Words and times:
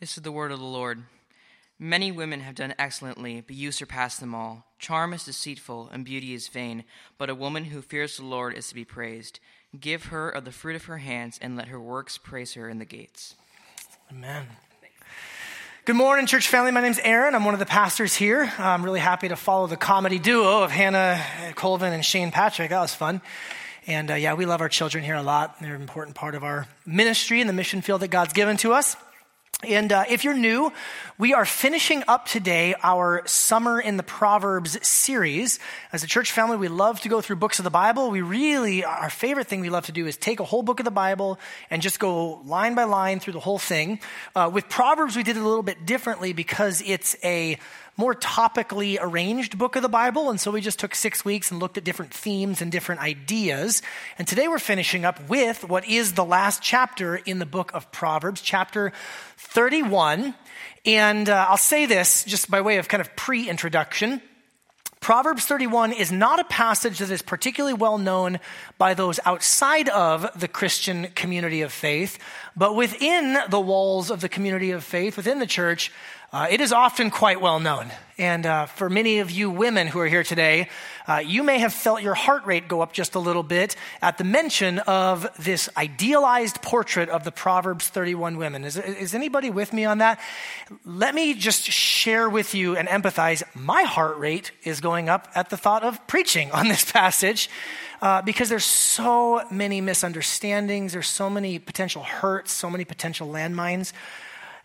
This 0.00 0.16
is 0.16 0.22
the 0.22 0.30
word 0.30 0.52
of 0.52 0.60
the 0.60 0.64
Lord. 0.64 1.02
Many 1.76 2.12
women 2.12 2.38
have 2.40 2.54
done 2.54 2.72
excellently, 2.78 3.40
but 3.40 3.56
you 3.56 3.72
surpass 3.72 4.16
them 4.16 4.32
all. 4.32 4.64
Charm 4.78 5.12
is 5.12 5.24
deceitful, 5.24 5.90
and 5.92 6.04
beauty 6.04 6.34
is 6.34 6.46
vain, 6.46 6.84
but 7.18 7.28
a 7.28 7.34
woman 7.34 7.64
who 7.64 7.82
fears 7.82 8.16
the 8.16 8.24
Lord 8.24 8.54
is 8.54 8.68
to 8.68 8.76
be 8.76 8.84
praised. 8.84 9.40
Give 9.78 10.04
her 10.06 10.30
of 10.30 10.44
the 10.44 10.52
fruit 10.52 10.76
of 10.76 10.84
her 10.84 10.98
hands, 10.98 11.36
and 11.42 11.56
let 11.56 11.66
her 11.66 11.80
works 11.80 12.16
praise 12.16 12.54
her 12.54 12.68
in 12.68 12.78
the 12.78 12.84
gates. 12.84 13.34
Amen. 14.12 14.46
Good 15.84 15.96
morning, 15.96 16.26
church 16.26 16.46
family. 16.46 16.70
My 16.70 16.80
name's 16.80 17.00
Aaron. 17.00 17.34
I'm 17.34 17.44
one 17.44 17.54
of 17.54 17.60
the 17.60 17.66
pastors 17.66 18.14
here. 18.14 18.52
I'm 18.56 18.84
really 18.84 19.00
happy 19.00 19.26
to 19.28 19.36
follow 19.36 19.66
the 19.66 19.76
comedy 19.76 20.20
duo 20.20 20.62
of 20.62 20.70
Hannah 20.70 21.20
Colvin 21.56 21.92
and 21.92 22.04
Shane 22.04 22.30
Patrick. 22.30 22.70
That 22.70 22.80
was 22.80 22.94
fun. 22.94 23.20
And 23.88 24.12
uh, 24.12 24.14
yeah, 24.14 24.34
we 24.34 24.46
love 24.46 24.60
our 24.60 24.68
children 24.68 25.02
here 25.02 25.16
a 25.16 25.22
lot. 25.22 25.60
They're 25.60 25.74
an 25.74 25.80
important 25.80 26.14
part 26.14 26.36
of 26.36 26.44
our 26.44 26.68
ministry 26.86 27.40
and 27.40 27.48
the 27.48 27.54
mission 27.54 27.80
field 27.80 28.02
that 28.02 28.08
God's 28.08 28.32
given 28.32 28.56
to 28.58 28.74
us. 28.74 28.96
And 29.64 29.92
uh, 29.92 30.04
if 30.08 30.22
you're 30.22 30.34
new, 30.34 30.72
we 31.18 31.34
are 31.34 31.44
finishing 31.44 32.04
up 32.06 32.26
today 32.26 32.76
our 32.80 33.22
Summer 33.26 33.80
in 33.80 33.96
the 33.96 34.04
Proverbs 34.04 34.86
series. 34.86 35.58
As 35.92 36.04
a 36.04 36.06
church 36.06 36.30
family, 36.30 36.56
we 36.56 36.68
love 36.68 37.00
to 37.00 37.08
go 37.08 37.20
through 37.20 37.36
books 37.36 37.58
of 37.58 37.64
the 37.64 37.70
Bible. 37.70 38.12
We 38.12 38.20
really, 38.20 38.84
our 38.84 39.10
favorite 39.10 39.48
thing 39.48 39.60
we 39.60 39.68
love 39.68 39.86
to 39.86 39.92
do 39.92 40.06
is 40.06 40.16
take 40.16 40.38
a 40.38 40.44
whole 40.44 40.62
book 40.62 40.78
of 40.78 40.84
the 40.84 40.92
Bible 40.92 41.40
and 41.70 41.82
just 41.82 41.98
go 41.98 42.40
line 42.44 42.76
by 42.76 42.84
line 42.84 43.18
through 43.18 43.32
the 43.32 43.40
whole 43.40 43.58
thing. 43.58 43.98
Uh, 44.36 44.48
with 44.52 44.68
Proverbs, 44.68 45.16
we 45.16 45.24
did 45.24 45.36
it 45.36 45.40
a 45.40 45.48
little 45.48 45.64
bit 45.64 45.84
differently 45.84 46.32
because 46.32 46.80
it's 46.86 47.16
a 47.24 47.58
more 47.98 48.14
topically 48.14 48.96
arranged 49.00 49.58
book 49.58 49.74
of 49.74 49.82
the 49.82 49.88
Bible. 49.88 50.30
And 50.30 50.40
so 50.40 50.52
we 50.52 50.60
just 50.60 50.78
took 50.78 50.94
six 50.94 51.24
weeks 51.24 51.50
and 51.50 51.60
looked 51.60 51.76
at 51.76 51.84
different 51.84 52.14
themes 52.14 52.62
and 52.62 52.70
different 52.70 53.00
ideas. 53.00 53.82
And 54.18 54.26
today 54.26 54.46
we're 54.46 54.60
finishing 54.60 55.04
up 55.04 55.28
with 55.28 55.68
what 55.68 55.86
is 55.86 56.12
the 56.12 56.24
last 56.24 56.62
chapter 56.62 57.16
in 57.16 57.40
the 57.40 57.46
book 57.46 57.72
of 57.74 57.90
Proverbs, 57.90 58.40
chapter 58.40 58.92
31. 59.36 60.32
And 60.86 61.28
uh, 61.28 61.46
I'll 61.48 61.56
say 61.56 61.86
this 61.86 62.22
just 62.22 62.48
by 62.48 62.60
way 62.60 62.78
of 62.78 62.86
kind 62.86 63.00
of 63.00 63.14
pre 63.16 63.48
introduction. 63.48 64.22
Proverbs 65.00 65.44
31 65.44 65.92
is 65.92 66.10
not 66.10 66.40
a 66.40 66.44
passage 66.44 66.98
that 66.98 67.10
is 67.10 67.22
particularly 67.22 67.74
well 67.74 67.98
known 67.98 68.40
by 68.78 68.94
those 68.94 69.20
outside 69.24 69.88
of 69.88 70.28
the 70.38 70.48
Christian 70.48 71.08
community 71.14 71.62
of 71.62 71.72
faith, 71.72 72.18
but 72.56 72.74
within 72.74 73.38
the 73.48 73.60
walls 73.60 74.10
of 74.10 74.20
the 74.20 74.28
community 74.28 74.72
of 74.72 74.82
faith, 74.82 75.16
within 75.16 75.38
the 75.38 75.46
church, 75.46 75.92
uh, 76.30 76.46
it 76.50 76.60
is 76.60 76.72
often 76.72 77.10
quite 77.10 77.40
well 77.40 77.58
known. 77.58 77.90
And 78.18 78.44
uh, 78.44 78.66
for 78.66 78.90
many 78.90 79.20
of 79.20 79.30
you 79.30 79.48
women 79.48 79.86
who 79.86 79.98
are 80.00 80.06
here 80.06 80.24
today, 80.24 80.68
uh, 81.06 81.22
you 81.24 81.42
may 81.42 81.60
have 81.60 81.72
felt 81.72 82.02
your 82.02 82.14
heart 82.14 82.44
rate 82.44 82.68
go 82.68 82.82
up 82.82 82.92
just 82.92 83.14
a 83.14 83.18
little 83.18 83.42
bit 83.42 83.76
at 84.02 84.18
the 84.18 84.24
mention 84.24 84.80
of 84.80 85.26
this 85.38 85.70
idealized 85.74 86.60
portrait 86.60 87.08
of 87.08 87.24
the 87.24 87.32
Proverbs 87.32 87.88
31 87.88 88.36
women. 88.36 88.64
Is, 88.64 88.76
is 88.76 89.14
anybody 89.14 89.48
with 89.48 89.72
me 89.72 89.86
on 89.86 89.98
that? 89.98 90.20
Let 90.84 91.14
me 91.14 91.32
just 91.32 91.62
share 91.62 92.28
with 92.28 92.54
you 92.54 92.76
and 92.76 92.88
empathize. 92.88 93.42
My 93.54 93.84
heart 93.84 94.18
rate 94.18 94.50
is 94.64 94.80
going 94.80 95.08
up 95.08 95.28
at 95.34 95.48
the 95.48 95.56
thought 95.56 95.82
of 95.82 96.06
preaching 96.06 96.50
on 96.50 96.68
this 96.68 96.84
passage. 96.92 97.48
Uh, 98.02 98.22
because 98.22 98.48
there's 98.48 98.64
so 98.64 99.42
many 99.50 99.80
misunderstandings, 99.80 100.92
there's 100.92 101.08
so 101.08 101.28
many 101.28 101.58
potential 101.58 102.02
hurts, 102.02 102.52
so 102.52 102.70
many 102.70 102.84
potential 102.84 103.26
landmines. 103.28 103.92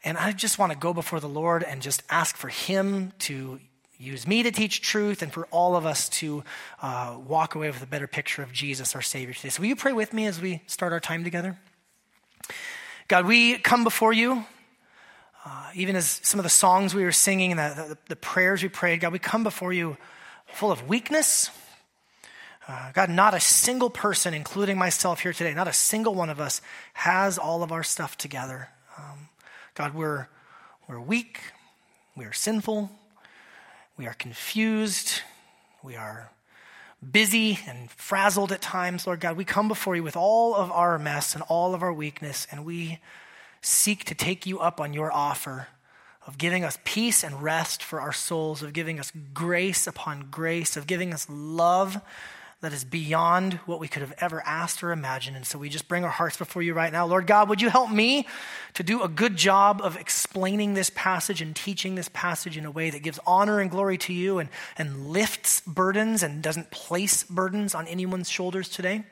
And 0.03 0.17
I 0.17 0.31
just 0.33 0.59
want 0.59 0.71
to 0.71 0.77
go 0.77 0.93
before 0.93 1.19
the 1.19 1.29
Lord 1.29 1.63
and 1.63 1.81
just 1.81 2.03
ask 2.09 2.35
for 2.35 2.49
Him 2.49 3.13
to 3.19 3.59
use 3.97 4.27
me 4.27 4.43
to 4.43 4.51
teach 4.51 4.81
truth 4.81 5.21
and 5.21 5.31
for 5.31 5.47
all 5.49 5.75
of 5.75 5.85
us 5.85 6.09
to 6.09 6.43
uh, 6.81 7.17
walk 7.25 7.55
away 7.55 7.69
with 7.69 7.81
a 7.81 7.87
better 7.87 8.07
picture 8.07 8.43
of 8.43 8.51
Jesus, 8.51 8.95
our 8.95 9.01
Savior, 9.01 9.33
today. 9.33 9.49
So, 9.49 9.61
will 9.61 9.69
you 9.69 9.75
pray 9.75 9.93
with 9.93 10.11
me 10.13 10.25
as 10.25 10.41
we 10.41 10.61
start 10.67 10.91
our 10.91 10.99
time 10.99 11.23
together? 11.23 11.57
God, 13.07 13.25
we 13.25 13.57
come 13.57 13.83
before 13.83 14.11
you, 14.11 14.45
uh, 15.45 15.69
even 15.73 15.95
as 15.95 16.19
some 16.23 16.39
of 16.39 16.43
the 16.43 16.49
songs 16.49 16.93
we 16.93 17.03
were 17.03 17.11
singing 17.11 17.51
and 17.51 17.59
the, 17.59 17.83
the, 17.83 17.97
the, 18.09 18.15
prayers 18.15 18.63
we 18.63 18.69
prayed, 18.69 19.01
God, 19.01 19.13
we 19.13 19.19
come 19.19 19.43
before 19.43 19.71
you 19.71 19.97
full 20.47 20.71
of 20.71 20.87
weakness. 20.87 21.49
Uh, 22.67 22.91
God, 22.93 23.09
not 23.09 23.33
a 23.33 23.39
single 23.39 23.89
person, 23.89 24.33
including 24.33 24.77
myself 24.77 25.19
here 25.19 25.33
today, 25.33 25.53
not 25.53 25.67
a 25.67 25.73
single 25.73 26.15
one 26.15 26.29
of 26.29 26.39
us 26.39 26.61
has 26.93 27.37
all 27.37 27.61
of 27.61 27.71
our 27.71 27.83
stuff 27.83 28.17
together. 28.17 28.69
God, 29.75 29.95
we're, 29.95 30.27
we're 30.87 30.99
weak, 30.99 31.39
we 32.15 32.25
are 32.25 32.33
sinful, 32.33 32.91
we 33.97 34.05
are 34.05 34.13
confused, 34.13 35.21
we 35.81 35.95
are 35.95 36.29
busy 37.11 37.57
and 37.65 37.89
frazzled 37.89 38.51
at 38.51 38.61
times. 38.61 39.07
Lord 39.07 39.19
God, 39.19 39.35
we 39.35 39.45
come 39.45 39.67
before 39.67 39.95
you 39.95 40.03
with 40.03 40.15
all 40.15 40.53
of 40.53 40.71
our 40.71 40.99
mess 40.99 41.33
and 41.33 41.43
all 41.49 41.73
of 41.73 41.81
our 41.81 41.91
weakness, 41.91 42.45
and 42.51 42.65
we 42.65 42.99
seek 43.61 44.03
to 44.05 44.13
take 44.13 44.45
you 44.45 44.59
up 44.59 44.79
on 44.79 44.93
your 44.93 45.11
offer 45.11 45.67
of 46.27 46.37
giving 46.37 46.63
us 46.63 46.77
peace 46.83 47.23
and 47.23 47.41
rest 47.41 47.81
for 47.81 47.99
our 47.99 48.13
souls, 48.13 48.61
of 48.61 48.73
giving 48.73 48.99
us 48.99 49.11
grace 49.33 49.87
upon 49.87 50.27
grace, 50.29 50.77
of 50.77 50.85
giving 50.85 51.11
us 51.15 51.25
love 51.27 51.99
that 52.63 52.71
is 52.71 52.85
beyond 52.85 53.55
what 53.65 53.81
we 53.81 53.89
could 53.89 54.01
have 54.01 54.13
ever 54.19 54.41
asked 54.45 54.81
or 54.81 54.93
imagined. 54.93 55.35
And 55.35 55.45
so 55.45 55.59
we 55.59 55.67
just 55.67 55.89
bring 55.89 56.05
our 56.05 56.09
hearts 56.09 56.37
before 56.37 56.61
you 56.61 56.73
right 56.73 56.93
now. 56.93 57.05
Lord 57.05 57.27
God, 57.27 57.49
would 57.49 57.61
you 57.61 57.69
help 57.69 57.91
me 57.91 58.25
to 58.75 58.83
do 58.83 59.03
a 59.03 59.09
good 59.09 59.35
job 59.35 59.81
of 59.83 59.97
explaining 59.97 60.73
this 60.73 60.89
passage 60.95 61.41
and 61.41 61.53
teaching 61.53 61.95
this 61.95 62.07
passage 62.13 62.55
in 62.55 62.63
a 62.63 62.71
way 62.71 62.89
that 62.89 63.03
gives 63.03 63.19
honor 63.27 63.59
and 63.59 63.69
glory 63.69 63.97
to 63.97 64.13
you 64.13 64.39
and, 64.39 64.49
and 64.77 65.09
lifts 65.09 65.59
burdens 65.67 66.23
and 66.23 66.41
doesn't 66.41 66.71
place 66.71 67.25
burdens 67.25 67.75
on 67.75 67.85
anyone's 67.85 68.29
shoulders 68.29 68.69
today? 68.69 69.03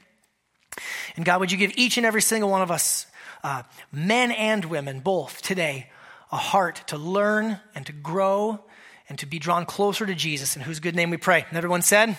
And 1.17 1.25
God, 1.25 1.41
would 1.41 1.51
you 1.51 1.57
give 1.57 1.73
each 1.75 1.97
and 1.97 2.05
every 2.05 2.21
single 2.21 2.49
one 2.49 2.61
of 2.61 2.71
us, 2.71 3.05
uh, 3.43 3.63
men 3.91 4.31
and 4.31 4.63
women, 4.63 5.01
both 5.01 5.41
today, 5.41 5.89
a 6.31 6.37
heart 6.37 6.83
to 6.87 6.97
learn 6.97 7.59
and 7.75 7.85
to 7.85 7.91
grow 7.91 8.63
and 9.09 9.19
to 9.19 9.25
be 9.25 9.39
drawn 9.39 9.65
closer 9.65 10.05
to 10.05 10.15
Jesus, 10.15 10.55
in 10.55 10.61
whose 10.61 10.79
good 10.79 10.95
name 10.95 11.09
we 11.09 11.17
pray. 11.17 11.45
And 11.49 11.57
everyone 11.57 11.81
said, 11.81 12.15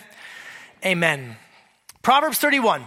Amen. 0.85 1.37
Proverbs 2.03 2.39
31. 2.39 2.85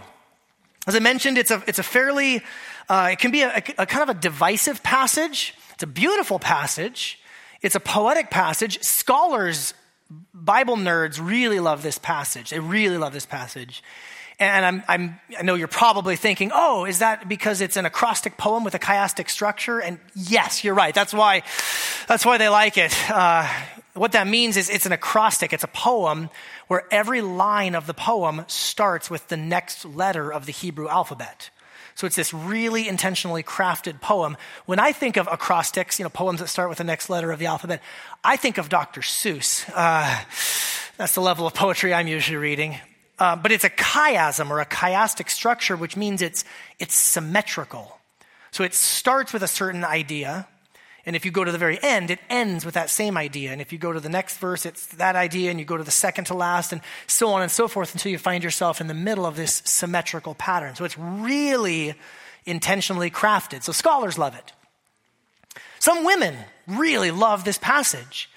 As 0.86 0.96
I 0.96 1.00
mentioned, 1.00 1.38
it's 1.38 1.52
a, 1.52 1.64
it's 1.66 1.80
a 1.80 1.84
fairly, 1.84 2.42
uh, 2.90 3.10
it 3.14 3.20
can 3.20 3.32
be 3.32 3.42
a, 3.42 3.64
a, 3.78 3.86
kind 3.86 4.04
of 4.04 4.10
a 4.10 4.20
divisive 4.20 4.84
passage. 4.84 5.56
It's 5.74 5.84
a 5.84 5.88
beautiful 5.88 6.38
passage. 6.38 7.20
It's 7.62 7.76
a 7.76 7.80
poetic 7.80 8.30
passage. 8.30 8.84
Scholars, 8.84 9.74
Bible 10.34 10.76
nerds 10.76 11.26
really 11.26 11.62
love 11.62 11.84
this 11.84 11.98
passage. 11.98 12.50
They 12.50 12.60
really 12.60 12.98
love 12.98 13.14
this 13.14 13.26
passage. 13.26 13.82
And 14.38 14.66
I'm, 14.66 14.84
I'm, 14.90 15.20
i 15.40 15.44
know 15.44 15.56
you're 15.56 15.70
probably 15.70 16.18
thinking, 16.18 16.52
oh, 16.54 16.84
is 16.84 17.00
that 17.00 17.30
because 17.30 17.62
it's 17.62 17.78
an 17.78 17.86
acrostic 17.86 18.36
poem 18.38 18.66
with 18.66 18.76
a 18.76 18.80
chiastic 18.80 19.30
structure? 19.30 19.80
And 19.80 20.00
yes, 20.14 20.66
you're 20.66 20.74
right. 20.74 20.94
That's 20.94 21.14
why, 21.14 21.44
that's 22.10 22.26
why 22.26 22.38
they 22.38 22.50
like 22.50 22.78
it. 22.78 22.94
Uh, 23.10 23.50
what 23.96 24.12
that 24.12 24.28
means 24.28 24.58
is 24.58 24.70
it's 24.70 24.86
an 24.86 24.92
acrostic, 24.92 25.54
it's 25.54 25.64
a 25.64 25.68
poem 25.68 26.30
where 26.68 26.84
every 26.92 27.22
line 27.22 27.76
of 27.76 27.88
the 27.88 27.94
poem 27.94 28.44
starts 28.48 29.10
with 29.10 29.28
the 29.30 29.38
next 29.38 29.86
letter 29.86 30.32
of 30.32 30.46
the 30.46 30.52
Hebrew 30.52 30.88
alphabet. 30.88 31.50
So 31.96 32.06
it's 32.06 32.18
this 32.18 32.34
really 32.34 32.90
intentionally 32.90 33.42
crafted 33.42 34.02
poem. 34.02 34.36
When 34.66 34.80
I 34.80 34.92
think 34.92 35.16
of 35.16 35.30
acrostics, 35.32 35.98
you 35.98 36.04
know, 36.04 36.10
poems 36.10 36.42
that 36.42 36.50
start 36.50 36.68
with 36.68 36.78
the 36.78 36.84
next 36.84 37.10
letter 37.10 37.32
of 37.32 37.40
the 37.40 37.46
alphabet, 37.46 37.82
I 38.22 38.36
think 38.36 38.58
of 38.58 38.68
Dr. 38.68 39.00
Seuss. 39.00 39.64
Uh, 39.74 40.24
that's 40.98 41.16
the 41.16 41.22
level 41.22 41.48
of 41.48 41.54
poetry 41.54 41.94
I'm 41.94 42.08
usually 42.08 42.36
reading. 42.36 42.78
Uh, 43.18 43.38
but 43.38 43.54
it's 43.54 43.64
a 43.64 43.70
chiasm 43.70 44.50
or 44.50 44.60
a 44.60 44.66
chiastic 44.66 45.30
structure, 45.30 45.78
which 45.78 45.96
means 45.96 46.22
it's, 46.22 46.44
it's 46.80 46.96
symmetrical. 46.96 47.98
So 48.52 48.66
it 48.66 48.74
starts 48.74 49.32
with 49.32 49.42
a 49.42 49.48
certain 49.48 49.86
idea, 49.86 50.48
and 51.06 51.16
if 51.16 51.24
you 51.24 51.32
go 51.32 51.44
to 51.44 51.52
the 51.52 51.58
very 51.58 51.78
end, 51.82 52.10
it 52.10 52.20
ends 52.30 52.66
with 52.66 52.74
that 52.74 52.90
same 52.90 53.16
idea. 53.16 53.52
And 53.52 53.62
if 53.62 53.72
you 53.72 53.78
go 53.78 53.94
to 53.94 54.00
the 54.00 54.10
next 54.10 54.38
verse, 54.38 54.66
it's 54.66 54.88
that 54.96 55.16
idea, 55.16 55.52
and 55.52 55.60
you 55.60 55.66
go 55.66 55.78
to 55.78 55.84
the 55.84 55.92
second 55.92 56.26
to 56.26 56.34
last, 56.34 56.72
and 56.72 56.82
so 57.06 57.30
on 57.30 57.44
and 57.44 57.52
so 57.52 57.68
forth 57.68 57.94
until 57.94 58.12
you 58.12 58.18
find 58.18 58.44
yourself 58.44 58.82
in 58.82 58.88
the 58.88 58.96
middle 58.96 59.26
of 59.26 59.36
this 59.36 59.62
symmetrical 59.66 60.34
pattern. 60.34 60.76
So 60.76 60.84
it's 60.84 60.98
really 60.98 61.94
intentionally 62.46 63.12
crafted. 63.12 63.62
So 63.62 63.72
scholars 63.72 64.18
love 64.18 64.36
it. 64.36 64.52
Some 65.80 66.04
women 66.04 66.36
really 66.66 67.12
love 67.12 67.44
this 67.44 67.60
passage 67.60 68.30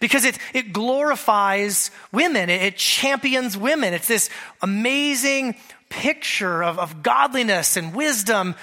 because 0.00 0.24
it, 0.24 0.38
it 0.52 0.72
glorifies 0.72 1.92
women, 2.10 2.50
it, 2.50 2.62
it 2.62 2.76
champions 2.76 3.56
women. 3.56 3.94
It's 3.94 4.08
this 4.08 4.30
amazing 4.60 5.56
picture 5.88 6.62
of, 6.62 6.78
of 6.78 7.02
godliness 7.02 7.76
and 7.76 7.94
wisdom 7.94 8.56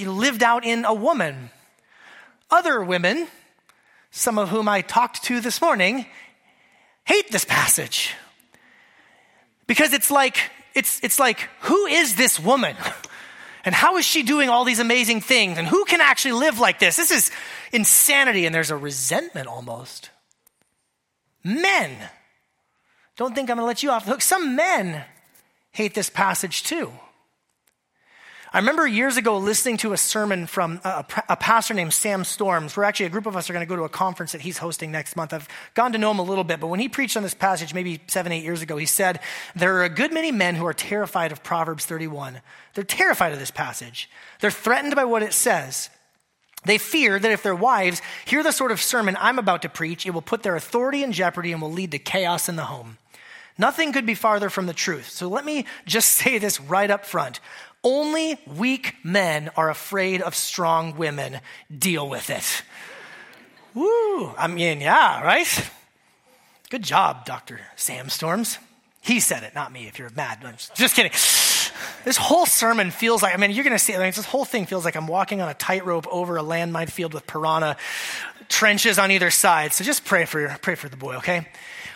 lived 0.00 0.42
out 0.42 0.64
in 0.64 0.84
a 0.86 0.94
woman. 0.94 1.50
Other 2.52 2.84
women, 2.84 3.26
some 4.10 4.38
of 4.38 4.50
whom 4.50 4.68
I 4.68 4.82
talked 4.82 5.24
to 5.24 5.40
this 5.40 5.62
morning, 5.62 6.04
hate 7.04 7.30
this 7.32 7.46
passage. 7.46 8.12
Because 9.66 9.94
it's 9.94 10.10
like, 10.10 10.38
it's, 10.74 11.02
it's 11.02 11.18
like, 11.18 11.48
who 11.60 11.86
is 11.86 12.14
this 12.16 12.38
woman? 12.38 12.76
And 13.64 13.74
how 13.74 13.96
is 13.96 14.04
she 14.04 14.22
doing 14.22 14.50
all 14.50 14.64
these 14.64 14.80
amazing 14.80 15.20
things? 15.22 15.56
And 15.56 15.66
who 15.66 15.84
can 15.84 16.00
actually 16.00 16.32
live 16.32 16.58
like 16.58 16.78
this? 16.78 16.96
This 16.96 17.10
is 17.10 17.30
insanity. 17.72 18.44
And 18.44 18.54
there's 18.54 18.70
a 18.70 18.76
resentment 18.76 19.46
almost. 19.46 20.10
Men, 21.42 21.96
don't 23.16 23.34
think 23.34 23.50
I'm 23.50 23.56
going 23.56 23.64
to 23.64 23.66
let 23.66 23.82
you 23.82 23.90
off 23.90 24.04
the 24.04 24.10
hook. 24.10 24.20
Some 24.20 24.56
men 24.56 25.04
hate 25.70 25.94
this 25.94 26.10
passage 26.10 26.64
too. 26.64 26.92
I 28.54 28.58
remember 28.58 28.86
years 28.86 29.16
ago 29.16 29.38
listening 29.38 29.78
to 29.78 29.94
a 29.94 29.96
sermon 29.96 30.46
from 30.46 30.78
a, 30.84 31.06
a, 31.30 31.36
pastor 31.36 31.72
named 31.72 31.94
Sam 31.94 32.22
Storms. 32.22 32.76
We're 32.76 32.84
actually, 32.84 33.06
a 33.06 33.08
group 33.08 33.24
of 33.24 33.34
us 33.34 33.48
are 33.48 33.54
going 33.54 33.64
to 33.64 33.68
go 33.68 33.76
to 33.76 33.84
a 33.84 33.88
conference 33.88 34.32
that 34.32 34.42
he's 34.42 34.58
hosting 34.58 34.92
next 34.92 35.16
month. 35.16 35.32
I've 35.32 35.48
gone 35.72 35.92
to 35.92 35.98
know 35.98 36.10
him 36.10 36.18
a 36.18 36.22
little 36.22 36.44
bit, 36.44 36.60
but 36.60 36.66
when 36.66 36.78
he 36.78 36.86
preached 36.86 37.16
on 37.16 37.22
this 37.22 37.32
passage 37.32 37.72
maybe 37.72 38.02
seven, 38.08 38.30
eight 38.30 38.44
years 38.44 38.60
ago, 38.60 38.76
he 38.76 38.84
said, 38.84 39.20
There 39.56 39.74
are 39.78 39.84
a 39.84 39.88
good 39.88 40.12
many 40.12 40.32
men 40.32 40.56
who 40.56 40.66
are 40.66 40.74
terrified 40.74 41.32
of 41.32 41.42
Proverbs 41.42 41.86
31. 41.86 42.42
They're 42.74 42.84
terrified 42.84 43.32
of 43.32 43.38
this 43.38 43.50
passage. 43.50 44.10
They're 44.40 44.50
threatened 44.50 44.96
by 44.96 45.06
what 45.06 45.22
it 45.22 45.32
says. 45.32 45.88
They 46.66 46.76
fear 46.76 47.18
that 47.18 47.32
if 47.32 47.42
their 47.42 47.56
wives 47.56 48.02
hear 48.26 48.42
the 48.42 48.52
sort 48.52 48.70
of 48.70 48.82
sermon 48.82 49.16
I'm 49.18 49.38
about 49.38 49.62
to 49.62 49.70
preach, 49.70 50.04
it 50.04 50.10
will 50.10 50.20
put 50.20 50.42
their 50.42 50.56
authority 50.56 51.02
in 51.02 51.12
jeopardy 51.12 51.52
and 51.52 51.62
will 51.62 51.72
lead 51.72 51.92
to 51.92 51.98
chaos 51.98 52.50
in 52.50 52.56
the 52.56 52.64
home. 52.64 52.98
Nothing 53.58 53.92
could 53.92 54.06
be 54.06 54.14
farther 54.14 54.50
from 54.50 54.66
the 54.66 54.74
truth. 54.74 55.08
So 55.10 55.28
let 55.28 55.44
me 55.44 55.66
just 55.86 56.10
say 56.16 56.36
this 56.36 56.60
right 56.60 56.90
up 56.90 57.06
front. 57.06 57.40
Only 57.84 58.38
weak 58.46 58.94
men 59.02 59.50
are 59.56 59.68
afraid 59.68 60.22
of 60.22 60.34
strong 60.34 60.96
women. 60.96 61.40
Deal 61.76 62.08
with 62.08 62.30
it. 62.30 62.62
Woo! 63.74 64.34
I 64.36 64.46
mean, 64.46 64.80
yeah, 64.80 65.22
right? 65.22 65.70
Good 66.70 66.82
job, 66.82 67.24
Dr. 67.24 67.60
Sam 67.76 68.08
Storms. 68.08 68.58
He 69.00 69.18
said 69.18 69.42
it, 69.42 69.54
not 69.54 69.72
me, 69.72 69.88
if 69.88 69.98
you're 69.98 70.10
mad. 70.10 70.38
Just 70.74 70.94
kidding. 70.94 71.10
This 72.04 72.16
whole 72.16 72.46
sermon 72.46 72.90
feels 72.92 73.22
like, 73.22 73.34
I 73.34 73.36
mean, 73.36 73.50
you're 73.50 73.64
going 73.64 73.74
to 73.74 73.78
see, 73.78 73.94
I 73.94 73.98
mean, 73.98 74.06
this 74.06 74.24
whole 74.24 74.44
thing 74.44 74.66
feels 74.66 74.84
like 74.84 74.94
I'm 74.94 75.08
walking 75.08 75.40
on 75.40 75.48
a 75.48 75.54
tightrope 75.54 76.06
over 76.08 76.36
a 76.36 76.42
landmine 76.42 76.88
field 76.88 77.14
with 77.14 77.26
piranha 77.26 77.76
trenches 78.48 78.98
on 78.98 79.10
either 79.10 79.30
side. 79.30 79.72
So 79.72 79.82
just 79.82 80.04
pray 80.04 80.24
for, 80.24 80.56
pray 80.62 80.76
for 80.76 80.88
the 80.88 80.96
boy, 80.96 81.16
okay? 81.16 81.48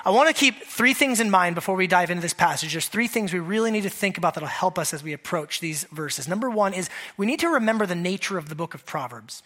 I 0.07 0.11
want 0.11 0.29
to 0.29 0.41
keep 0.41 0.63
three 0.63 0.95
things 0.95 1.19
in 1.19 1.31
mind 1.31 1.57
before 1.57 1.75
we 1.75 1.89
dive 1.89 2.11
into 2.11 2.23
this 2.23 2.33
passage. 2.33 2.71
There's 2.71 2.87
three 2.87 3.09
things 3.09 3.33
we 3.33 3.41
really 3.41 3.73
need 3.73 3.83
to 3.83 3.91
think 3.91 4.17
about 4.17 4.35
that'll 4.35 4.49
help 4.49 4.79
us 4.79 4.95
as 4.95 5.03
we 5.03 5.13
approach 5.13 5.59
these 5.59 5.83
verses. 5.91 6.29
Number 6.29 6.49
one 6.49 6.75
is 6.75 6.89
we 7.17 7.27
need 7.27 7.41
to 7.41 7.49
remember 7.49 7.87
the 7.87 7.97
nature 7.97 8.39
of 8.39 8.49
the 8.49 8.55
book 8.55 8.73
of 8.73 8.87
Proverbs. 8.87 9.43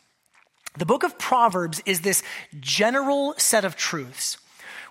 The 0.77 0.85
book 0.85 1.03
of 1.03 1.19
Proverbs 1.19 1.83
is 1.87 2.03
this 2.03 2.23
general 2.61 3.33
set 3.39 3.65
of 3.65 3.75
truths 3.75 4.37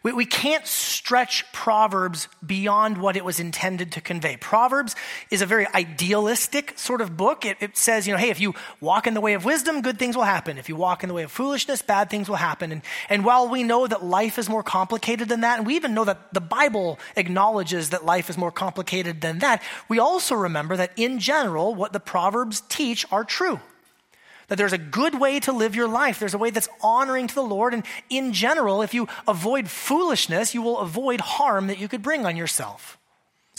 we, 0.04 0.14
we 0.14 0.26
can't 0.26 0.66
stretch 0.66 1.52
Proverbs 1.52 2.28
beyond 2.46 2.98
what 2.98 3.18
it 3.18 3.26
was 3.26 3.40
intended 3.40 3.92
to 3.94 4.02
convey. 4.02 4.38
Proverbs 4.38 4.96
is 5.30 5.42
a 5.42 5.46
very 5.46 5.68
idealistic 5.68 6.78
sort 6.78 7.02
of 7.02 7.18
book. 7.18 7.46
It, 7.46 7.58
it 7.60 7.78
says, 7.78 8.08
you 8.08 8.14
know, 8.14 8.20
hey, 8.20 8.30
if 8.30 8.40
you 8.40 8.56
walk 8.80 9.08
in 9.08 9.14
the 9.14 9.22
way 9.22 9.34
of 9.34 9.46
wisdom, 9.46 9.82
good 9.82 10.00
things 10.00 10.16
will 10.16 10.24
happen. 10.24 10.58
If 10.58 10.70
you 10.70 10.76
walk 10.76 11.04
in 11.04 11.10
the 11.10 11.14
way 11.16 11.24
of 11.24 11.32
foolishness, 11.32 11.82
bad 11.82 12.10
things 12.10 12.30
will 12.30 12.38
happen. 12.38 12.72
And, 12.72 12.82
and 13.10 13.26
while 13.26 13.48
we 13.48 13.64
know 13.64 13.88
that 13.88 14.04
life 14.04 14.38
is 14.38 14.50
more 14.50 14.64
complicated 14.64 15.30
than 15.30 15.42
that, 15.42 15.60
and 15.60 15.68
we 15.68 15.76
even 15.76 15.94
know 15.94 16.06
that 16.06 16.34
the 16.34 16.42
Bible 16.42 17.00
acknowledges 17.16 17.90
that 17.90 18.06
life 18.06 18.30
is 18.30 18.38
more 18.38 18.52
complicated 18.52 19.22
than 19.22 19.40
that, 19.40 19.62
we 19.88 20.00
also 20.00 20.36
remember 20.36 20.78
that 20.78 20.92
in 20.96 21.20
general, 21.20 21.76
what 21.76 21.94
the 21.94 22.00
Proverbs 22.00 22.62
teach 22.70 23.06
are 23.12 23.24
true 23.24 23.60
that 24.50 24.58
there's 24.58 24.74
a 24.74 24.78
good 24.78 25.20
way 25.20 25.40
to 25.42 25.52
live 25.52 25.76
your 25.76 25.88
life. 25.88 26.20
There's 26.20 26.34
a 26.34 26.40
way 26.40 26.50
that's 26.50 26.70
honoring 26.82 27.28
to 27.28 27.36
the 27.36 27.42
Lord. 27.42 27.74
And 27.74 27.84
in 28.10 28.34
general, 28.34 28.82
if 28.82 28.94
you 28.94 29.08
avoid 29.28 29.70
foolishness, 29.70 30.54
you 30.54 30.62
will 30.62 30.80
avoid 30.80 31.22
harm 31.22 31.68
that 31.68 31.80
you 31.80 31.88
could 31.88 32.02
bring 32.02 32.26
on 32.26 32.36
yourself. 32.36 32.98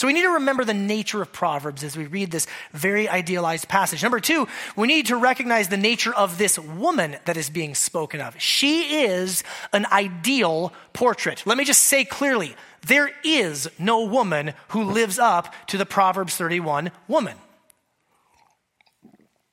So 0.01 0.07
we 0.07 0.15
need 0.15 0.23
to 0.23 0.31
remember 0.31 0.65
the 0.65 0.73
nature 0.73 1.21
of 1.21 1.31
Proverbs 1.31 1.85
as 1.85 1.95
we 1.95 2.07
read 2.07 2.31
this 2.31 2.47
very 2.73 3.07
idealized 3.07 3.69
passage. 3.69 4.03
Number 4.03 4.19
two, 4.19 4.49
we 4.75 4.87
need 4.87 5.09
to 5.09 5.17
recognize 5.17 5.69
the 5.69 5.77
nature 5.77 6.15
of 6.15 6.39
this 6.39 6.59
woman 6.59 7.19
that 7.27 7.37
is 7.37 7.51
being 7.51 7.75
spoken 7.75 8.23
of. 8.23 8.41
She 8.41 9.03
is 9.05 9.45
an 9.75 9.85
ideal 9.93 10.73
portrait. 10.95 11.43
Let 11.45 11.59
me 11.59 11.67
just 11.67 11.83
say 11.83 12.07
clearly 12.07 12.57
there 12.87 13.11
is 13.23 13.69
no 13.79 14.05
woman 14.07 14.55
who 14.69 14.85
lives 14.85 15.19
up 15.19 15.53
to 15.67 15.77
the 15.77 15.85
Proverbs 15.85 16.35
31 16.35 16.93
woman. 17.07 17.37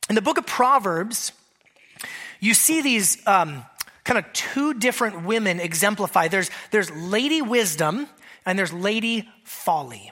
In 0.09 0.15
the 0.15 0.21
book 0.21 0.37
of 0.37 0.45
Proverbs, 0.45 1.33
you 2.39 2.53
see 2.53 2.81
these 2.81 3.25
um, 3.27 3.65
kind 4.03 4.17
of 4.17 4.31
two 4.33 4.73
different 4.73 5.25
women 5.25 5.59
exemplified. 5.59 6.31
There's, 6.31 6.49
there's 6.71 6.89
Lady 6.91 7.41
Wisdom 7.41 8.07
and 8.45 8.57
there's 8.57 8.71
Lady 8.71 9.27
Folly. 9.43 10.11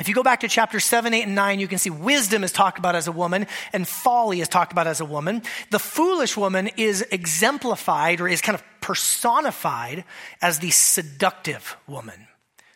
If 0.00 0.08
you 0.08 0.14
go 0.14 0.22
back 0.22 0.40
to 0.40 0.48
chapter 0.48 0.80
7, 0.80 1.12
8, 1.12 1.22
and 1.24 1.34
9, 1.34 1.60
you 1.60 1.68
can 1.68 1.78
see 1.78 1.90
wisdom 1.90 2.42
is 2.42 2.50
talked 2.50 2.78
about 2.78 2.96
as 2.96 3.06
a 3.06 3.12
woman 3.12 3.46
and 3.72 3.86
folly 3.86 4.40
is 4.40 4.48
talked 4.48 4.72
about 4.72 4.86
as 4.86 5.00
a 5.00 5.04
woman. 5.04 5.42
The 5.70 5.78
foolish 5.78 6.36
woman 6.36 6.70
is 6.76 7.02
exemplified 7.12 8.20
or 8.20 8.26
is 8.26 8.40
kind 8.40 8.54
of 8.54 8.64
personified 8.80 10.04
as 10.40 10.58
the 10.58 10.70
seductive 10.70 11.76
woman. 11.86 12.26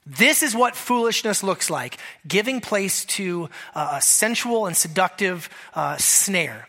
This 0.07 0.45
is 0.45 0.55
what 0.55 0.77
foolishness 0.77 1.43
looks 1.43 1.69
like 1.69 1.99
giving 2.27 2.61
place 2.61 3.05
to 3.07 3.51
uh, 3.75 3.95
a 3.95 4.01
sensual 4.01 4.67
and 4.67 4.77
seductive 4.77 5.51
uh, 5.75 5.97
snare. 5.97 6.69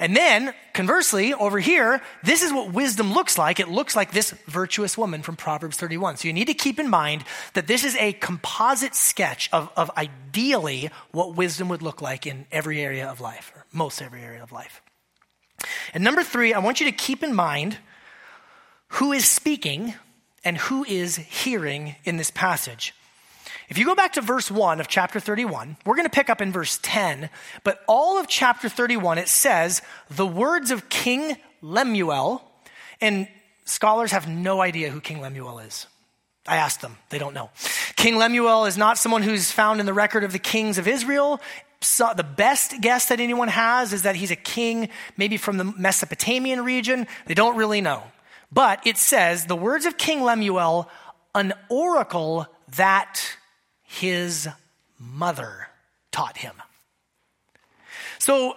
And 0.00 0.14
then, 0.14 0.54
conversely, 0.74 1.34
over 1.34 1.58
here, 1.58 2.00
this 2.22 2.42
is 2.42 2.52
what 2.52 2.72
wisdom 2.72 3.12
looks 3.12 3.36
like. 3.36 3.58
It 3.58 3.68
looks 3.68 3.96
like 3.96 4.12
this 4.12 4.30
virtuous 4.46 4.96
woman 4.96 5.22
from 5.22 5.34
Proverbs 5.34 5.76
31. 5.76 6.18
So 6.18 6.28
you 6.28 6.34
need 6.34 6.46
to 6.46 6.54
keep 6.54 6.78
in 6.78 6.88
mind 6.88 7.24
that 7.54 7.66
this 7.66 7.84
is 7.84 7.96
a 7.96 8.12
composite 8.12 8.94
sketch 8.94 9.50
of, 9.52 9.70
of 9.76 9.90
ideally 9.96 10.90
what 11.10 11.34
wisdom 11.34 11.68
would 11.70 11.82
look 11.82 12.00
like 12.00 12.28
in 12.28 12.46
every 12.52 12.80
area 12.80 13.08
of 13.08 13.20
life, 13.20 13.52
or 13.56 13.66
most 13.72 14.00
every 14.00 14.22
area 14.22 14.40
of 14.40 14.52
life. 14.52 14.82
And 15.92 16.04
number 16.04 16.22
three, 16.22 16.54
I 16.54 16.60
want 16.60 16.78
you 16.78 16.86
to 16.86 16.92
keep 16.92 17.24
in 17.24 17.34
mind 17.34 17.78
who 18.92 19.10
is 19.10 19.24
speaking 19.24 19.94
and 20.44 20.56
who 20.58 20.84
is 20.84 21.16
hearing 21.16 21.96
in 22.04 22.16
this 22.16 22.30
passage. 22.30 22.94
If 23.68 23.76
you 23.76 23.84
go 23.84 23.94
back 23.94 24.14
to 24.14 24.22
verse 24.22 24.50
1 24.50 24.80
of 24.80 24.88
chapter 24.88 25.20
31, 25.20 25.76
we're 25.84 25.96
going 25.96 26.06
to 26.06 26.14
pick 26.14 26.30
up 26.30 26.40
in 26.40 26.52
verse 26.52 26.78
10, 26.82 27.28
but 27.64 27.80
all 27.86 28.18
of 28.18 28.26
chapter 28.26 28.68
31, 28.68 29.18
it 29.18 29.28
says, 29.28 29.82
the 30.08 30.26
words 30.26 30.70
of 30.70 30.88
King 30.88 31.36
Lemuel, 31.60 32.42
and 33.00 33.28
scholars 33.66 34.12
have 34.12 34.26
no 34.26 34.62
idea 34.62 34.88
who 34.90 35.00
King 35.00 35.20
Lemuel 35.20 35.58
is. 35.58 35.86
I 36.46 36.56
asked 36.56 36.80
them, 36.80 36.96
they 37.10 37.18
don't 37.18 37.34
know. 37.34 37.50
King 37.96 38.16
Lemuel 38.16 38.64
is 38.64 38.78
not 38.78 38.96
someone 38.96 39.22
who's 39.22 39.50
found 39.52 39.80
in 39.80 39.86
the 39.86 39.92
record 39.92 40.24
of 40.24 40.32
the 40.32 40.38
kings 40.38 40.78
of 40.78 40.88
Israel. 40.88 41.40
So 41.82 42.10
the 42.16 42.24
best 42.24 42.80
guess 42.80 43.06
that 43.10 43.20
anyone 43.20 43.48
has 43.48 43.92
is 43.92 44.02
that 44.02 44.16
he's 44.16 44.30
a 44.30 44.36
king, 44.36 44.88
maybe 45.18 45.36
from 45.36 45.58
the 45.58 45.64
Mesopotamian 45.64 46.64
region. 46.64 47.06
They 47.26 47.34
don't 47.34 47.56
really 47.56 47.82
know. 47.82 48.02
But 48.50 48.86
it 48.86 48.96
says, 48.96 49.44
the 49.44 49.56
words 49.56 49.84
of 49.86 49.98
King 49.98 50.22
Lemuel, 50.22 50.88
an 51.34 51.52
oracle 51.68 52.46
that 52.76 53.20
his 53.82 54.48
mother 54.98 55.68
taught 56.10 56.38
him. 56.38 56.54
So, 58.18 58.56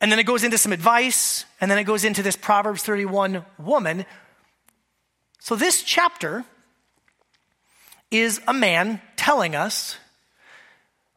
and 0.00 0.10
then 0.10 0.18
it 0.18 0.24
goes 0.24 0.44
into 0.44 0.58
some 0.58 0.72
advice, 0.72 1.44
and 1.60 1.70
then 1.70 1.78
it 1.78 1.84
goes 1.84 2.04
into 2.04 2.22
this 2.22 2.36
Proverbs 2.36 2.82
31 2.82 3.44
woman. 3.58 4.06
So, 5.40 5.56
this 5.56 5.82
chapter 5.82 6.44
is 8.10 8.40
a 8.46 8.54
man 8.54 9.00
telling 9.16 9.54
us, 9.54 9.96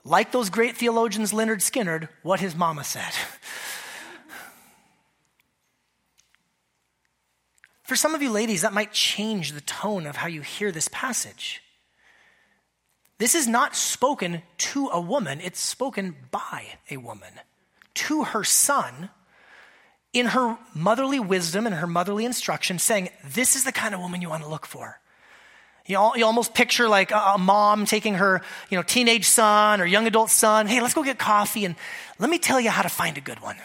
like 0.04 0.32
those 0.32 0.50
great 0.50 0.76
theologians 0.76 1.32
Lynyrd 1.32 1.60
Skynyrd, 1.60 2.10
what 2.24 2.40
his 2.40 2.56
mama 2.56 2.84
said. 2.84 3.12
For 7.88 7.96
some 7.96 8.14
of 8.14 8.22
you 8.22 8.30
ladies, 8.32 8.64
that 8.64 8.74
might 8.74 8.92
change 8.92 9.54
the 9.54 9.62
tone 9.62 10.06
of 10.08 10.18
how 10.18 10.28
you 10.28 10.42
hear 10.42 10.74
this 10.74 10.90
passage. 10.90 11.64
This 13.18 13.34
is 13.34 13.48
not 13.48 13.78
spoken 13.78 14.42
to 14.58 14.90
a 14.90 15.00
woman, 15.00 15.40
it's 15.40 15.62
spoken 15.62 16.18
by 16.30 16.66
a 16.92 16.98
woman 16.98 17.32
to 17.94 18.26
her 18.26 18.44
son 18.44 19.10
in 20.12 20.26
her 20.28 20.58
motherly 20.76 21.22
wisdom 21.22 21.66
and 21.66 21.76
her 21.76 21.88
motherly 21.88 22.26
instruction, 22.26 22.78
saying, 22.78 23.08
This 23.24 23.56
is 23.56 23.64
the 23.64 23.72
kind 23.72 23.96
of 23.96 24.02
woman 24.02 24.22
you 24.22 24.28
want 24.28 24.44
to 24.44 24.50
look 24.50 24.66
for. 24.66 25.00
You, 25.86 26.12
you 26.18 26.26
almost 26.26 26.54
picture 26.54 26.90
like 26.90 27.12
a, 27.12 27.36
a 27.36 27.38
mom 27.38 27.86
taking 27.86 28.16
her 28.16 28.42
you 28.70 28.78
know, 28.78 28.84
teenage 28.84 29.26
son 29.26 29.80
or 29.80 29.86
young 29.86 30.08
adult 30.08 30.30
son, 30.30 30.68
hey, 30.68 30.82
let's 30.82 30.94
go 30.94 31.04
get 31.04 31.18
coffee 31.18 31.64
and 31.64 31.76
let 32.20 32.30
me 32.30 32.38
tell 32.38 32.60
you 32.60 32.70
how 32.70 32.82
to 32.82 32.90
find 32.90 33.18
a 33.18 33.22
good 33.22 33.40
one. 33.40 33.56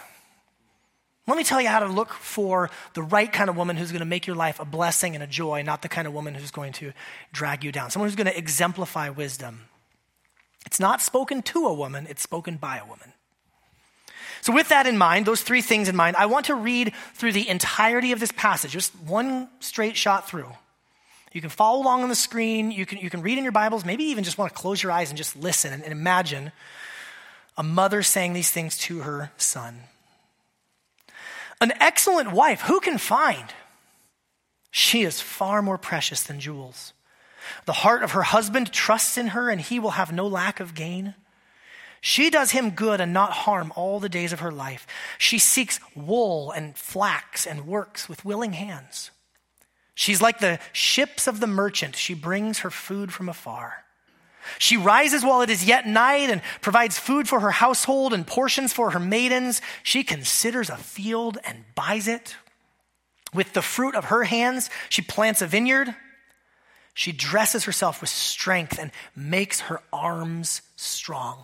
Let 1.26 1.36
me 1.36 1.44
tell 1.44 1.60
you 1.60 1.68
how 1.68 1.80
to 1.80 1.86
look 1.86 2.12
for 2.12 2.68
the 2.94 3.02
right 3.02 3.32
kind 3.32 3.48
of 3.48 3.56
woman 3.56 3.76
who's 3.76 3.92
going 3.92 4.00
to 4.00 4.06
make 4.06 4.26
your 4.26 4.34
life 4.34 4.58
a 4.58 4.64
blessing 4.64 5.14
and 5.14 5.22
a 5.22 5.26
joy, 5.26 5.62
not 5.62 5.82
the 5.82 5.88
kind 5.88 6.08
of 6.08 6.12
woman 6.12 6.34
who's 6.34 6.50
going 6.50 6.72
to 6.74 6.92
drag 7.32 7.62
you 7.62 7.70
down. 7.70 7.90
Someone 7.90 8.08
who's 8.08 8.16
going 8.16 8.26
to 8.26 8.36
exemplify 8.36 9.08
wisdom. 9.08 9.68
It's 10.66 10.80
not 10.80 11.00
spoken 11.00 11.42
to 11.42 11.66
a 11.66 11.74
woman, 11.74 12.06
it's 12.08 12.22
spoken 12.22 12.56
by 12.56 12.78
a 12.78 12.84
woman. 12.84 13.12
So, 14.40 14.52
with 14.52 14.70
that 14.70 14.88
in 14.88 14.98
mind, 14.98 15.24
those 15.24 15.42
three 15.42 15.62
things 15.62 15.88
in 15.88 15.94
mind, 15.94 16.16
I 16.16 16.26
want 16.26 16.46
to 16.46 16.56
read 16.56 16.92
through 17.14 17.32
the 17.32 17.48
entirety 17.48 18.10
of 18.10 18.18
this 18.18 18.32
passage, 18.32 18.72
just 18.72 18.92
one 18.96 19.48
straight 19.60 19.96
shot 19.96 20.28
through. 20.28 20.50
You 21.32 21.40
can 21.40 21.50
follow 21.50 21.80
along 21.80 22.02
on 22.02 22.08
the 22.08 22.16
screen, 22.16 22.72
you 22.72 22.84
can, 22.84 22.98
you 22.98 23.08
can 23.08 23.22
read 23.22 23.38
in 23.38 23.44
your 23.44 23.52
Bibles, 23.52 23.84
maybe 23.84 24.04
even 24.04 24.24
just 24.24 24.38
want 24.38 24.52
to 24.52 24.58
close 24.58 24.82
your 24.82 24.90
eyes 24.90 25.10
and 25.10 25.16
just 25.16 25.36
listen 25.36 25.72
and, 25.72 25.84
and 25.84 25.92
imagine 25.92 26.50
a 27.56 27.62
mother 27.62 28.02
saying 28.02 28.32
these 28.32 28.50
things 28.50 28.76
to 28.78 29.00
her 29.00 29.30
son. 29.36 29.82
An 31.62 31.72
excellent 31.78 32.32
wife, 32.32 32.62
who 32.62 32.80
can 32.80 32.98
find? 32.98 33.54
She 34.72 35.04
is 35.04 35.20
far 35.20 35.62
more 35.62 35.78
precious 35.78 36.24
than 36.24 36.40
jewels. 36.40 36.92
The 37.66 37.72
heart 37.72 38.02
of 38.02 38.10
her 38.10 38.24
husband 38.24 38.72
trusts 38.72 39.16
in 39.16 39.28
her, 39.28 39.48
and 39.48 39.60
he 39.60 39.78
will 39.78 39.92
have 39.92 40.10
no 40.12 40.26
lack 40.26 40.58
of 40.58 40.74
gain. 40.74 41.14
She 42.00 42.30
does 42.30 42.50
him 42.50 42.70
good 42.70 43.00
and 43.00 43.12
not 43.12 43.30
harm 43.30 43.72
all 43.76 44.00
the 44.00 44.08
days 44.08 44.32
of 44.32 44.40
her 44.40 44.50
life. 44.50 44.88
She 45.18 45.38
seeks 45.38 45.78
wool 45.94 46.50
and 46.50 46.76
flax 46.76 47.46
and 47.46 47.64
works 47.64 48.08
with 48.08 48.24
willing 48.24 48.54
hands. 48.54 49.12
She's 49.94 50.20
like 50.20 50.40
the 50.40 50.58
ships 50.72 51.28
of 51.28 51.38
the 51.38 51.46
merchant. 51.46 51.94
She 51.94 52.14
brings 52.14 52.58
her 52.60 52.70
food 52.70 53.12
from 53.12 53.28
afar. 53.28 53.81
She 54.58 54.76
rises 54.76 55.24
while 55.24 55.42
it 55.42 55.50
is 55.50 55.64
yet 55.64 55.86
night 55.86 56.30
and 56.30 56.42
provides 56.60 56.98
food 56.98 57.28
for 57.28 57.40
her 57.40 57.50
household 57.50 58.12
and 58.12 58.26
portions 58.26 58.72
for 58.72 58.90
her 58.90 59.00
maidens. 59.00 59.60
She 59.82 60.04
considers 60.04 60.70
a 60.70 60.76
field 60.76 61.38
and 61.44 61.64
buys 61.74 62.08
it. 62.08 62.36
With 63.34 63.52
the 63.52 63.62
fruit 63.62 63.94
of 63.94 64.06
her 64.06 64.24
hands, 64.24 64.70
she 64.88 65.02
plants 65.02 65.42
a 65.42 65.46
vineyard. 65.46 65.94
She 66.94 67.12
dresses 67.12 67.64
herself 67.64 68.00
with 68.00 68.10
strength 68.10 68.78
and 68.78 68.90
makes 69.16 69.60
her 69.60 69.80
arms 69.92 70.62
strong. 70.76 71.38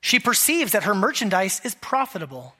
She 0.00 0.20
perceives 0.20 0.72
that 0.72 0.84
her 0.84 0.94
merchandise 0.94 1.60
is 1.64 1.74
profitable. 1.74 2.54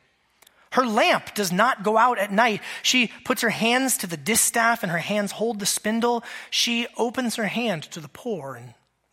Her 0.72 0.86
lamp 0.86 1.34
does 1.34 1.52
not 1.52 1.82
go 1.82 1.96
out 1.96 2.18
at 2.18 2.32
night. 2.32 2.60
She 2.82 3.10
puts 3.24 3.42
her 3.42 3.50
hands 3.50 3.96
to 3.98 4.06
the 4.06 4.16
distaff 4.16 4.82
and 4.82 4.90
her 4.90 4.98
hands 4.98 5.32
hold 5.32 5.60
the 5.60 5.66
spindle. 5.66 6.24
She 6.50 6.86
opens 6.96 7.36
her 7.36 7.46
hand 7.46 7.84
to 7.84 8.00
the 8.00 8.08
poor 8.08 8.56
and 8.56 8.74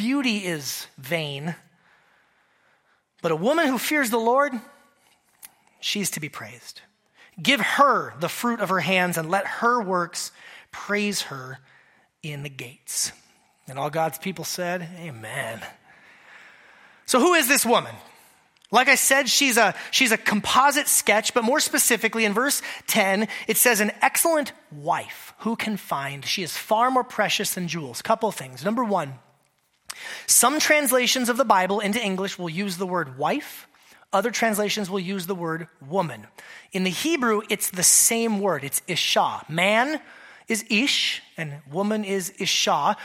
beauty 0.00 0.38
is 0.38 0.86
vain. 0.96 1.54
But 3.20 3.32
a 3.32 3.36
woman 3.36 3.66
who 3.66 3.76
fears 3.76 4.08
the 4.08 4.16
Lord, 4.16 4.54
she's 5.78 6.10
to 6.12 6.20
be 6.20 6.30
praised. 6.30 6.80
Give 7.40 7.60
her 7.60 8.14
the 8.18 8.30
fruit 8.30 8.60
of 8.60 8.70
her 8.70 8.80
hands 8.80 9.18
and 9.18 9.30
let 9.30 9.46
her 9.46 9.82
works 9.82 10.32
praise 10.72 11.22
her 11.22 11.58
in 12.22 12.42
the 12.42 12.48
gates. 12.48 13.12
And 13.68 13.78
all 13.78 13.90
God's 13.90 14.16
people 14.16 14.46
said, 14.46 14.88
Amen. 15.00 15.60
So, 17.04 17.20
who 17.20 17.34
is 17.34 17.46
this 17.46 17.66
woman? 17.66 17.94
Like 18.72 18.88
I 18.88 18.94
said, 18.94 19.28
she's 19.28 19.58
a, 19.58 19.74
she's 19.90 20.12
a 20.12 20.16
composite 20.16 20.88
sketch, 20.88 21.34
but 21.34 21.44
more 21.44 21.60
specifically, 21.60 22.24
in 22.24 22.32
verse 22.32 22.62
10, 22.86 23.28
it 23.48 23.58
says, 23.58 23.80
An 23.80 23.92
excellent 24.00 24.52
wife 24.72 25.34
who 25.40 25.56
can 25.56 25.76
find. 25.76 26.24
She 26.24 26.42
is 26.42 26.56
far 26.56 26.90
more 26.90 27.04
precious 27.04 27.52
than 27.52 27.68
jewels. 27.68 28.00
Couple 28.00 28.32
things. 28.32 28.64
Number 28.64 28.82
one, 28.82 29.14
some 30.26 30.58
translations 30.60 31.28
of 31.28 31.36
the 31.36 31.44
Bible 31.44 31.80
into 31.80 32.02
English 32.02 32.38
will 32.38 32.50
use 32.50 32.76
the 32.76 32.86
word 32.86 33.18
wife, 33.18 33.66
other 34.12 34.30
translations 34.30 34.90
will 34.90 35.00
use 35.00 35.26
the 35.26 35.34
word 35.34 35.68
woman. 35.86 36.26
In 36.72 36.84
the 36.84 36.90
Hebrew, 36.90 37.42
it's 37.48 37.70
the 37.70 37.82
same 37.82 38.40
word, 38.40 38.64
it's 38.64 38.82
isha. 38.86 39.44
Man 39.48 40.00
is 40.48 40.64
ish, 40.68 41.22
and 41.36 41.60
woman 41.70 42.04
is 42.04 42.32
isha 42.38 42.96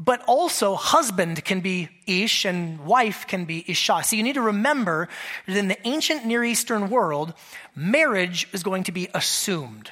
but 0.00 0.24
also 0.26 0.76
husband 0.76 1.44
can 1.44 1.60
be 1.60 1.90
ish 2.06 2.46
and 2.46 2.80
wife 2.80 3.26
can 3.26 3.44
be 3.44 3.62
isha. 3.68 4.02
So 4.02 4.16
you 4.16 4.22
need 4.22 4.34
to 4.34 4.40
remember 4.40 5.08
that 5.46 5.56
in 5.56 5.68
the 5.68 5.86
ancient 5.86 6.24
Near 6.24 6.42
Eastern 6.42 6.88
world, 6.88 7.34
marriage 7.76 8.48
is 8.52 8.62
going 8.62 8.84
to 8.84 8.92
be 8.92 9.08
assumed. 9.12 9.90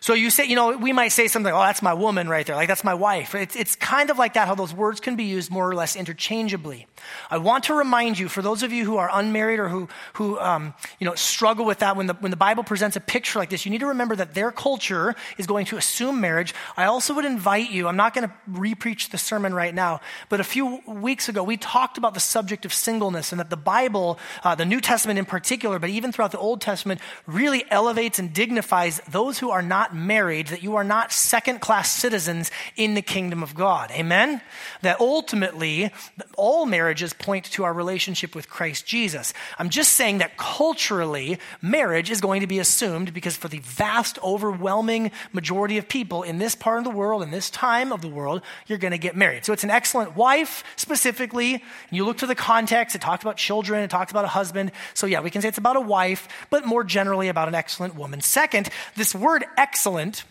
So 0.00 0.14
you 0.14 0.30
say, 0.30 0.46
you 0.46 0.56
know, 0.56 0.76
we 0.76 0.92
might 0.92 1.08
say 1.08 1.28
something, 1.28 1.52
oh, 1.52 1.60
that's 1.60 1.82
my 1.82 1.92
woman 1.92 2.26
right 2.26 2.46
there. 2.46 2.56
Like, 2.56 2.68
that's 2.68 2.84
my 2.84 2.94
wife. 2.94 3.34
It's, 3.34 3.54
it's 3.54 3.76
kind 3.76 4.08
of 4.08 4.16
like 4.16 4.34
that, 4.34 4.48
how 4.48 4.54
those 4.54 4.72
words 4.72 4.98
can 4.98 5.14
be 5.14 5.24
used 5.24 5.50
more 5.50 5.68
or 5.68 5.74
less 5.74 5.94
interchangeably. 5.94 6.86
I 7.30 7.36
want 7.36 7.64
to 7.64 7.74
remind 7.74 8.18
you, 8.18 8.28
for 8.28 8.40
those 8.40 8.62
of 8.62 8.72
you 8.72 8.86
who 8.86 8.96
are 8.96 9.10
unmarried 9.12 9.60
or 9.60 9.68
who, 9.68 9.88
who 10.14 10.38
um, 10.38 10.72
you 10.98 11.04
know, 11.04 11.14
struggle 11.14 11.66
with 11.66 11.80
that, 11.80 11.96
when 11.96 12.06
the, 12.06 12.14
when 12.14 12.30
the 12.30 12.36
Bible 12.36 12.64
presents 12.64 12.96
a 12.96 13.00
picture 13.00 13.38
like 13.38 13.50
this, 13.50 13.66
you 13.66 13.70
need 13.70 13.80
to 13.80 13.88
remember 13.88 14.16
that 14.16 14.32
their 14.32 14.50
culture 14.50 15.14
is 15.36 15.46
going 15.46 15.66
to 15.66 15.76
assume 15.76 16.18
marriage. 16.20 16.54
I 16.78 16.86
also 16.86 17.14
would 17.14 17.26
invite 17.26 17.70
you, 17.70 17.86
I'm 17.86 17.96
not 17.96 18.14
going 18.14 18.26
to 18.26 18.34
repreach 18.50 19.10
the 19.10 19.18
sermon 19.18 19.52
right 19.52 19.74
now, 19.74 20.00
but 20.30 20.40
a 20.40 20.44
few 20.44 20.80
weeks 20.86 21.28
ago, 21.28 21.42
we 21.42 21.58
talked 21.58 21.98
about 21.98 22.14
the 22.14 22.20
subject 22.20 22.64
of 22.64 22.72
singleness 22.72 23.32
and 23.32 23.40
that 23.40 23.50
the 23.50 23.56
Bible, 23.56 24.18
uh, 24.44 24.54
the 24.54 24.64
New 24.64 24.80
Testament 24.80 25.18
in 25.18 25.26
particular, 25.26 25.78
but 25.78 25.90
even 25.90 26.10
throughout 26.10 26.32
the 26.32 26.38
Old 26.38 26.62
Testament, 26.62 27.00
really 27.26 27.64
elevates 27.70 28.18
and 28.18 28.32
dignifies 28.32 29.00
those 29.10 29.38
who 29.38 29.50
are 29.50 29.62
not 29.62 29.89
married, 29.94 30.48
that 30.48 30.62
you 30.62 30.76
are 30.76 30.84
not 30.84 31.12
second 31.12 31.60
class 31.60 31.92
citizens 31.92 32.50
in 32.76 32.94
the 32.94 33.02
kingdom 33.02 33.42
of 33.42 33.54
God. 33.54 33.90
Amen? 33.90 34.40
That 34.82 35.00
ultimately, 35.00 35.90
all 36.36 36.66
marriages 36.66 37.12
point 37.12 37.46
to 37.46 37.64
our 37.64 37.72
relationship 37.72 38.34
with 38.34 38.48
Christ 38.48 38.86
Jesus. 38.86 39.32
I'm 39.58 39.70
just 39.70 39.94
saying 39.94 40.18
that 40.18 40.36
culturally, 40.36 41.38
marriage 41.60 42.10
is 42.10 42.20
going 42.20 42.40
to 42.40 42.46
be 42.46 42.58
assumed 42.58 43.12
because 43.12 43.36
for 43.36 43.48
the 43.48 43.58
vast, 43.60 44.18
overwhelming 44.22 45.10
majority 45.32 45.78
of 45.78 45.88
people 45.88 46.22
in 46.22 46.38
this 46.38 46.54
part 46.54 46.78
of 46.78 46.84
the 46.84 46.90
world, 46.90 47.22
in 47.22 47.30
this 47.30 47.50
time 47.50 47.92
of 47.92 48.00
the 48.00 48.08
world, 48.08 48.42
you're 48.66 48.78
going 48.78 48.92
to 48.92 48.98
get 48.98 49.16
married. 49.16 49.44
So 49.44 49.52
it's 49.52 49.64
an 49.64 49.70
excellent 49.70 50.16
wife 50.16 50.64
specifically. 50.76 51.62
You 51.90 52.04
look 52.04 52.18
to 52.18 52.26
the 52.26 52.34
context, 52.34 52.94
it 52.94 53.00
talks 53.00 53.22
about 53.22 53.36
children, 53.36 53.82
it 53.82 53.90
talks 53.90 54.10
about 54.10 54.24
a 54.24 54.28
husband. 54.28 54.72
So 54.94 55.06
yeah, 55.06 55.20
we 55.20 55.30
can 55.30 55.42
say 55.42 55.48
it's 55.48 55.58
about 55.58 55.76
a 55.76 55.80
wife, 55.80 56.28
but 56.50 56.64
more 56.64 56.84
generally 56.84 57.28
about 57.28 57.48
an 57.48 57.54
excellent 57.54 57.96
woman. 57.96 58.20
Second, 58.20 58.68
this 58.96 59.14
word 59.14 59.44
excellent 59.56 59.79
excellent, 59.80 60.24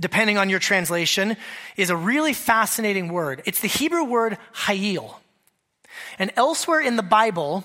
depending 0.00 0.36
on 0.36 0.50
your 0.50 0.58
translation, 0.58 1.36
is 1.76 1.90
a 1.90 1.96
really 1.96 2.32
fascinating 2.32 3.06
word. 3.06 3.40
It's 3.46 3.60
the 3.60 3.68
Hebrew 3.68 4.02
word 4.02 4.36
hayil. 4.52 5.14
And 6.18 6.32
elsewhere 6.34 6.80
in 6.80 6.96
the 6.96 7.02
Bible, 7.04 7.64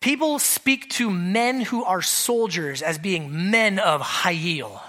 people 0.00 0.38
speak 0.38 0.88
to 0.90 1.10
men 1.10 1.62
who 1.62 1.82
are 1.82 2.00
soldiers 2.00 2.80
as 2.80 2.96
being 2.96 3.50
men 3.50 3.80
of 3.80 4.00
hayil. 4.00 4.80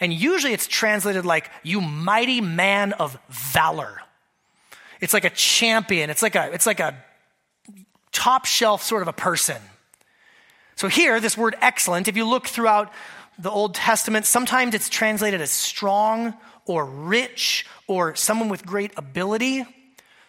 And 0.00 0.12
usually 0.12 0.52
it's 0.52 0.66
translated 0.66 1.24
like, 1.24 1.48
you 1.62 1.80
mighty 1.80 2.40
man 2.40 2.94
of 2.94 3.16
valor. 3.28 4.02
It's 5.00 5.14
like 5.14 5.24
a 5.24 5.30
champion. 5.30 6.10
It's 6.10 6.22
like 6.22 6.34
a, 6.34 6.50
it's 6.52 6.66
like 6.66 6.80
a 6.80 6.96
top 8.10 8.44
shelf 8.44 8.82
sort 8.82 9.02
of 9.02 9.08
a 9.08 9.12
person. 9.12 9.62
So 10.74 10.88
here, 10.88 11.20
this 11.20 11.38
word 11.38 11.54
excellent, 11.60 12.08
if 12.08 12.16
you 12.16 12.24
look 12.24 12.48
throughout 12.48 12.92
the 13.38 13.50
Old 13.50 13.74
Testament, 13.74 14.26
sometimes 14.26 14.74
it's 14.74 14.88
translated 14.88 15.40
as 15.40 15.50
strong 15.50 16.34
or 16.66 16.84
rich 16.84 17.66
or 17.86 18.14
someone 18.16 18.48
with 18.48 18.66
great 18.66 18.92
ability. 18.96 19.64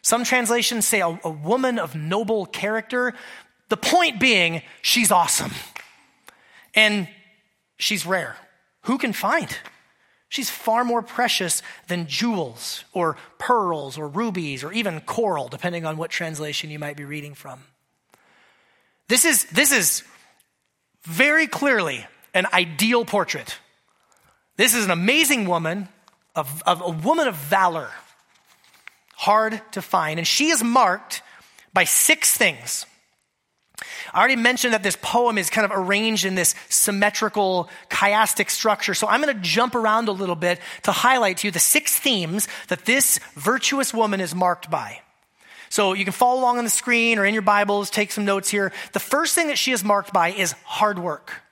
Some 0.02 0.24
translations 0.24 0.88
say 0.88 1.02
a, 1.02 1.20
a, 1.24 1.30
woman 1.30 1.80
of 1.80 1.96
noble 1.96 2.46
character. 2.46 3.14
The 3.70 3.78
point 3.78 4.20
being, 4.20 4.62
she's 4.82 5.12
awesome. 5.12 5.52
And 6.76 7.10
she's 7.78 8.06
rare. 8.06 8.38
Who 8.84 8.98
can 8.98 9.12
find? 9.12 9.50
She's 10.30 10.50
far 10.50 10.86
more 10.86 11.02
precious 11.02 11.64
than 11.88 12.06
jewels 12.06 12.86
or 12.94 13.18
pearls 13.40 13.98
or 13.98 14.08
rubies 14.08 14.64
or 14.64 14.72
even 14.72 15.02
coral, 15.02 15.48
depending 15.48 15.86
on 15.86 15.98
what 15.98 16.12
translation 16.12 16.70
you 16.70 16.78
might 16.78 16.96
be 16.96 17.04
reading 17.04 17.34
from. 17.34 17.64
This 19.08 19.26
is, 19.26 19.46
this 19.46 19.72
is 19.72 20.04
very 21.04 21.48
clearly 21.48 22.06
an 22.40 22.48
ideal 22.54 23.06
portrait. 23.06 23.58
This 24.58 24.74
is 24.74 24.86
an 24.86 24.92
amazing 24.92 25.48
woman, 25.48 25.88
of, 26.36 26.64
of 26.66 26.82
a 26.82 26.90
woman 26.90 27.28
of 27.28 27.36
valor, 27.36 27.90
hard 29.16 29.62
to 29.74 29.82
find. 29.82 30.20
And 30.20 30.28
she 30.28 30.50
is 30.50 30.64
marked 30.64 31.22
by 31.74 31.84
six 31.84 32.36
things. 32.36 32.86
I 34.14 34.20
already 34.20 34.36
mentioned 34.36 34.74
that 34.74 34.84
this 34.84 34.98
poem 35.02 35.38
is 35.38 35.50
kind 35.50 35.66
of 35.66 35.72
arranged 35.74 36.26
in 36.26 36.36
this 36.36 36.56
symmetrical, 36.70 37.70
chiastic 37.90 38.50
structure. 38.50 38.94
So 38.94 39.08
I'm 39.08 39.22
going 39.22 39.34
to 39.34 39.42
jump 39.42 39.76
around 39.76 40.08
a 40.08 40.12
little 40.12 40.36
bit 40.36 40.60
to 40.84 40.92
highlight 40.92 41.38
to 41.38 41.48
you 41.48 41.52
the 41.52 41.60
six 41.60 41.98
themes 41.98 42.48
that 42.68 42.86
this 42.86 43.20
virtuous 43.36 43.94
woman 43.94 44.20
is 44.20 44.34
marked 44.34 44.70
by. 44.70 45.02
So 45.70 45.94
you 45.94 46.04
can 46.04 46.14
follow 46.14 46.40
along 46.42 46.58
on 46.58 46.64
the 46.64 46.70
screen 46.70 47.20
or 47.20 47.26
in 47.26 47.34
your 47.34 47.44
Bibles, 47.44 47.90
take 47.90 48.12
some 48.12 48.26
notes 48.26 48.50
here. 48.50 48.72
The 48.94 49.00
first 49.00 49.36
thing 49.36 49.48
that 49.48 49.58
she 49.58 49.72
is 49.72 49.84
marked 49.84 50.12
by 50.12 50.32
is 50.32 50.54
hard 50.64 50.98
work. 50.98 51.44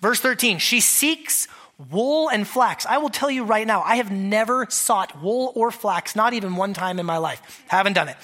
Verse 0.00 0.20
13, 0.20 0.58
she 0.58 0.80
seeks 0.80 1.46
wool 1.90 2.28
and 2.28 2.46
flax. 2.46 2.86
I 2.86 2.98
will 2.98 3.08
tell 3.08 3.30
you 3.30 3.44
right 3.44 3.66
now, 3.66 3.82
I 3.82 3.96
have 3.96 4.10
never 4.10 4.66
sought 4.70 5.22
wool 5.22 5.52
or 5.54 5.70
flax, 5.70 6.14
not 6.14 6.32
even 6.32 6.56
one 6.56 6.74
time 6.74 6.98
in 6.98 7.06
my 7.06 7.18
life. 7.18 7.64
Haven't 7.68 7.94
done 7.94 8.08
it. 8.08 8.16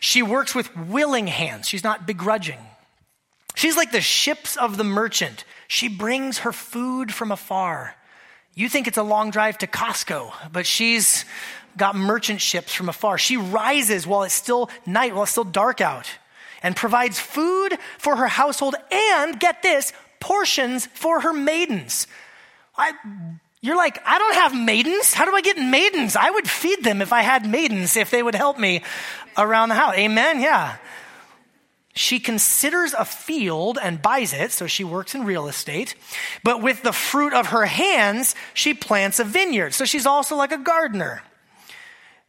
She 0.00 0.22
works 0.22 0.54
with 0.54 0.74
willing 0.76 1.26
hands. 1.26 1.68
She's 1.68 1.84
not 1.84 2.06
begrudging. 2.06 2.58
She's 3.54 3.76
like 3.76 3.92
the 3.92 4.00
ships 4.00 4.56
of 4.56 4.76
the 4.76 4.84
merchant. 4.84 5.44
She 5.68 5.88
brings 5.88 6.38
her 6.38 6.52
food 6.52 7.12
from 7.12 7.32
afar. 7.32 7.94
You 8.54 8.68
think 8.68 8.88
it's 8.88 8.98
a 8.98 9.02
long 9.02 9.30
drive 9.30 9.58
to 9.58 9.66
Costco, 9.66 10.32
but 10.52 10.66
she's 10.66 11.24
got 11.76 11.94
merchant 11.94 12.40
ships 12.40 12.74
from 12.74 12.88
afar. 12.88 13.18
She 13.18 13.36
rises 13.36 14.06
while 14.06 14.22
it's 14.22 14.34
still 14.34 14.70
night, 14.86 15.14
while 15.14 15.22
it's 15.24 15.32
still 15.32 15.44
dark 15.44 15.80
out, 15.80 16.10
and 16.62 16.74
provides 16.74 17.18
food 17.18 17.78
for 17.98 18.16
her 18.16 18.26
household 18.26 18.74
and, 18.90 19.38
get 19.38 19.62
this, 19.62 19.92
portions 20.20 20.86
for 20.86 21.20
her 21.20 21.32
maidens. 21.32 22.06
I, 22.76 22.92
you're 23.60 23.76
like, 23.76 24.00
I 24.06 24.18
don't 24.18 24.34
have 24.34 24.54
maidens. 24.54 25.12
How 25.12 25.24
do 25.24 25.34
I 25.34 25.40
get 25.40 25.58
maidens? 25.58 26.16
I 26.16 26.30
would 26.30 26.48
feed 26.48 26.84
them 26.84 27.02
if 27.02 27.12
I 27.12 27.22
had 27.22 27.46
maidens, 27.46 27.96
if 27.96 28.10
they 28.10 28.22
would 28.22 28.34
help 28.34 28.58
me 28.58 28.82
around 29.36 29.70
the 29.70 29.74
house. 29.74 29.94
Amen? 29.96 30.40
Yeah. 30.40 30.76
She 31.92 32.20
considers 32.20 32.94
a 32.94 33.04
field 33.04 33.78
and 33.82 34.00
buys 34.00 34.32
it, 34.32 34.52
so 34.52 34.66
she 34.66 34.84
works 34.84 35.14
in 35.14 35.24
real 35.24 35.48
estate. 35.48 35.96
But 36.44 36.62
with 36.62 36.82
the 36.82 36.92
fruit 36.92 37.34
of 37.34 37.48
her 37.48 37.66
hands, 37.66 38.34
she 38.54 38.74
plants 38.74 39.18
a 39.18 39.24
vineyard. 39.24 39.74
So 39.74 39.84
she's 39.84 40.06
also 40.06 40.36
like 40.36 40.52
a 40.52 40.58
gardener. 40.58 41.22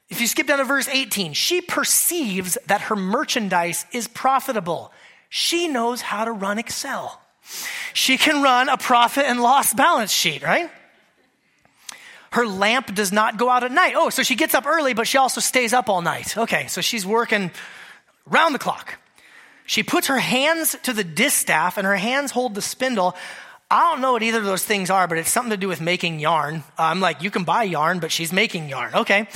If 0.10 0.20
you 0.20 0.28
skip 0.28 0.48
down 0.48 0.58
to 0.58 0.66
verse 0.66 0.90
18, 0.90 1.32
she 1.34 1.62
perceives 1.62 2.58
that 2.68 2.82
her 2.82 2.98
merchandise 2.98 3.86
is 3.94 4.10
profitable. 4.10 4.92
She 5.30 5.70
knows 5.70 6.02
how 6.02 6.26
to 6.26 6.34
run 6.34 6.60
Excel. 6.60 7.21
She 7.94 8.18
can 8.18 8.42
run 8.42 8.70
a 8.70 8.78
profit 8.78 9.26
and 9.26 9.42
loss 9.42 9.74
balance 9.74 10.12
sheet, 10.12 10.44
right? 10.44 10.70
Her 12.32 12.48
lamp 12.48 12.96
does 12.96 13.12
not 13.12 13.38
go 13.38 13.50
out 13.50 13.64
at 13.64 13.72
night. 13.72 13.94
Oh, 13.96 14.10
so 14.10 14.24
she 14.24 14.36
gets 14.36 14.56
up 14.56 14.66
early, 14.66 14.94
but 14.94 15.08
she 15.08 15.18
also 15.18 15.42
stays 15.42 15.74
up 15.74 15.90
all 15.90 16.02
night. 16.02 16.38
Okay, 16.38 16.68
so 16.68 16.80
she's 16.80 17.06
working 17.06 17.52
round 18.26 18.56
the 18.56 18.60
clock. 18.60 18.98
She 19.66 19.84
puts 19.84 20.08
her 20.08 20.18
hands 20.18 20.76
to 20.84 20.94
the 20.94 21.04
distaff 21.04 21.78
and 21.78 21.86
her 21.86 21.96
hands 21.96 22.32
hold 22.32 22.56
the 22.56 22.62
spindle. 22.62 23.16
I 23.70 23.90
don't 23.90 24.02
know 24.02 24.14
what 24.14 24.24
either 24.24 24.40
of 24.40 24.46
those 24.46 24.66
things 24.66 24.90
are, 24.90 25.08
but 25.08 25.18
it's 25.18 25.30
something 25.30 25.52
to 25.52 25.58
do 25.58 25.70
with 25.70 25.80
making 25.80 26.20
yarn. 26.20 26.64
I'm 26.78 27.00
like, 27.00 27.22
you 27.22 27.32
can 27.32 27.46
buy 27.46 27.64
yarn, 27.64 28.00
but 28.00 28.12
she's 28.12 28.34
making 28.34 28.68
yarn. 28.68 28.94
Okay. 28.94 29.28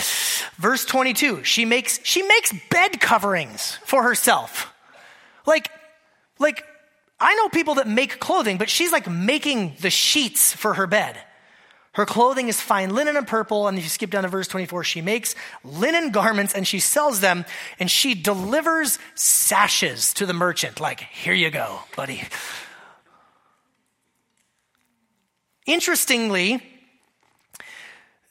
Verse 0.57 0.83
22, 0.85 1.43
she 1.43 1.63
makes, 1.63 1.99
she 2.03 2.21
makes 2.21 2.53
bed 2.69 2.99
coverings 2.99 3.77
for 3.83 4.03
herself. 4.03 4.73
Like, 5.45 5.69
like, 6.39 6.65
I 7.25 7.33
know 7.33 7.49
people 7.49 7.75
that 7.75 7.87
make 7.87 8.19
clothing, 8.19 8.59
but 8.59 8.69
she's 8.69 8.91
like 8.91 9.09
making 9.09 9.77
the 9.81 9.89
sheets 9.89 10.53
for 10.53 10.75
her 10.75 10.85
bed. 10.85 11.17
Her 11.93 12.05
clothing 12.05 12.49
is 12.49 12.61
fine 12.61 12.93
linen 12.93 13.17
and 13.17 13.25
purple. 13.25 13.67
And 13.67 13.79
if 13.79 13.83
you 13.83 13.89
skip 13.89 14.11
down 14.11 14.23
to 14.23 14.29
verse 14.29 14.47
24, 14.47 14.83
she 14.83 15.01
makes 15.01 15.33
linen 15.63 16.11
garments 16.11 16.53
and 16.53 16.67
she 16.67 16.77
sells 16.77 17.21
them 17.21 17.43
and 17.79 17.89
she 17.89 18.13
delivers 18.13 18.99
sashes 19.15 20.13
to 20.13 20.27
the 20.27 20.33
merchant. 20.33 20.79
Like, 20.79 20.99
here 20.99 21.33
you 21.33 21.49
go, 21.49 21.79
buddy. 21.95 22.21
Interestingly, 25.65 26.61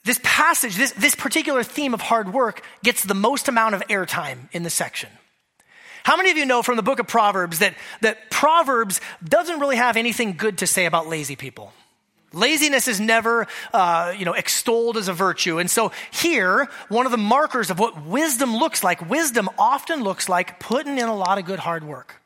this 0.04 0.20
passage, 0.22 0.76
this, 0.76 0.92
this 0.92 1.16
particular 1.16 1.64
theme 1.64 1.94
of 1.94 2.00
hard 2.00 2.32
work 2.32 2.62
gets 2.84 3.02
the 3.02 3.14
most 3.14 3.48
amount 3.48 3.74
of 3.74 3.80
airtime 3.88 4.48
in 4.52 4.62
the 4.62 4.70
section. 4.70 5.08
How 6.04 6.18
many 6.18 6.30
of 6.30 6.37
you 6.37 6.44
know 6.44 6.62
from 6.62 6.76
the 6.76 6.82
book 6.82 6.99
of 6.99 7.06
Proverbs 7.06 7.61
that, 7.61 7.75
that 8.02 8.30
Proverbs 8.30 9.00
doesn't 9.26 9.58
really 9.58 9.76
have 9.76 9.96
anything 9.96 10.34
good 10.37 10.58
to 10.58 10.66
say 10.66 10.84
about 10.84 11.08
lazy 11.08 11.34
people? 11.34 11.73
Laziness 12.34 12.88
is 12.88 13.00
never, 13.00 13.46
uh, 13.73 14.12
you 14.16 14.26
know, 14.26 14.34
extolled 14.34 14.99
as 14.99 15.08
a 15.08 15.14
virtue. 15.14 15.58
And 15.58 15.70
so 15.70 15.92
here, 16.11 16.68
one 16.88 17.07
of 17.07 17.12
the 17.12 17.18
markers 17.18 17.70
of 17.70 17.79
what 17.79 18.05
wisdom 18.05 18.55
looks 18.55 18.85
like, 18.85 19.09
wisdom 19.09 19.48
often 19.57 20.02
looks 20.02 20.29
like 20.29 20.61
putting 20.61 20.98
in 20.98 21.09
a 21.09 21.16
lot 21.16 21.38
of 21.38 21.46
good 21.46 21.61
hard 21.61 21.85
work. 21.85 22.20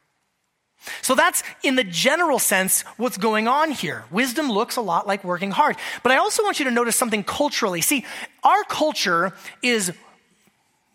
So 1.02 1.14
that's 1.14 1.44
in 1.62 1.76
the 1.76 1.84
general 1.84 2.38
sense 2.38 2.82
what's 2.96 3.18
going 3.18 3.46
on 3.46 3.70
here. 3.70 4.04
Wisdom 4.10 4.50
looks 4.50 4.76
a 4.76 4.80
lot 4.80 5.06
like 5.06 5.22
working 5.22 5.50
hard. 5.52 5.76
But 6.02 6.10
I 6.10 6.16
also 6.16 6.42
want 6.42 6.58
you 6.58 6.64
to 6.64 6.70
notice 6.72 6.96
something 6.96 7.22
culturally. 7.22 7.80
See, 7.80 8.04
our 8.42 8.64
culture 8.64 9.34
is 9.62 9.92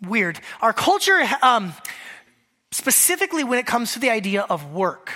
weird. 0.01 0.39
Our 0.61 0.73
culture, 0.73 1.21
um, 1.41 1.73
specifically 2.73 3.43
when 3.43 3.59
it 3.59 3.65
comes 3.65 3.93
to 3.93 3.99
the 3.99 4.09
idea 4.09 4.41
of 4.41 4.73
work. 4.73 5.11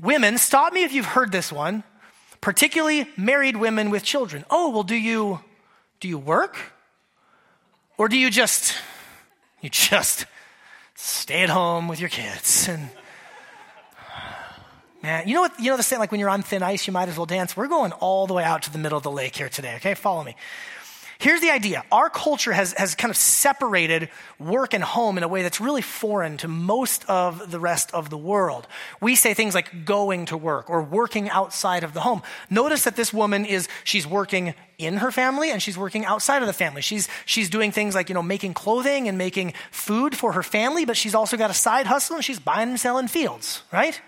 Women, 0.00 0.36
stop 0.38 0.72
me 0.72 0.84
if 0.84 0.92
you've 0.92 1.06
heard 1.06 1.32
this 1.32 1.52
one 1.52 1.84
particularly 2.42 3.06
married 3.16 3.56
women 3.56 3.88
with 3.88 4.02
children. 4.02 4.44
Oh, 4.50 4.70
well, 4.70 4.82
do 4.82 4.96
you, 4.96 5.40
do 6.00 6.08
you 6.08 6.18
work? 6.18 6.58
Or 7.96 8.08
do 8.08 8.18
you 8.18 8.30
just, 8.30 8.74
you 9.62 9.70
just 9.70 10.26
stay 10.96 11.42
at 11.42 11.48
home 11.48 11.86
with 11.88 12.00
your 12.00 12.08
kids 12.08 12.68
and, 12.68 12.90
man, 15.02 15.28
you 15.28 15.34
know 15.34 15.42
what, 15.42 15.58
you 15.60 15.70
know 15.70 15.76
the 15.76 15.84
saying, 15.84 16.00
like 16.00 16.10
when 16.10 16.18
you're 16.18 16.28
on 16.28 16.42
thin 16.42 16.64
ice, 16.64 16.86
you 16.86 16.92
might 16.92 17.08
as 17.08 17.16
well 17.16 17.26
dance. 17.26 17.56
We're 17.56 17.68
going 17.68 17.92
all 17.92 18.26
the 18.26 18.34
way 18.34 18.42
out 18.42 18.62
to 18.62 18.72
the 18.72 18.78
middle 18.78 18.98
of 18.98 19.04
the 19.04 19.10
lake 19.10 19.36
here 19.36 19.48
today, 19.48 19.76
okay? 19.76 19.94
Follow 19.94 20.24
me. 20.24 20.34
Here's 21.22 21.40
the 21.40 21.52
idea 21.52 21.84
our 21.92 22.10
culture 22.10 22.52
has, 22.52 22.72
has 22.72 22.96
kind 22.96 23.08
of 23.08 23.16
separated 23.16 24.08
work 24.40 24.74
and 24.74 24.82
home 24.82 25.16
in 25.16 25.22
a 25.22 25.28
way 25.28 25.42
that's 25.42 25.60
really 25.60 25.80
foreign 25.80 26.36
to 26.38 26.48
most 26.48 27.08
of 27.08 27.48
the 27.48 27.60
rest 27.60 27.94
of 27.94 28.10
the 28.10 28.18
world. 28.18 28.66
We 29.00 29.14
say 29.14 29.32
things 29.32 29.54
like 29.54 29.84
going 29.84 30.26
to 30.26 30.36
work 30.36 30.68
or 30.68 30.82
working 30.82 31.30
outside 31.30 31.84
of 31.84 31.94
the 31.94 32.00
home. 32.00 32.22
Notice 32.50 32.82
that 32.82 32.96
this 32.96 33.14
woman 33.14 33.44
is, 33.44 33.68
she's 33.84 34.04
working 34.04 34.54
in 34.78 34.96
her 34.96 35.12
family 35.12 35.52
and 35.52 35.62
she's 35.62 35.78
working 35.78 36.04
outside 36.04 36.42
of 36.42 36.48
the 36.48 36.52
family. 36.52 36.82
She's, 36.82 37.06
she's 37.24 37.48
doing 37.48 37.70
things 37.70 37.94
like, 37.94 38.08
you 38.08 38.16
know, 38.16 38.22
making 38.24 38.54
clothing 38.54 39.06
and 39.06 39.16
making 39.16 39.54
food 39.70 40.16
for 40.16 40.32
her 40.32 40.42
family, 40.42 40.84
but 40.84 40.96
she's 40.96 41.14
also 41.14 41.36
got 41.36 41.50
a 41.50 41.54
side 41.54 41.86
hustle 41.86 42.16
and 42.16 42.24
she's 42.24 42.40
buying 42.40 42.70
and 42.70 42.80
selling 42.80 43.06
fields, 43.06 43.62
right? 43.72 44.00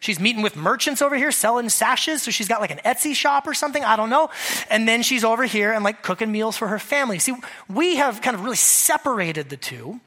She's 0.00 0.18
meeting 0.18 0.42
with 0.42 0.56
merchants 0.56 1.02
over 1.02 1.14
here 1.14 1.30
selling 1.30 1.68
sashes. 1.68 2.22
So 2.22 2.30
she's 2.30 2.48
got 2.48 2.60
like 2.60 2.70
an 2.70 2.80
Etsy 2.84 3.14
shop 3.14 3.46
or 3.46 3.54
something. 3.54 3.84
I 3.84 3.96
don't 3.96 4.10
know. 4.10 4.30
And 4.70 4.88
then 4.88 5.02
she's 5.02 5.24
over 5.24 5.44
here 5.44 5.72
and 5.72 5.84
like 5.84 6.02
cooking 6.02 6.32
meals 6.32 6.56
for 6.56 6.68
her 6.68 6.78
family. 6.78 7.18
See, 7.18 7.34
we 7.68 7.96
have 7.96 8.22
kind 8.22 8.34
of 8.34 8.42
really 8.42 8.56
separated 8.56 9.50
the 9.50 9.58
two. 9.58 10.00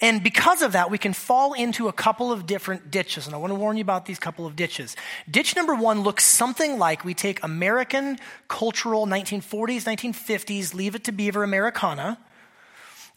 And 0.00 0.22
because 0.22 0.62
of 0.62 0.72
that, 0.72 0.90
we 0.90 0.98
can 0.98 1.12
fall 1.12 1.52
into 1.52 1.86
a 1.86 1.92
couple 1.92 2.32
of 2.32 2.46
different 2.46 2.90
ditches. 2.90 3.26
And 3.26 3.34
I 3.34 3.38
want 3.38 3.52
to 3.52 3.54
warn 3.54 3.76
you 3.76 3.82
about 3.82 4.06
these 4.06 4.18
couple 4.18 4.46
of 4.46 4.56
ditches. 4.56 4.96
Ditch 5.30 5.54
number 5.54 5.74
one 5.74 6.00
looks 6.00 6.24
something 6.24 6.78
like 6.78 7.04
we 7.04 7.14
take 7.14 7.42
American 7.44 8.18
cultural 8.48 9.06
1940s, 9.06 9.84
1950s, 9.84 10.74
leave 10.74 10.94
it 10.94 11.04
to 11.04 11.12
beaver 11.12 11.44
Americana. 11.44 12.18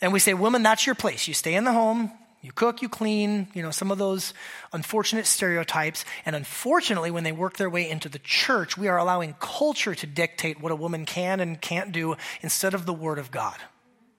And 0.01 0.11
we 0.11 0.19
say, 0.19 0.33
woman, 0.33 0.61
that's 0.63 0.85
your 0.85 0.95
place. 0.95 1.27
You 1.27 1.33
stay 1.33 1.55
in 1.55 1.63
the 1.63 1.71
home, 1.71 2.11
you 2.43 2.51
cook, 2.51 2.81
you 2.81 2.89
clean, 2.89 3.47
you 3.53 3.63
know, 3.63 3.71
some 3.71 3.89
of 3.89 3.97
those 3.97 4.33
unfortunate 4.73 5.25
stereotypes. 5.25 6.03
And 6.25 6.35
unfortunately, 6.35 7.09
when 7.09 7.23
they 7.23 7.31
work 7.31 7.55
their 7.55 7.69
way 7.69 7.89
into 7.89 8.09
the 8.09 8.19
church, 8.19 8.77
we 8.77 8.89
are 8.89 8.97
allowing 8.97 9.35
culture 9.39 9.95
to 9.95 10.05
dictate 10.05 10.61
what 10.61 10.71
a 10.71 10.75
woman 10.75 11.05
can 11.05 11.39
and 11.39 11.59
can't 11.59 11.93
do 11.93 12.17
instead 12.41 12.73
of 12.73 12.85
the 12.85 12.93
Word 12.93 13.17
of 13.17 13.31
God. 13.31 13.55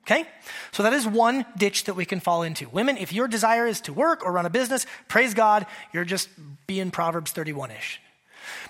Okay? 0.06 0.26
So 0.72 0.82
that 0.82 0.94
is 0.94 1.06
one 1.06 1.44
ditch 1.56 1.84
that 1.84 1.94
we 1.94 2.06
can 2.06 2.20
fall 2.20 2.42
into. 2.42 2.66
Women, 2.70 2.96
if 2.96 3.12
your 3.12 3.28
desire 3.28 3.66
is 3.66 3.82
to 3.82 3.92
work 3.92 4.24
or 4.24 4.32
run 4.32 4.46
a 4.46 4.50
business, 4.50 4.86
praise 5.06 5.34
God, 5.34 5.66
you're 5.92 6.04
just 6.06 6.30
being 6.66 6.90
Proverbs 6.90 7.30
31 7.30 7.72
ish. 7.72 8.00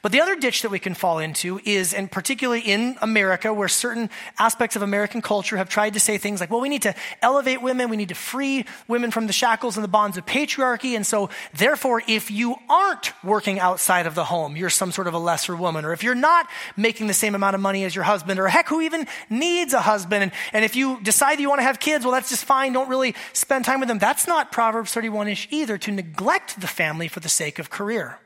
But 0.03 0.13
the 0.13 0.21
other 0.21 0.37
ditch 0.37 0.63
that 0.63 0.71
we 0.71 0.79
can 0.79 0.95
fall 0.95 1.19
into 1.19 1.61
is, 1.65 1.95
and 1.95 2.11
particularly 2.11 2.61
in 2.61 2.97
America, 3.01 3.53
where 3.53 3.69
certain 3.69 4.11
aspects 4.39 4.77
of 4.77 4.83
American 4.83 5.23
culture 5.23 5.57
have 5.57 5.69
tried 5.69 5.95
to 5.95 6.01
say 6.01 6.19
things 6.19 6.41
like, 6.41 6.51
well, 6.51 6.61
we 6.61 6.69
need 6.69 6.83
to 6.83 6.95
elevate 7.23 7.63
women, 7.63 7.91
we 7.91 7.97
need 7.97 8.09
to 8.09 8.15
free 8.15 8.65
women 8.89 9.11
from 9.11 9.27
the 9.27 9.33
shackles 9.33 9.77
and 9.77 9.85
the 9.85 9.89
bonds 9.89 10.17
of 10.17 10.27
patriarchy. 10.27 10.97
And 10.97 11.07
so, 11.07 11.31
therefore, 11.55 12.03
if 12.07 12.31
you 12.31 12.57
aren't 12.69 13.13
working 13.25 13.59
outside 13.59 14.07
of 14.07 14.15
the 14.15 14.25
home, 14.25 14.57
you're 14.57 14.71
some 14.71 14.93
sort 14.93 15.07
of 15.07 15.15
a 15.15 15.19
lesser 15.19 15.57
woman. 15.57 15.85
Or 15.85 15.93
if 15.93 16.03
you're 16.03 16.15
not 16.15 16.49
making 16.77 17.07
the 17.07 17.15
same 17.15 17.35
amount 17.35 17.55
of 17.55 17.61
money 17.61 17.85
as 17.85 17.95
your 17.95 18.05
husband, 18.05 18.39
or 18.41 18.49
heck, 18.49 18.69
who 18.69 18.81
even 18.81 19.07
needs 19.31 19.73
a 19.73 19.81
husband? 19.81 20.23
And, 20.23 20.33
and 20.53 20.65
if 20.65 20.77
you 20.77 21.01
decide 21.03 21.41
you 21.41 21.49
want 21.49 21.61
to 21.61 21.65
have 21.65 21.81
kids, 21.81 22.05
well, 22.05 22.13
that's 22.13 22.31
just 22.31 22.45
fine. 22.45 22.73
Don't 22.73 22.89
really 22.89 23.15
spend 23.33 23.65
time 23.65 23.81
with 23.81 23.89
them. 23.89 23.99
That's 23.99 24.27
not 24.27 24.53
Proverbs 24.53 24.93
31 24.93 25.29
ish 25.29 25.49
either, 25.51 25.79
to 25.79 25.93
neglect 25.93 26.61
the 26.61 26.67
family 26.67 27.09
for 27.09 27.21
the 27.21 27.29
sake 27.29 27.59
of 27.59 27.71
career. 27.71 28.19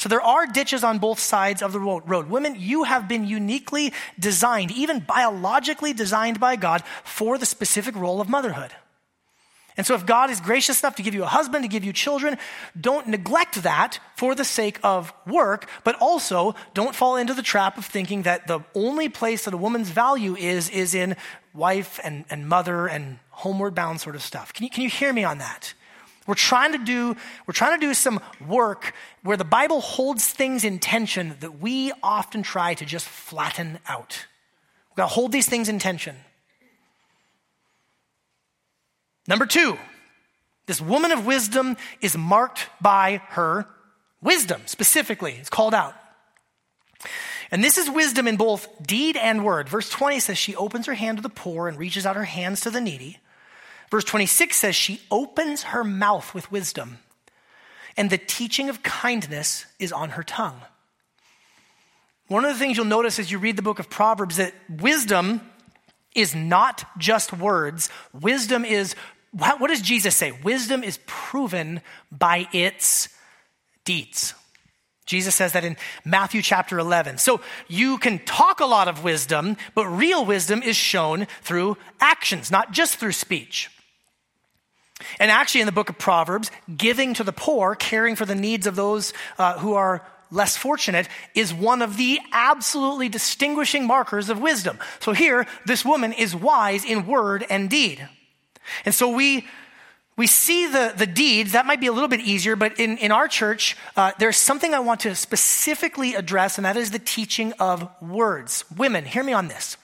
So 0.00 0.08
there 0.08 0.22
are 0.22 0.46
ditches 0.46 0.82
on 0.82 0.98
both 0.98 1.20
sides 1.20 1.60
of 1.60 1.74
the 1.74 1.78
road. 1.78 2.30
Women, 2.30 2.56
you 2.58 2.84
have 2.84 3.06
been 3.06 3.26
uniquely 3.26 3.92
designed, 4.18 4.70
even 4.70 5.00
biologically 5.00 5.92
designed 5.92 6.40
by 6.40 6.56
God 6.56 6.82
for 7.04 7.36
the 7.36 7.44
specific 7.44 7.94
role 7.94 8.18
of 8.18 8.26
motherhood. 8.26 8.70
And 9.76 9.86
so, 9.86 9.94
if 9.94 10.06
God 10.06 10.30
is 10.30 10.40
gracious 10.40 10.82
enough 10.82 10.96
to 10.96 11.02
give 11.02 11.12
you 11.12 11.22
a 11.22 11.26
husband, 11.26 11.64
to 11.64 11.68
give 11.68 11.84
you 11.84 11.92
children, 11.92 12.38
don't 12.80 13.08
neglect 13.08 13.62
that 13.62 13.98
for 14.16 14.34
the 14.34 14.44
sake 14.44 14.80
of 14.82 15.12
work, 15.26 15.68
but 15.84 15.96
also 16.00 16.54
don't 16.72 16.94
fall 16.94 17.16
into 17.16 17.34
the 17.34 17.42
trap 17.42 17.76
of 17.76 17.84
thinking 17.84 18.22
that 18.22 18.46
the 18.46 18.60
only 18.74 19.10
place 19.10 19.44
that 19.44 19.52
a 19.52 19.58
woman's 19.58 19.90
value 19.90 20.34
is, 20.34 20.70
is 20.70 20.94
in 20.94 21.14
wife 21.52 22.00
and, 22.02 22.24
and 22.30 22.48
mother 22.48 22.86
and 22.86 23.18
homeward 23.28 23.74
bound 23.74 24.00
sort 24.00 24.16
of 24.16 24.22
stuff. 24.22 24.54
Can 24.54 24.64
you, 24.64 24.70
can 24.70 24.82
you 24.82 24.88
hear 24.88 25.12
me 25.12 25.24
on 25.24 25.38
that? 25.38 25.74
We're 26.30 26.36
trying 26.36 26.70
to 26.70 26.78
do 26.78 27.16
we're 27.48 27.52
trying 27.52 27.80
to 27.80 27.84
do 27.84 27.92
some 27.92 28.20
work 28.46 28.94
where 29.24 29.36
the 29.36 29.42
Bible 29.42 29.80
holds 29.80 30.28
things 30.28 30.62
in 30.62 30.78
tension 30.78 31.34
that 31.40 31.58
we 31.58 31.90
often 32.04 32.44
try 32.44 32.74
to 32.74 32.84
just 32.84 33.04
flatten 33.04 33.80
out. 33.88 34.26
We've 34.88 34.96
got 34.98 35.08
to 35.08 35.14
hold 35.14 35.32
these 35.32 35.48
things 35.48 35.68
in 35.68 35.80
tension. 35.80 36.14
Number 39.26 39.44
2, 39.44 39.76
this 40.66 40.80
woman 40.80 41.10
of 41.10 41.26
wisdom 41.26 41.76
is 42.00 42.16
marked 42.16 42.68
by 42.80 43.22
her 43.30 43.66
wisdom 44.22 44.62
specifically. 44.66 45.32
It's 45.32 45.50
called 45.50 45.74
out. 45.74 45.96
And 47.50 47.64
this 47.64 47.76
is 47.76 47.90
wisdom 47.90 48.28
in 48.28 48.36
both 48.36 48.68
deed 48.86 49.16
and 49.16 49.44
word. 49.44 49.68
Verse 49.68 49.90
20 49.90 50.20
says 50.20 50.38
she 50.38 50.54
opens 50.54 50.86
her 50.86 50.94
hand 50.94 51.18
to 51.18 51.22
the 51.22 51.28
poor 51.28 51.66
and 51.66 51.76
reaches 51.76 52.06
out 52.06 52.14
her 52.14 52.22
hands 52.22 52.60
to 52.60 52.70
the 52.70 52.80
needy. 52.80 53.18
Verse 53.90 54.04
26 54.04 54.56
says 54.56 54.76
she 54.76 55.00
opens 55.10 55.64
her 55.64 55.82
mouth 55.82 56.32
with 56.32 56.52
wisdom, 56.52 56.98
and 57.96 58.08
the 58.08 58.18
teaching 58.18 58.68
of 58.68 58.82
kindness 58.82 59.66
is 59.78 59.92
on 59.92 60.10
her 60.10 60.22
tongue. 60.22 60.60
One 62.28 62.44
of 62.44 62.52
the 62.52 62.58
things 62.58 62.76
you'll 62.76 62.86
notice 62.86 63.18
as 63.18 63.32
you 63.32 63.38
read 63.38 63.56
the 63.56 63.62
book 63.62 63.80
of 63.80 63.90
Proverbs 63.90 64.36
that 64.36 64.54
wisdom 64.68 65.40
is 66.14 66.34
not 66.34 66.84
just 66.96 67.32
words. 67.32 67.90
Wisdom 68.12 68.64
is, 68.64 68.94
what 69.32 69.66
does 69.66 69.80
Jesus 69.80 70.14
say? 70.14 70.30
Wisdom 70.44 70.84
is 70.84 71.00
proven 71.06 71.80
by 72.12 72.46
its 72.52 73.08
deeds. 73.84 74.34
Jesus 75.06 75.34
says 75.34 75.54
that 75.54 75.64
in 75.64 75.76
Matthew 76.04 76.40
chapter 76.40 76.78
11. 76.78 77.18
So 77.18 77.40
you 77.66 77.98
can 77.98 78.20
talk 78.20 78.60
a 78.60 78.66
lot 78.66 78.86
of 78.86 79.02
wisdom, 79.02 79.56
but 79.74 79.86
real 79.86 80.24
wisdom 80.24 80.62
is 80.62 80.76
shown 80.76 81.26
through 81.42 81.76
actions, 82.00 82.52
not 82.52 82.70
just 82.70 82.96
through 82.96 83.10
speech. 83.10 83.68
And 85.18 85.30
actually, 85.30 85.62
in 85.62 85.66
the 85.66 85.72
book 85.72 85.90
of 85.90 85.98
Proverbs, 85.98 86.50
giving 86.76 87.14
to 87.14 87.24
the 87.24 87.32
poor, 87.32 87.74
caring 87.74 88.16
for 88.16 88.24
the 88.24 88.34
needs 88.34 88.66
of 88.66 88.76
those 88.76 89.12
uh, 89.38 89.58
who 89.58 89.74
are 89.74 90.06
less 90.30 90.56
fortunate, 90.56 91.08
is 91.34 91.52
one 91.52 91.82
of 91.82 91.96
the 91.96 92.20
absolutely 92.32 93.08
distinguishing 93.08 93.86
markers 93.86 94.30
of 94.30 94.40
wisdom. 94.40 94.78
So 95.00 95.12
here, 95.12 95.46
this 95.66 95.84
woman 95.84 96.12
is 96.12 96.34
wise 96.36 96.84
in 96.84 97.06
word 97.06 97.44
and 97.50 97.68
deed. 97.68 98.08
And 98.84 98.94
so 98.94 99.08
we 99.08 99.46
we 100.20 100.26
see 100.26 100.66
the, 100.66 100.92
the 100.94 101.06
deeds, 101.06 101.52
that 101.52 101.64
might 101.64 101.80
be 101.80 101.86
a 101.86 101.92
little 101.92 102.08
bit 102.08 102.20
easier, 102.20 102.54
but 102.54 102.78
in, 102.78 102.98
in 102.98 103.10
our 103.10 103.26
church, 103.26 103.74
uh, 103.96 104.12
there's 104.18 104.36
something 104.36 104.74
I 104.74 104.80
want 104.80 105.00
to 105.00 105.14
specifically 105.14 106.14
address, 106.14 106.58
and 106.58 106.66
that 106.66 106.76
is 106.76 106.90
the 106.90 106.98
teaching 106.98 107.54
of 107.54 107.88
words. 108.02 108.66
Women, 108.76 109.06
hear 109.06 109.24
me 109.24 109.32
on 109.32 109.48
this. 109.48 109.78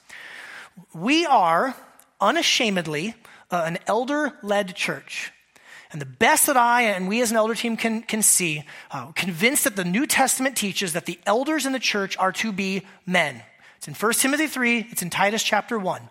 We 0.92 1.24
are 1.24 1.74
unashamedly 2.20 3.14
uh, 3.50 3.62
an 3.66 3.78
elder 3.86 4.32
led 4.42 4.74
church. 4.74 5.32
And 5.92 6.00
the 6.00 6.06
best 6.06 6.46
that 6.46 6.56
I 6.56 6.82
and 6.82 7.08
we 7.08 7.20
as 7.22 7.30
an 7.30 7.36
elder 7.36 7.54
team 7.54 7.76
can, 7.76 8.02
can 8.02 8.22
see, 8.22 8.64
uh, 8.90 9.12
convinced 9.12 9.64
that 9.64 9.76
the 9.76 9.84
New 9.84 10.06
Testament 10.06 10.56
teaches 10.56 10.92
that 10.94 11.06
the 11.06 11.18
elders 11.26 11.64
in 11.64 11.72
the 11.72 11.78
church 11.78 12.18
are 12.18 12.32
to 12.32 12.52
be 12.52 12.82
men. 13.06 13.42
It's 13.76 13.88
in 13.88 13.94
1 13.94 14.12
Timothy 14.14 14.46
3, 14.46 14.88
it's 14.90 15.02
in 15.02 15.10
Titus 15.10 15.42
chapter 15.42 15.78
1. 15.78 16.08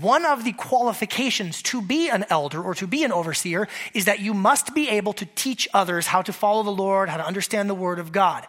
One 0.00 0.26
of 0.26 0.44
the 0.44 0.52
qualifications 0.52 1.62
to 1.62 1.80
be 1.80 2.10
an 2.10 2.24
elder 2.28 2.60
or 2.60 2.74
to 2.74 2.86
be 2.86 3.04
an 3.04 3.12
overseer 3.12 3.68
is 3.92 4.06
that 4.06 4.20
you 4.20 4.34
must 4.34 4.74
be 4.74 4.88
able 4.88 5.12
to 5.14 5.26
teach 5.36 5.68
others 5.72 6.08
how 6.08 6.22
to 6.22 6.32
follow 6.32 6.64
the 6.64 6.70
Lord, 6.70 7.08
how 7.08 7.16
to 7.16 7.26
understand 7.26 7.70
the 7.70 7.74
Word 7.74 8.00
of 8.00 8.10
God. 8.10 8.46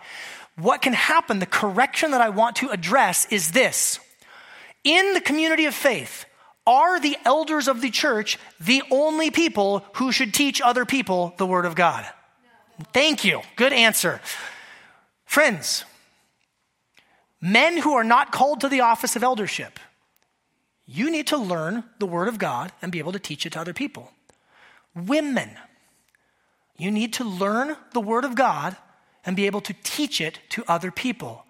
What 0.58 0.82
can 0.82 0.93
happen, 0.93 1.39
the 1.39 1.45
correction 1.45 2.12
that 2.12 2.21
I 2.21 2.30
want 2.30 2.56
to 2.58 2.69
address 2.69 3.28
is 3.32 3.52
this. 3.52 4.00
In 4.84 5.13
the 5.13 5.21
community 5.21 5.65
of 5.65 5.76
faith, 5.76 6.26
are 6.67 6.99
the 6.99 7.17
elders 7.25 7.67
of 7.67 7.82
the 7.82 7.91
church 7.91 8.39
the 8.60 8.82
only 8.91 9.30
people 9.32 9.86
who 9.93 10.12
should 10.12 10.34
teach 10.34 10.62
other 10.62 10.86
people 10.86 11.34
the 11.38 11.45
Word 11.45 11.65
of 11.65 11.75
God? 11.75 12.06
No. 12.80 12.86
Thank 12.93 13.23
you. 13.23 13.41
Good 13.56 13.73
answer. 13.73 14.21
Friends, 15.25 15.86
men 17.41 17.78
who 17.78 17.93
are 17.93 18.04
not 18.04 18.32
called 18.32 18.62
to 18.62 18.69
the 18.69 18.82
office 18.82 19.15
of 19.15 19.23
eldership, 19.23 19.80
you 20.86 21.12
need 21.12 21.28
to 21.28 21.38
learn 21.38 21.84
the 21.99 22.06
Word 22.06 22.28
of 22.28 22.38
God 22.38 22.71
and 22.82 22.91
be 22.91 22.99
able 22.99 23.12
to 23.12 23.19
teach 23.19 23.45
it 23.45 23.54
to 23.54 23.60
other 23.60 23.73
people. 23.73 24.12
Women, 24.95 25.51
you 26.78 26.91
need 26.91 27.13
to 27.13 27.23
learn 27.23 27.75
the 27.93 28.01
Word 28.01 28.25
of 28.25 28.36
God 28.36 28.78
and 29.25 29.36
be 29.36 29.45
able 29.45 29.62
to 29.62 29.75
teach 29.84 30.21
it 30.21 30.39
to 30.49 30.63
other 30.67 30.91
people. 30.91 31.44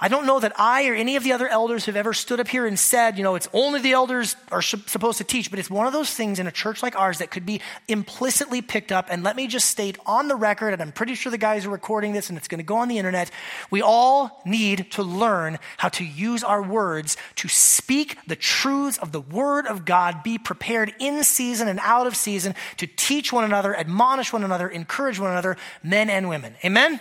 I 0.00 0.06
don't 0.06 0.26
know 0.26 0.38
that 0.38 0.52
I 0.56 0.86
or 0.86 0.94
any 0.94 1.16
of 1.16 1.24
the 1.24 1.32
other 1.32 1.48
elders 1.48 1.86
have 1.86 1.96
ever 1.96 2.14
stood 2.14 2.38
up 2.38 2.46
here 2.46 2.66
and 2.66 2.78
said, 2.78 3.18
you 3.18 3.24
know, 3.24 3.34
it's 3.34 3.48
only 3.52 3.80
the 3.80 3.94
elders 3.94 4.36
are 4.52 4.62
supposed 4.62 5.18
to 5.18 5.24
teach, 5.24 5.50
but 5.50 5.58
it's 5.58 5.68
one 5.68 5.88
of 5.88 5.92
those 5.92 6.14
things 6.14 6.38
in 6.38 6.46
a 6.46 6.52
church 6.52 6.84
like 6.84 6.94
ours 6.94 7.18
that 7.18 7.32
could 7.32 7.44
be 7.44 7.60
implicitly 7.88 8.62
picked 8.62 8.92
up. 8.92 9.08
And 9.10 9.24
let 9.24 9.34
me 9.34 9.48
just 9.48 9.68
state 9.68 9.98
on 10.06 10.28
the 10.28 10.36
record, 10.36 10.72
and 10.72 10.80
I'm 10.80 10.92
pretty 10.92 11.16
sure 11.16 11.32
the 11.32 11.38
guys 11.38 11.66
are 11.66 11.70
recording 11.70 12.12
this 12.12 12.28
and 12.28 12.38
it's 12.38 12.46
going 12.46 12.60
to 12.60 12.64
go 12.64 12.76
on 12.76 12.86
the 12.86 12.98
internet. 12.98 13.32
We 13.70 13.82
all 13.82 14.40
need 14.44 14.88
to 14.92 15.02
learn 15.02 15.58
how 15.78 15.88
to 15.88 16.04
use 16.04 16.44
our 16.44 16.62
words 16.62 17.16
to 17.36 17.48
speak 17.48 18.18
the 18.28 18.36
truths 18.36 18.98
of 18.98 19.10
the 19.10 19.20
Word 19.20 19.66
of 19.66 19.84
God, 19.84 20.22
be 20.22 20.38
prepared 20.38 20.94
in 21.00 21.24
season 21.24 21.66
and 21.66 21.80
out 21.82 22.06
of 22.06 22.14
season 22.14 22.54
to 22.76 22.86
teach 22.86 23.32
one 23.32 23.42
another, 23.42 23.76
admonish 23.76 24.32
one 24.32 24.44
another, 24.44 24.68
encourage 24.68 25.18
one 25.18 25.32
another, 25.32 25.56
men 25.82 26.08
and 26.08 26.28
women. 26.28 26.54
Amen? 26.64 26.92
Amen. 26.92 27.00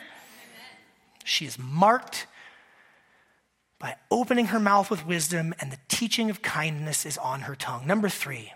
She 1.23 1.45
is 1.45 1.59
marked 1.59 2.25
by 3.79 3.95
opening 4.09 4.47
her 4.47 4.59
mouth 4.59 4.89
with 4.89 5.05
wisdom, 5.05 5.53
and 5.59 5.71
the 5.71 5.79
teaching 5.87 6.29
of 6.29 6.41
kindness 6.41 7.05
is 7.05 7.17
on 7.17 7.41
her 7.41 7.55
tongue. 7.55 7.85
Number 7.85 8.09
three, 8.09 8.53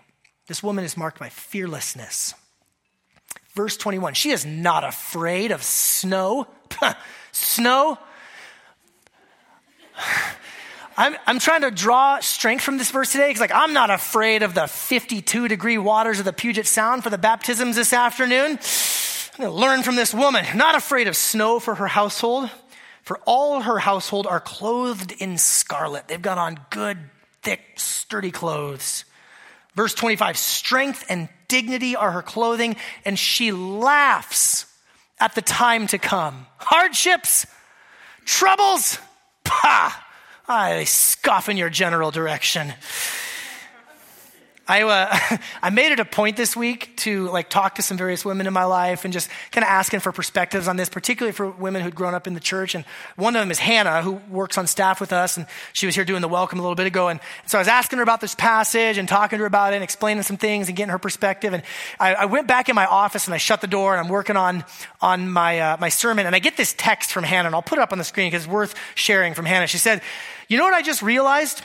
this 0.48 0.62
woman 0.62 0.84
is 0.84 0.96
marked 0.96 1.18
by 1.18 1.28
fearlessness. 1.28 2.34
Verse 3.54 3.76
21 3.76 4.14
She 4.14 4.30
is 4.30 4.44
not 4.44 4.84
afraid 4.84 5.50
of 5.52 5.62
snow. 5.62 6.46
snow? 7.32 7.98
I'm, 10.96 11.16
I'm 11.26 11.38
trying 11.38 11.62
to 11.62 11.70
draw 11.70 12.20
strength 12.20 12.64
from 12.64 12.76
this 12.76 12.90
verse 12.90 13.12
today 13.12 13.28
because, 13.28 13.40
like, 13.40 13.54
I'm 13.54 13.72
not 13.72 13.90
afraid 13.90 14.42
of 14.42 14.54
the 14.54 14.66
52 14.66 15.48
degree 15.48 15.78
waters 15.78 16.18
of 16.18 16.24
the 16.24 16.32
Puget 16.32 16.66
Sound 16.66 17.02
for 17.02 17.10
the 17.10 17.18
baptisms 17.18 17.76
this 17.76 17.92
afternoon. 17.92 18.58
I'm 18.58 19.38
going 19.38 19.50
to 19.50 19.58
learn 19.58 19.82
from 19.82 19.96
this 19.96 20.12
woman. 20.12 20.44
Not 20.54 20.74
afraid 20.74 21.08
of 21.08 21.16
snow 21.16 21.60
for 21.60 21.74
her 21.74 21.86
household. 21.86 22.50
For 23.02 23.18
all 23.26 23.62
her 23.62 23.78
household 23.78 24.26
are 24.26 24.40
clothed 24.40 25.12
in 25.12 25.36
scarlet. 25.38 26.08
They've 26.08 26.22
got 26.22 26.38
on 26.38 26.58
good, 26.70 26.98
thick, 27.42 27.60
sturdy 27.76 28.30
clothes. 28.30 29.04
Verse 29.74 29.94
25 29.94 30.36
Strength 30.36 31.04
and 31.08 31.28
dignity 31.48 31.96
are 31.96 32.12
her 32.12 32.22
clothing, 32.22 32.76
and 33.04 33.18
she 33.18 33.52
laughs 33.52 34.66
at 35.18 35.34
the 35.34 35.42
time 35.42 35.86
to 35.88 35.98
come. 35.98 36.46
Hardships, 36.58 37.46
troubles, 38.24 38.98
pah! 39.44 39.92
I 40.48 40.84
scoff 40.84 41.48
in 41.48 41.56
your 41.56 41.70
general 41.70 42.10
direction. 42.10 42.74
I, 44.68 44.82
uh, 44.82 45.36
I 45.62 45.70
made 45.70 45.92
it 45.92 46.00
a 46.00 46.04
point 46.04 46.36
this 46.36 46.56
week 46.56 46.96
to 46.98 47.28
like 47.30 47.50
talk 47.50 47.74
to 47.76 47.82
some 47.82 47.96
various 47.96 48.24
women 48.24 48.46
in 48.46 48.52
my 48.52 48.64
life 48.64 49.04
and 49.04 49.12
just 49.12 49.28
kind 49.50 49.64
of 49.64 49.68
asking 49.68 50.00
for 50.00 50.12
perspectives 50.12 50.68
on 50.68 50.76
this, 50.76 50.88
particularly 50.88 51.32
for 51.32 51.50
women 51.50 51.82
who'd 51.82 51.94
grown 51.94 52.14
up 52.14 52.26
in 52.26 52.34
the 52.34 52.40
church. 52.40 52.74
And 52.74 52.84
one 53.16 53.34
of 53.34 53.42
them 53.42 53.50
is 53.50 53.58
Hannah, 53.58 54.02
who 54.02 54.20
works 54.30 54.56
on 54.58 54.66
staff 54.66 55.00
with 55.00 55.12
us, 55.12 55.36
and 55.36 55.46
she 55.72 55.86
was 55.86 55.94
here 55.94 56.04
doing 56.04 56.22
the 56.22 56.28
welcome 56.28 56.58
a 56.58 56.62
little 56.62 56.76
bit 56.76 56.86
ago. 56.86 57.08
And 57.08 57.18
so 57.46 57.58
I 57.58 57.60
was 57.60 57.68
asking 57.68 57.98
her 57.98 58.02
about 58.02 58.20
this 58.20 58.34
passage 58.34 58.98
and 58.98 59.08
talking 59.08 59.38
to 59.38 59.40
her 59.40 59.46
about 59.46 59.72
it 59.72 59.76
and 59.76 59.84
explaining 59.84 60.22
some 60.22 60.36
things 60.36 60.68
and 60.68 60.76
getting 60.76 60.90
her 60.90 60.98
perspective. 60.98 61.52
And 61.52 61.62
I, 61.98 62.14
I 62.14 62.24
went 62.26 62.46
back 62.46 62.68
in 62.68 62.76
my 62.76 62.86
office 62.86 63.26
and 63.26 63.34
I 63.34 63.38
shut 63.38 63.60
the 63.60 63.66
door 63.66 63.92
and 63.92 64.00
I'm 64.00 64.10
working 64.10 64.36
on 64.36 64.64
on 65.00 65.30
my 65.30 65.58
uh, 65.58 65.76
my 65.80 65.88
sermon. 65.88 66.26
And 66.26 66.36
I 66.36 66.38
get 66.38 66.56
this 66.56 66.74
text 66.76 67.12
from 67.12 67.24
Hannah, 67.24 67.48
and 67.48 67.54
I'll 67.54 67.62
put 67.62 67.78
it 67.78 67.82
up 67.82 67.92
on 67.92 67.98
the 67.98 68.04
screen 68.04 68.28
because 68.28 68.44
it's 68.44 68.52
worth 68.52 68.74
sharing 68.94 69.34
from 69.34 69.44
Hannah. 69.44 69.66
She 69.66 69.78
said, 69.78 70.02
"You 70.48 70.58
know 70.58 70.64
what 70.64 70.74
I 70.74 70.82
just 70.82 71.02
realized?" 71.02 71.62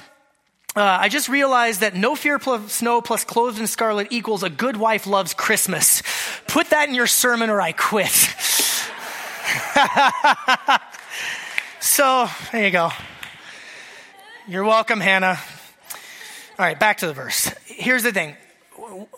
Uh, 0.78 0.98
I 1.02 1.10
just 1.10 1.28
realized 1.28 1.82
that 1.82 1.96
no 1.96 2.14
fear 2.14 2.38
plus 2.38 2.72
snow 2.72 3.02
plus 3.02 3.24
clothed 3.24 3.60
in 3.60 3.66
scarlet 3.66 4.10
equals 4.12 4.44
a 4.44 4.50
good 4.52 4.78
wife 4.78 5.08
loves 5.08 5.34
Christmas. 5.34 6.04
Put 6.46 6.70
that 6.70 6.88
in 6.88 6.94
your 6.94 7.08
sermon 7.08 7.50
or 7.50 7.60
I 7.60 7.72
quit. 7.72 8.12
so, 11.80 12.30
there 12.52 12.64
you 12.64 12.70
go. 12.70 12.92
You're 14.48 14.66
welcome, 14.66 15.00
Hannah. 15.00 15.40
All 16.60 16.66
right, 16.66 16.80
back 16.80 17.00
to 17.00 17.08
the 17.08 17.14
verse. 17.14 17.48
Here's 17.66 18.04
the 18.04 18.12
thing 18.12 18.36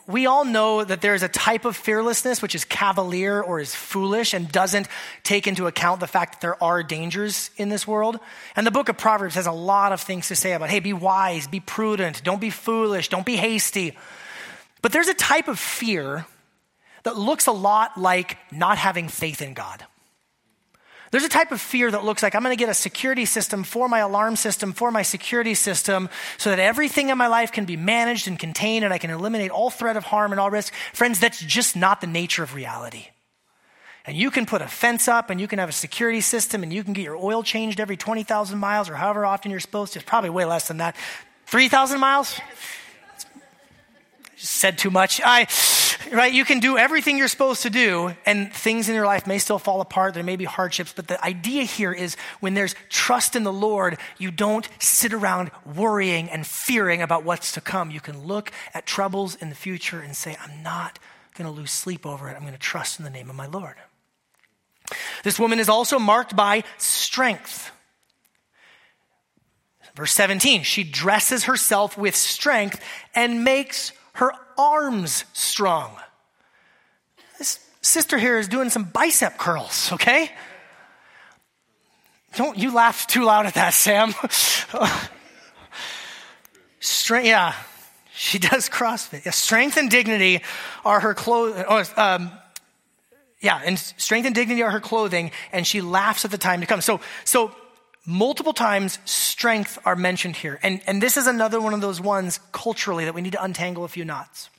we 0.08 0.26
all 0.26 0.46
know 0.46 0.84
that 0.84 1.02
there's 1.02 1.24
a 1.24 1.28
type 1.28 1.66
of 1.66 1.76
fearlessness 1.76 2.42
which 2.42 2.56
is 2.56 2.66
cavalier 2.66 3.42
or 3.42 3.60
is 3.60 3.76
foolish 3.76 4.34
and 4.34 4.52
doesn't 4.52 4.88
take 5.24 5.48
into 5.48 5.68
account 5.68 6.00
the 6.00 6.08
fact 6.08 6.34
that 6.34 6.42
there 6.42 6.64
are 6.64 6.84
dangers 6.84 7.50
in 7.58 7.70
this 7.70 7.88
world. 7.88 8.20
And 8.56 8.66
the 8.66 8.72
book 8.72 8.90
of 8.90 8.98
Proverbs 8.98 9.36
has 9.36 9.48
a 9.48 9.52
lot 9.52 9.92
of 9.92 10.02
things 10.02 10.28
to 10.30 10.36
say 10.36 10.54
about 10.54 10.70
hey, 10.70 10.80
be 10.80 10.94
wise, 10.94 11.48
be 11.48 11.60
prudent, 11.60 12.24
don't 12.24 12.42
be 12.42 12.50
foolish, 12.50 13.10
don't 13.10 13.26
be 13.26 13.36
hasty. 13.36 13.98
But 14.82 14.92
there's 14.92 15.08
a 15.08 15.14
type 15.14 15.48
of 15.48 15.60
fear 15.60 16.26
that 17.04 17.18
looks 17.18 17.48
a 17.48 17.52
lot 17.52 17.98
like 17.98 18.38
not 18.52 18.78
having 18.78 19.08
faith 19.08 19.42
in 19.42 19.54
God. 19.54 19.86
There's 21.12 21.24
a 21.24 21.30
type 21.30 21.52
of 21.52 21.60
fear 21.60 21.90
that 21.90 22.04
looks 22.04 22.22
like 22.22 22.36
I'm 22.36 22.44
going 22.44 22.56
to 22.56 22.60
get 22.60 22.70
a 22.70 22.74
security 22.74 23.26
system 23.26 23.64
for 23.64 23.90
my 23.90 24.00
alarm 24.00 24.36
system, 24.36 24.74
for 24.74 24.92
my 24.92 25.02
security 25.02 25.56
system, 25.56 26.10
so 26.38 26.52
that 26.52 26.60
everything 26.60 27.10
in 27.10 27.18
my 27.18 27.28
life 27.28 27.52
can 27.52 27.66
be 27.66 27.78
managed 27.78 28.28
and 28.28 28.38
contained 28.38 28.86
and 28.86 28.94
I 28.94 29.00
can 29.00 29.10
eliminate 29.10 29.50
all 29.50 29.70
threat 29.70 29.98
of 29.98 30.04
harm 30.04 30.32
and 30.32 30.40
all 30.40 30.52
risk. 30.52 30.74
Friends, 30.94 31.20
that's 31.20 31.40
just 31.40 31.76
not 31.76 32.02
the 32.02 32.08
nature 32.08 32.44
of 32.44 32.54
reality. 32.54 33.08
And 34.06 34.16
you 34.16 34.32
can 34.32 34.46
put 34.46 34.62
a 34.62 34.68
fence 34.68 35.08
up 35.08 35.30
and 35.30 35.42
you 35.42 35.48
can 35.48 35.60
have 35.60 35.70
a 35.70 35.74
security 35.74 36.22
system 36.22 36.64
and 36.64 36.72
you 36.72 36.84
can 36.84 36.94
get 36.94 37.04
your 37.04 37.18
oil 37.18 37.44
changed 37.44 37.80
every 37.80 37.98
20,000 37.98 38.58
miles 38.58 38.90
or 38.90 38.96
however 38.96 39.26
often 39.26 39.52
you're 39.52 39.60
supposed 39.60 39.94
to. 39.94 40.00
It's 40.00 40.08
probably 40.08 40.30
way 40.30 40.46
less 40.46 40.68
than 40.68 40.78
that. 40.78 40.96
3,000 41.48 42.00
miles? 42.00 42.40
Just 44.36 44.54
said 44.54 44.78
too 44.78 44.90
much. 44.90 45.20
I 45.24 45.48
right? 46.12 46.32
You 46.32 46.46
can 46.46 46.60
do 46.60 46.78
everything 46.78 47.18
you're 47.18 47.28
supposed 47.28 47.64
to 47.64 47.70
do, 47.70 48.14
and 48.26 48.54
things 48.54 48.90
in 48.90 48.96
your 48.96 49.06
life 49.06 49.28
may 49.28 49.38
still 49.38 49.60
fall 49.60 49.82
apart. 49.82 50.14
There 50.14 50.24
may 50.24 50.36
be 50.36 50.46
hardships, 50.46 50.94
but 50.96 51.08
the 51.08 51.24
idea 51.24 51.64
here 51.64 51.92
is 51.92 52.16
when 52.40 52.54
there's 52.54 52.76
trust 52.90 53.36
in 53.36 53.44
the 53.44 53.54
Lord, 53.54 53.98
you 54.18 54.32
don't 54.32 54.68
sit 54.80 55.14
around 55.14 55.52
worrying 55.76 56.30
and 56.30 56.46
fearing 56.46 57.02
about 57.02 57.24
what's 57.24 57.54
to 57.54 57.62
come. 57.62 57.92
You 57.92 58.02
can 58.02 58.26
look 58.26 58.52
at 58.74 58.86
troubles 58.86 59.36
in 59.36 59.50
the 59.50 59.56
future 59.56 60.00
and 60.00 60.16
say, 60.16 60.38
I'm 60.42 60.64
not 60.64 61.00
going 61.36 61.52
to 61.52 61.58
lose 61.58 61.72
sleep 61.72 62.06
over 62.06 62.30
it. 62.30 62.36
I'm 62.36 62.42
going 62.42 62.54
to 62.54 62.60
trust 62.60 63.00
in 63.00 63.06
the 63.06 63.12
name 63.12 63.30
of 63.30 63.36
my 63.36 63.48
Lord. 63.48 63.76
This 65.24 65.40
woman 65.40 65.60
is 65.60 65.70
also 65.70 66.00
marked 66.00 66.36
by 66.36 66.64
strength. 66.78 67.72
Verse 69.96 70.12
17, 70.14 70.64
she 70.64 70.84
dresses 70.84 71.44
herself 71.44 71.98
with 71.98 72.16
strength 72.16 72.82
and 73.14 73.44
makes 73.44 73.92
her 74.14 74.32
arms 74.60 75.24
strong. 75.32 75.96
This 77.38 77.60
sister 77.82 78.18
here 78.18 78.38
is 78.38 78.50
doing 78.50 78.70
some 78.70 78.84
bicep 78.84 79.38
curls, 79.38 79.92
okay? 79.94 80.30
Don't 82.36 82.58
you 82.58 82.74
laugh 82.74 83.08
too 83.08 83.24
loud 83.24 83.46
at 83.46 83.54
that, 83.54 83.74
Sam. 83.74 84.14
Strength, 86.82 87.28
yeah, 87.28 87.54
she 88.14 88.38
does 88.38 88.70
CrossFit. 88.70 89.26
Yeah, 89.26 89.32
strength 89.32 89.78
and 89.78 89.90
dignity 89.90 90.42
are 90.84 91.00
her 91.00 91.14
clothing. 91.14 91.66
Oh, 91.68 91.84
um, 91.96 92.32
yeah, 93.42 93.62
and 93.64 93.80
strength 93.80 94.26
and 94.26 94.36
dignity 94.36 94.62
are 94.62 94.72
her 94.72 94.82
clothing, 94.82 95.32
and 95.54 95.66
she 95.66 95.82
laughs 95.82 96.26
at 96.26 96.32
the 96.32 96.38
time 96.38 96.60
to 96.60 96.68
come. 96.68 96.82
So, 96.82 97.00
so 97.24 97.56
multiple 98.06 98.54
times 98.54 99.00
strength 99.06 99.78
are 99.86 99.96
mentioned 99.96 100.36
here. 100.36 100.60
And, 100.64 100.82
and 100.88 101.02
this 101.02 101.18
is 101.18 101.28
another 101.28 101.62
one 101.62 101.74
of 101.74 101.82
those 101.82 102.02
ones 102.02 102.40
culturally 102.52 103.06
that 103.06 103.14
we 103.14 103.22
need 103.22 103.34
to 103.34 103.44
untangle 103.44 103.84
a 103.84 103.88
few 103.88 104.06
knots. 104.06 104.50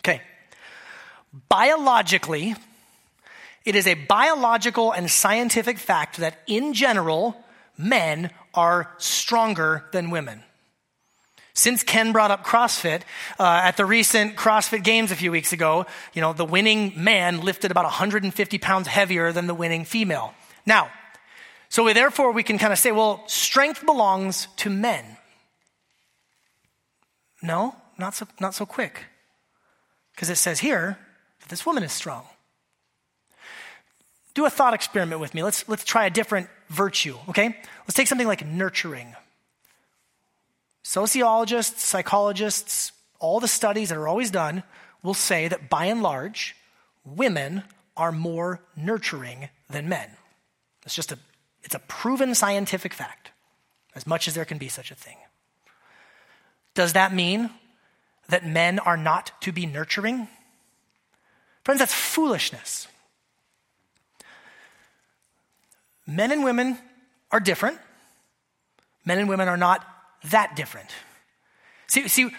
Okay. 0.00 0.22
Biologically, 1.48 2.54
it 3.64 3.76
is 3.76 3.86
a 3.86 3.94
biological 3.94 4.92
and 4.92 5.10
scientific 5.10 5.78
fact 5.78 6.18
that 6.18 6.40
in 6.46 6.74
general, 6.74 7.36
men 7.78 8.30
are 8.54 8.92
stronger 8.98 9.84
than 9.92 10.10
women. 10.10 10.42
Since 11.54 11.82
Ken 11.82 12.12
brought 12.12 12.30
up 12.30 12.44
CrossFit, 12.44 13.02
uh, 13.38 13.60
at 13.64 13.76
the 13.76 13.84
recent 13.84 14.36
CrossFit 14.36 14.82
Games 14.82 15.10
a 15.10 15.16
few 15.16 15.30
weeks 15.30 15.52
ago, 15.52 15.86
you 16.14 16.22
know, 16.22 16.32
the 16.32 16.46
winning 16.46 16.94
man 16.96 17.42
lifted 17.42 17.70
about 17.70 17.84
150 17.84 18.58
pounds 18.58 18.88
heavier 18.88 19.32
than 19.32 19.46
the 19.46 19.54
winning 19.54 19.84
female. 19.84 20.32
Now, 20.64 20.90
so 21.72 21.84
we, 21.84 21.94
therefore, 21.94 22.32
we 22.32 22.42
can 22.42 22.58
kind 22.58 22.70
of 22.70 22.78
say, 22.78 22.92
well, 22.92 23.24
strength 23.28 23.86
belongs 23.86 24.46
to 24.58 24.68
men. 24.68 25.06
No, 27.40 27.74
not 27.96 28.14
so, 28.14 28.28
not 28.38 28.52
so 28.52 28.66
quick. 28.66 29.06
Because 30.14 30.28
it 30.28 30.36
says 30.36 30.60
here 30.60 30.98
that 31.40 31.48
this 31.48 31.64
woman 31.64 31.82
is 31.82 31.90
strong. 31.90 32.26
Do 34.34 34.44
a 34.44 34.50
thought 34.50 34.74
experiment 34.74 35.18
with 35.18 35.32
me. 35.32 35.42
Let's, 35.42 35.66
let's 35.66 35.82
try 35.82 36.04
a 36.04 36.10
different 36.10 36.50
virtue, 36.68 37.16
okay? 37.30 37.56
Let's 37.86 37.94
take 37.94 38.06
something 38.06 38.26
like 38.26 38.44
nurturing. 38.44 39.16
Sociologists, 40.82 41.82
psychologists, 41.82 42.92
all 43.18 43.40
the 43.40 43.48
studies 43.48 43.88
that 43.88 43.96
are 43.96 44.08
always 44.08 44.30
done 44.30 44.62
will 45.02 45.14
say 45.14 45.48
that 45.48 45.70
by 45.70 45.86
and 45.86 46.02
large, 46.02 46.54
women 47.02 47.62
are 47.96 48.12
more 48.12 48.60
nurturing 48.76 49.48
than 49.70 49.88
men. 49.88 50.10
It's 50.84 50.94
just 50.94 51.12
a 51.12 51.18
it's 51.62 51.74
a 51.74 51.78
proven 51.80 52.34
scientific 52.34 52.92
fact, 52.92 53.30
as 53.94 54.06
much 54.06 54.28
as 54.28 54.34
there 54.34 54.44
can 54.44 54.58
be 54.58 54.68
such 54.68 54.90
a 54.90 54.94
thing. 54.94 55.16
Does 56.74 56.94
that 56.94 57.12
mean 57.12 57.50
that 58.28 58.46
men 58.46 58.78
are 58.78 58.96
not 58.96 59.32
to 59.42 59.52
be 59.52 59.66
nurturing? 59.66 60.28
Friends, 61.64 61.78
that's 61.78 61.94
foolishness. 61.94 62.88
Men 66.06 66.32
and 66.32 66.42
women 66.42 66.78
are 67.30 67.40
different. 67.40 67.78
Men 69.04 69.18
and 69.18 69.28
women 69.28 69.48
are 69.48 69.56
not 69.56 69.86
that 70.30 70.56
different. 70.56 70.88
See, 71.86 72.08
see 72.08 72.30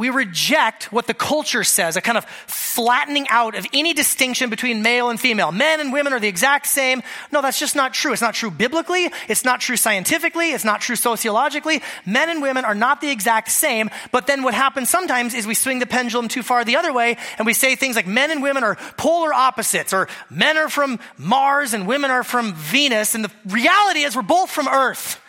we 0.00 0.08
reject 0.08 0.90
what 0.90 1.06
the 1.06 1.12
culture 1.12 1.62
says, 1.62 1.94
a 1.94 2.00
kind 2.00 2.16
of 2.16 2.24
flattening 2.24 3.28
out 3.28 3.54
of 3.54 3.66
any 3.74 3.92
distinction 3.92 4.48
between 4.48 4.80
male 4.82 5.10
and 5.10 5.20
female. 5.20 5.52
Men 5.52 5.78
and 5.78 5.92
women 5.92 6.14
are 6.14 6.18
the 6.18 6.26
exact 6.26 6.66
same. 6.66 7.02
No, 7.30 7.42
that's 7.42 7.58
just 7.58 7.76
not 7.76 7.92
true. 7.92 8.14
It's 8.14 8.22
not 8.22 8.32
true 8.32 8.50
biblically. 8.50 9.10
It's 9.28 9.44
not 9.44 9.60
true 9.60 9.76
scientifically. 9.76 10.52
It's 10.52 10.64
not 10.64 10.80
true 10.80 10.96
sociologically. 10.96 11.82
Men 12.06 12.30
and 12.30 12.40
women 12.40 12.64
are 12.64 12.74
not 12.74 13.02
the 13.02 13.10
exact 13.10 13.50
same. 13.50 13.90
But 14.10 14.26
then 14.26 14.42
what 14.42 14.54
happens 14.54 14.88
sometimes 14.88 15.34
is 15.34 15.46
we 15.46 15.54
swing 15.54 15.80
the 15.80 15.86
pendulum 15.86 16.28
too 16.28 16.42
far 16.42 16.64
the 16.64 16.76
other 16.76 16.94
way 16.94 17.18
and 17.36 17.44
we 17.44 17.52
say 17.52 17.76
things 17.76 17.94
like 17.94 18.06
men 18.06 18.30
and 18.30 18.42
women 18.42 18.64
are 18.64 18.76
polar 18.96 19.34
opposites 19.34 19.92
or 19.92 20.08
men 20.30 20.56
are 20.56 20.70
from 20.70 20.98
Mars 21.18 21.74
and 21.74 21.86
women 21.86 22.10
are 22.10 22.24
from 22.24 22.54
Venus. 22.54 23.14
And 23.14 23.22
the 23.22 23.30
reality 23.46 24.00
is 24.00 24.16
we're 24.16 24.22
both 24.22 24.50
from 24.50 24.66
Earth. 24.66 25.20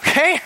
Okay? 0.00 0.40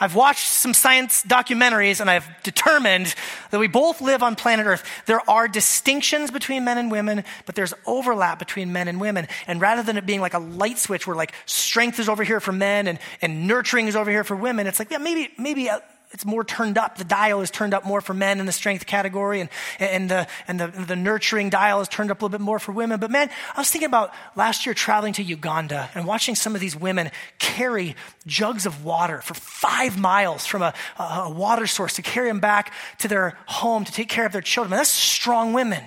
I've 0.00 0.14
watched 0.14 0.48
some 0.48 0.72
science 0.72 1.22
documentaries 1.22 2.00
and 2.00 2.10
I've 2.10 2.26
determined 2.42 3.14
that 3.50 3.60
we 3.60 3.68
both 3.68 4.00
live 4.00 4.22
on 4.22 4.34
planet 4.34 4.66
Earth. 4.66 4.82
There 5.04 5.20
are 5.28 5.46
distinctions 5.46 6.30
between 6.30 6.64
men 6.64 6.78
and 6.78 6.90
women, 6.90 7.22
but 7.44 7.54
there's 7.54 7.74
overlap 7.86 8.38
between 8.38 8.72
men 8.72 8.88
and 8.88 8.98
women. 8.98 9.28
And 9.46 9.60
rather 9.60 9.82
than 9.82 9.98
it 9.98 10.06
being 10.06 10.22
like 10.22 10.34
a 10.34 10.38
light 10.38 10.78
switch 10.78 11.06
where 11.06 11.16
like 11.16 11.34
strength 11.44 12.00
is 12.00 12.08
over 12.08 12.24
here 12.24 12.40
for 12.40 12.52
men 12.52 12.88
and, 12.88 12.98
and 13.20 13.46
nurturing 13.46 13.88
is 13.88 13.94
over 13.94 14.10
here 14.10 14.24
for 14.24 14.34
women, 14.34 14.66
it's 14.66 14.78
like, 14.78 14.90
yeah, 14.90 14.98
maybe, 14.98 15.30
maybe 15.36 15.68
it's 16.12 16.24
more 16.24 16.42
turned 16.42 16.76
up. 16.76 16.98
The 16.98 17.04
dial 17.04 17.40
is 17.40 17.50
turned 17.50 17.72
up 17.72 17.84
more 17.84 18.00
for 18.00 18.14
men 18.14 18.40
in 18.40 18.46
the 18.46 18.52
strength 18.52 18.84
category, 18.84 19.40
and, 19.40 19.50
and, 19.78 20.10
the, 20.10 20.26
and 20.48 20.58
the, 20.58 20.66
the 20.66 20.96
nurturing 20.96 21.50
dial 21.50 21.80
is 21.80 21.88
turned 21.88 22.10
up 22.10 22.20
a 22.20 22.24
little 22.24 22.36
bit 22.36 22.44
more 22.44 22.58
for 22.58 22.72
women. 22.72 22.98
But 22.98 23.12
man, 23.12 23.30
I 23.54 23.60
was 23.60 23.70
thinking 23.70 23.86
about 23.86 24.12
last 24.34 24.66
year 24.66 24.74
traveling 24.74 25.12
to 25.14 25.22
Uganda 25.22 25.88
and 25.94 26.04
watching 26.06 26.34
some 26.34 26.56
of 26.56 26.60
these 26.60 26.74
women 26.74 27.12
carry 27.38 27.94
jugs 28.26 28.66
of 28.66 28.84
water 28.84 29.20
for 29.20 29.34
five 29.34 29.98
miles 29.98 30.46
from 30.46 30.62
a, 30.62 30.74
a 30.98 31.30
water 31.30 31.68
source 31.68 31.94
to 31.94 32.02
carry 32.02 32.28
them 32.28 32.40
back 32.40 32.72
to 32.98 33.06
their 33.06 33.38
home 33.46 33.84
to 33.84 33.92
take 33.92 34.08
care 34.08 34.26
of 34.26 34.32
their 34.32 34.42
children. 34.42 34.70
Man, 34.70 34.78
that's 34.78 34.90
strong 34.90 35.52
women. 35.52 35.84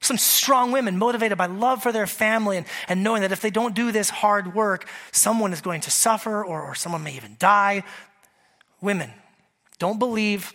Some 0.00 0.16
strong 0.16 0.72
women 0.72 0.96
motivated 0.96 1.36
by 1.36 1.46
love 1.46 1.82
for 1.82 1.92
their 1.92 2.06
family 2.06 2.56
and, 2.56 2.66
and 2.88 3.04
knowing 3.04 3.20
that 3.20 3.32
if 3.32 3.42
they 3.42 3.50
don't 3.50 3.74
do 3.74 3.92
this 3.92 4.08
hard 4.08 4.54
work, 4.54 4.88
someone 5.12 5.52
is 5.52 5.60
going 5.60 5.82
to 5.82 5.90
suffer 5.90 6.42
or, 6.42 6.62
or 6.62 6.74
someone 6.74 7.04
may 7.04 7.14
even 7.14 7.36
die. 7.38 7.84
Women, 8.80 9.12
don't 9.80 9.98
believe 9.98 10.54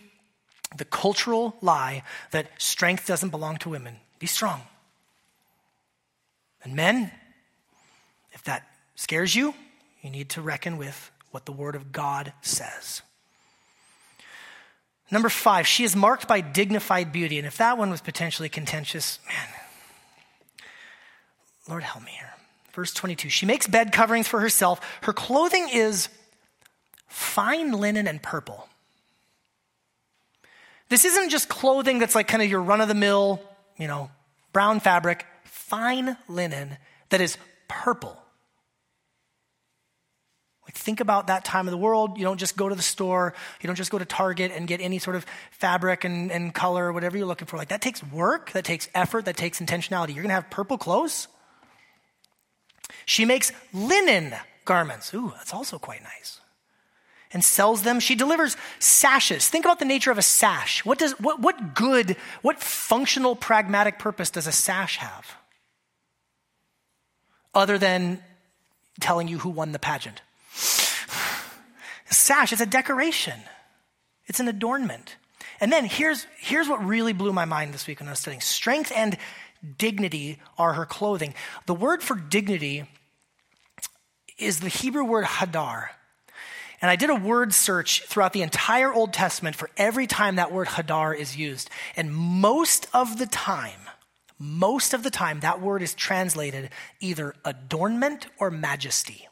the 0.78 0.86
cultural 0.86 1.54
lie 1.60 2.02
that 2.30 2.46
strength 2.56 3.06
doesn't 3.06 3.28
belong 3.28 3.58
to 3.58 3.68
women. 3.68 3.96
Be 4.18 4.26
strong. 4.26 4.62
And 6.64 6.74
men, 6.74 7.12
if 8.32 8.42
that 8.44 8.66
scares 8.94 9.34
you, 9.34 9.54
you 10.00 10.10
need 10.10 10.30
to 10.30 10.40
reckon 10.40 10.78
with 10.78 11.10
what 11.30 11.44
the 11.44 11.52
Word 11.52 11.74
of 11.74 11.92
God 11.92 12.32
says. 12.40 13.02
Number 15.10 15.28
five, 15.28 15.66
she 15.66 15.84
is 15.84 15.94
marked 15.94 16.26
by 16.26 16.40
dignified 16.40 17.12
beauty. 17.12 17.38
And 17.38 17.46
if 17.46 17.58
that 17.58 17.78
one 17.78 17.90
was 17.90 18.00
potentially 18.00 18.48
contentious, 18.48 19.20
man, 19.28 19.48
Lord 21.68 21.82
help 21.82 22.04
me 22.04 22.12
here. 22.12 22.32
Verse 22.72 22.92
22 22.92 23.28
She 23.28 23.46
makes 23.46 23.66
bed 23.66 23.92
coverings 23.92 24.28
for 24.28 24.40
herself. 24.40 24.80
Her 25.02 25.12
clothing 25.12 25.68
is 25.72 26.08
fine 27.08 27.72
linen 27.72 28.06
and 28.06 28.22
purple. 28.22 28.68
This 30.88 31.04
isn't 31.04 31.30
just 31.30 31.48
clothing 31.48 31.98
that's 31.98 32.14
like 32.14 32.28
kind 32.28 32.42
of 32.42 32.48
your 32.48 32.62
run 32.62 32.80
of 32.80 32.88
the 32.88 32.94
mill, 32.94 33.40
you 33.76 33.88
know, 33.88 34.10
brown 34.52 34.80
fabric, 34.80 35.26
fine 35.44 36.16
linen 36.28 36.76
that 37.08 37.20
is 37.20 37.36
purple. 37.68 38.16
Like, 40.64 40.74
think 40.74 41.00
about 41.00 41.28
that 41.28 41.44
time 41.44 41.68
of 41.68 41.72
the 41.72 41.78
world. 41.78 42.18
You 42.18 42.24
don't 42.24 42.38
just 42.38 42.56
go 42.56 42.68
to 42.68 42.74
the 42.74 42.82
store, 42.82 43.34
you 43.60 43.66
don't 43.66 43.76
just 43.76 43.90
go 43.90 43.98
to 43.98 44.04
Target 44.04 44.52
and 44.54 44.66
get 44.66 44.80
any 44.80 44.98
sort 44.98 45.16
of 45.16 45.24
fabric 45.52 46.04
and, 46.04 46.30
and 46.32 46.52
color 46.52 46.92
whatever 46.92 47.16
you're 47.16 47.26
looking 47.26 47.46
for. 47.46 47.56
Like, 47.56 47.68
that 47.68 47.80
takes 47.80 48.02
work, 48.02 48.52
that 48.52 48.64
takes 48.64 48.88
effort, 48.94 49.26
that 49.26 49.36
takes 49.36 49.60
intentionality. 49.60 50.14
You're 50.14 50.24
to 50.24 50.30
have 50.30 50.50
purple 50.50 50.78
clothes. 50.78 51.28
She 53.04 53.24
makes 53.24 53.52
linen 53.72 54.34
garments. 54.64 55.14
Ooh, 55.14 55.32
that's 55.36 55.54
also 55.54 55.78
quite 55.78 56.02
nice 56.02 56.40
and 57.32 57.44
sells 57.44 57.82
them. 57.82 58.00
She 58.00 58.14
delivers 58.14 58.56
sashes. 58.78 59.48
Think 59.48 59.64
about 59.64 59.78
the 59.78 59.84
nature 59.84 60.10
of 60.10 60.18
a 60.18 60.22
sash. 60.22 60.84
What, 60.84 60.98
does, 60.98 61.12
what, 61.20 61.40
what 61.40 61.74
good, 61.74 62.16
what 62.42 62.60
functional, 62.60 63.36
pragmatic 63.36 63.98
purpose 63.98 64.30
does 64.30 64.46
a 64.46 64.52
sash 64.52 64.98
have? 64.98 65.36
other 67.56 67.78
than 67.78 68.22
telling 69.00 69.26
you 69.26 69.38
who 69.38 69.48
won 69.48 69.72
the 69.72 69.78
pageant. 69.78 70.20
Sash 72.10 72.52
is 72.52 72.60
a 72.60 72.66
decoration, 72.66 73.40
it's 74.26 74.38
an 74.38 74.46
adornment. 74.46 75.16
And 75.58 75.72
then 75.72 75.86
here's, 75.86 76.26
here's 76.38 76.68
what 76.68 76.84
really 76.84 77.14
blew 77.14 77.32
my 77.32 77.46
mind 77.46 77.72
this 77.72 77.86
week 77.86 78.00
when 78.00 78.08
I 78.08 78.12
was 78.12 78.18
studying 78.18 78.42
strength 78.42 78.92
and 78.94 79.16
dignity 79.78 80.38
are 80.58 80.74
her 80.74 80.84
clothing. 80.84 81.34
The 81.64 81.74
word 81.74 82.02
for 82.02 82.14
dignity 82.14 82.84
is 84.36 84.60
the 84.60 84.68
Hebrew 84.68 85.04
word 85.04 85.24
hadar. 85.24 85.88
And 86.80 86.90
I 86.90 86.96
did 86.96 87.10
a 87.10 87.14
word 87.14 87.54
search 87.54 88.02
throughout 88.02 88.32
the 88.32 88.42
entire 88.42 88.92
Old 88.92 89.12
Testament 89.12 89.56
for 89.56 89.70
every 89.76 90.06
time 90.06 90.36
that 90.36 90.52
word 90.52 90.68
hadar 90.68 91.16
is 91.16 91.36
used. 91.36 91.70
And 91.96 92.14
most 92.14 92.86
of 92.92 93.18
the 93.18 93.26
time, 93.26 93.80
most 94.38 94.92
of 94.92 95.02
the 95.02 95.10
time, 95.10 95.40
that 95.40 95.60
word 95.60 95.82
is 95.82 95.94
translated 95.94 96.70
either 97.00 97.34
adornment 97.44 98.26
or 98.38 98.50
majesty. 98.50 99.26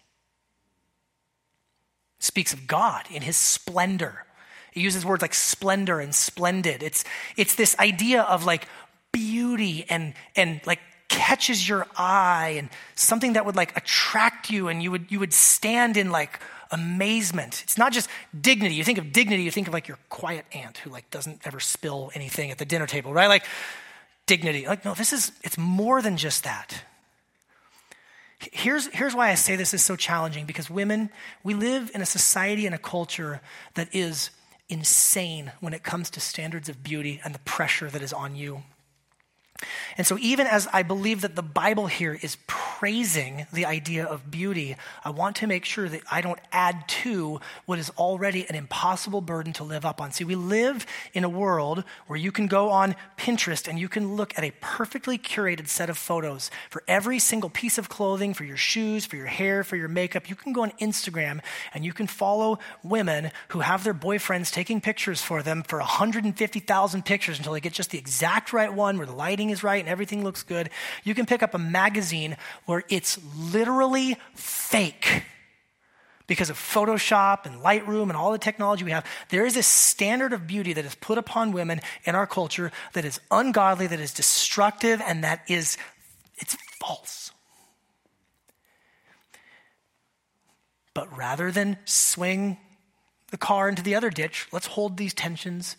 It 2.18 2.24
speaks 2.24 2.52
of 2.54 2.66
God 2.66 3.04
in 3.10 3.22
his 3.22 3.36
splendor. 3.36 4.24
It 4.72 4.80
uses 4.80 5.04
words 5.04 5.22
like 5.22 5.34
splendor 5.34 6.00
and 6.00 6.14
splendid. 6.14 6.82
It's, 6.82 7.04
it's 7.36 7.54
this 7.54 7.78
idea 7.78 8.22
of 8.22 8.46
like 8.46 8.66
beauty 9.12 9.84
and, 9.88 10.14
and 10.34 10.60
like 10.66 10.80
catches 11.08 11.68
your 11.68 11.86
eye 11.96 12.54
and 12.58 12.70
something 12.96 13.34
that 13.34 13.44
would 13.44 13.56
like 13.56 13.76
attract 13.76 14.50
you 14.50 14.68
and 14.68 14.82
you 14.82 14.90
would, 14.90 15.12
you 15.12 15.20
would 15.20 15.34
stand 15.34 15.96
in 15.96 16.10
like 16.10 16.40
amazement. 16.74 17.62
It's 17.64 17.78
not 17.78 17.92
just 17.92 18.08
dignity. 18.38 18.74
You 18.74 18.84
think 18.84 18.98
of 18.98 19.12
dignity, 19.12 19.42
you 19.42 19.50
think 19.50 19.68
of 19.68 19.72
like 19.72 19.88
your 19.88 19.98
quiet 20.08 20.44
aunt 20.52 20.78
who 20.78 20.90
like 20.90 21.10
doesn't 21.10 21.40
ever 21.46 21.60
spill 21.60 22.10
anything 22.14 22.50
at 22.50 22.58
the 22.58 22.64
dinner 22.64 22.86
table, 22.86 23.12
right? 23.12 23.28
Like 23.28 23.44
dignity. 24.26 24.66
Like, 24.66 24.84
no, 24.84 24.94
this 24.94 25.12
is, 25.12 25.32
it's 25.42 25.56
more 25.56 26.02
than 26.02 26.16
just 26.16 26.44
that. 26.44 26.82
Here's, 28.52 28.88
here's 28.88 29.14
why 29.14 29.30
I 29.30 29.36
say 29.36 29.56
this 29.56 29.72
is 29.72 29.84
so 29.84 29.96
challenging 29.96 30.44
because 30.44 30.68
women, 30.68 31.08
we 31.42 31.54
live 31.54 31.90
in 31.94 32.02
a 32.02 32.06
society 32.06 32.66
and 32.66 32.74
a 32.74 32.78
culture 32.78 33.40
that 33.74 33.88
is 33.94 34.30
insane 34.68 35.52
when 35.60 35.72
it 35.72 35.82
comes 35.82 36.10
to 36.10 36.20
standards 36.20 36.68
of 36.68 36.82
beauty 36.82 37.20
and 37.24 37.34
the 37.34 37.38
pressure 37.40 37.88
that 37.88 38.02
is 38.02 38.12
on 38.12 38.36
you. 38.36 38.62
And 39.96 40.06
so, 40.06 40.18
even 40.20 40.46
as 40.46 40.66
I 40.72 40.82
believe 40.82 41.20
that 41.20 41.36
the 41.36 41.42
Bible 41.42 41.86
here 41.86 42.18
is 42.20 42.36
praising 42.84 43.46
the 43.50 43.64
idea 43.64 44.04
of 44.04 44.30
beauty, 44.30 44.76
I 45.06 45.08
want 45.08 45.36
to 45.36 45.46
make 45.46 45.64
sure 45.64 45.88
that 45.88 46.02
I 46.12 46.20
don't 46.20 46.38
add 46.52 46.86
to 46.86 47.40
what 47.64 47.78
is 47.78 47.88
already 47.96 48.46
an 48.46 48.54
impossible 48.54 49.22
burden 49.22 49.54
to 49.54 49.64
live 49.64 49.86
up 49.86 50.02
on. 50.02 50.12
See, 50.12 50.24
we 50.24 50.34
live 50.34 50.84
in 51.14 51.24
a 51.24 51.28
world 51.30 51.82
where 52.08 52.18
you 52.18 52.30
can 52.30 52.46
go 52.46 52.68
on 52.68 52.94
Pinterest 53.16 53.66
and 53.68 53.78
you 53.78 53.88
can 53.88 54.16
look 54.16 54.36
at 54.36 54.44
a 54.44 54.52
perfectly 54.60 55.16
curated 55.16 55.68
set 55.68 55.88
of 55.88 55.96
photos 55.96 56.50
for 56.68 56.82
every 56.86 57.18
single 57.18 57.48
piece 57.48 57.78
of 57.78 57.88
clothing, 57.88 58.34
for 58.34 58.44
your 58.44 58.58
shoes, 58.58 59.06
for 59.06 59.16
your 59.16 59.28
hair, 59.28 59.64
for 59.64 59.76
your 59.76 59.88
makeup. 59.88 60.28
You 60.28 60.36
can 60.36 60.52
go 60.52 60.62
on 60.62 60.72
Instagram 60.72 61.40
and 61.72 61.86
you 61.86 61.94
can 61.94 62.06
follow 62.06 62.58
women 62.82 63.30
who 63.48 63.60
have 63.60 63.82
their 63.82 63.94
boyfriends 63.94 64.52
taking 64.52 64.82
pictures 64.82 65.22
for 65.22 65.42
them 65.42 65.62
for 65.62 65.78
150,000 65.78 67.06
pictures 67.06 67.38
until 67.38 67.54
they 67.54 67.60
get 67.60 67.72
just 67.72 67.92
the 67.92 67.98
exact 67.98 68.52
right 68.52 68.74
one 68.74 68.98
where 68.98 69.06
the 69.06 69.14
lighting 69.14 69.48
is 69.48 69.64
right 69.64 69.80
and 69.80 69.88
everything 69.88 70.22
looks 70.22 70.42
good. 70.42 70.68
You 71.02 71.14
can 71.14 71.24
pick 71.24 71.42
up 71.42 71.54
a 71.54 71.58
magazine 71.58 72.36
where 72.66 72.73
it's 72.88 73.18
literally 73.36 74.16
fake 74.34 75.24
because 76.26 76.48
of 76.48 76.56
Photoshop 76.56 77.44
and 77.44 77.60
Lightroom 77.60 78.04
and 78.04 78.12
all 78.12 78.32
the 78.32 78.38
technology 78.38 78.84
we 78.84 78.90
have, 78.92 79.04
there 79.28 79.44
is 79.44 79.56
a 79.56 79.62
standard 79.62 80.32
of 80.32 80.46
beauty 80.46 80.72
that 80.72 80.84
is 80.84 80.94
put 80.94 81.18
upon 81.18 81.52
women 81.52 81.80
in 82.04 82.14
our 82.14 82.26
culture 82.26 82.72
that 82.94 83.04
is 83.04 83.20
ungodly, 83.30 83.86
that 83.86 84.00
is 84.00 84.14
destructive, 84.14 85.02
and 85.06 85.22
that 85.22 85.42
is 85.48 85.76
it's 86.36 86.56
false. 86.80 87.30
But 90.94 91.14
rather 91.16 91.50
than 91.50 91.76
swing 91.84 92.56
the 93.30 93.36
car 93.36 93.68
into 93.68 93.82
the 93.82 93.94
other 93.94 94.10
ditch, 94.10 94.46
let's 94.52 94.68
hold 94.68 94.96
these 94.96 95.12
tensions, 95.12 95.76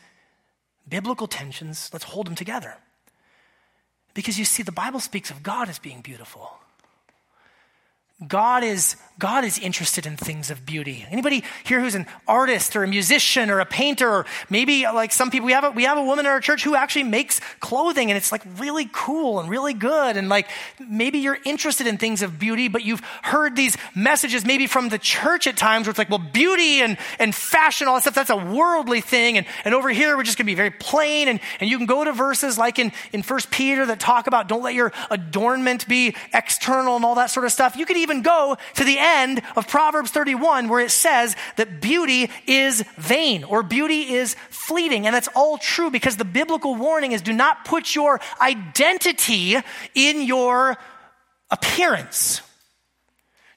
biblical 0.88 1.26
tensions, 1.26 1.90
let's 1.94 2.06
hold 2.06 2.28
them 2.28 2.36
together. 2.36 2.76
Because 4.14 4.38
you 4.38 4.46
see, 4.46 4.62
the 4.62 4.72
Bible 4.72 5.00
speaks 5.00 5.30
of 5.32 5.42
God 5.42 5.70
as 5.70 5.80
being 5.80 6.02
beautiful. 6.02 6.60
God 8.28 8.64
is, 8.64 8.96
God 9.20 9.44
is 9.44 9.60
interested 9.60 10.06
in 10.06 10.18
things 10.18 10.50
of 10.50 10.66
beauty. 10.66 11.06
Anybody 11.10 11.44
here 11.66 11.80
who's 11.80 11.96
an 11.96 12.06
artist 12.28 12.76
or 12.76 12.84
a 12.84 12.88
musician 12.88 13.50
or 13.50 13.60
a 13.60 13.66
painter, 13.66 14.10
or 14.10 14.26
maybe 14.50 14.84
like 14.84 15.12
some 15.12 15.32
people, 15.32 15.46
we 15.46 15.52
have 15.52 15.64
a, 15.64 15.72
we 15.72 15.84
have 15.84 15.98
a 15.98 16.04
woman 16.04 16.26
in 16.26 16.32
our 16.32 16.40
church 16.40 16.64
who 16.64 16.76
actually 16.76 17.04
makes 17.04 17.40
clothing 17.60 18.12
and 18.12 18.18
it's 18.18 18.32
like 18.32 18.42
really 18.58 18.90
cool 18.92 19.40
and 19.40 19.50
really 19.50 19.74
good. 19.74 20.18
And 20.18 20.30
like 20.30 20.50
maybe 20.80 21.20
you're 21.20 21.38
interested 21.46 21.88
in 21.88 21.98
things 21.98 22.22
of 22.22 22.40
beauty, 22.40 22.68
but 22.68 22.84
you've 22.84 23.02
heard 23.22 23.56
these 23.56 23.78
messages 23.96 24.46
maybe 24.46 24.68
from 24.68 24.90
the 24.90 24.98
church 24.98 25.48
at 25.48 25.58
times 25.58 25.88
where 25.88 25.92
it's 25.92 26.00
like, 26.00 26.10
well, 26.10 26.20
beauty 26.20 26.82
and, 26.82 26.98
and 27.20 27.34
fashion, 27.34 27.88
all 27.88 27.96
that 27.96 28.02
stuff, 28.02 28.16
that's 28.16 28.30
a 28.30 28.36
worldly 28.36 29.02
thing. 29.02 29.38
And, 29.38 29.46
and 29.64 29.74
over 29.74 29.90
here, 29.90 30.18
we're 30.18 30.24
just 30.24 30.38
going 30.38 30.46
to 30.46 30.52
be 30.52 30.56
very 30.56 30.72
plain. 30.72 31.28
And, 31.28 31.40
and 31.60 31.70
you 31.70 31.78
can 31.78 31.86
go 31.86 32.04
to 32.04 32.12
verses 32.12 32.58
like 32.58 32.80
in, 32.80 32.92
in 33.14 33.22
First 33.22 33.52
Peter 33.52 33.86
that 33.86 34.00
talk 34.00 34.28
about 34.28 34.48
don't 34.48 34.64
let 34.64 34.74
your 34.74 34.92
adornment 35.10 35.88
be 35.88 36.16
external 36.34 36.96
and 36.96 37.06
all 37.06 37.16
that 37.16 37.30
sort 37.30 37.46
of 37.46 37.52
stuff. 37.52 37.76
You 37.76 37.86
could 37.86 37.98
even 37.98 38.15
go 38.22 38.58
to 38.76 38.84
the 38.84 38.98
end 39.00 39.42
of 39.56 39.68
Proverbs 39.68 40.12
31 40.12 40.70
where 40.70 40.80
it 40.80 40.92
says 40.92 41.36
that 41.56 41.82
beauty 41.82 42.30
is 42.48 42.84
vain 42.98 43.44
or 43.44 43.64
beauty 43.64 44.14
is 44.14 44.36
fleeting. 44.50 45.06
And 45.06 45.16
that's 45.16 45.30
all 45.36 45.58
true 45.58 45.90
because 45.90 46.18
the 46.18 46.26
biblical 46.26 46.76
warning 46.76 47.12
is 47.12 47.22
do 47.22 47.34
not 47.34 47.66
put 47.66 47.96
your 47.96 48.20
identity 48.42 49.58
in 49.94 50.22
your 50.22 50.78
appearance. 51.52 52.42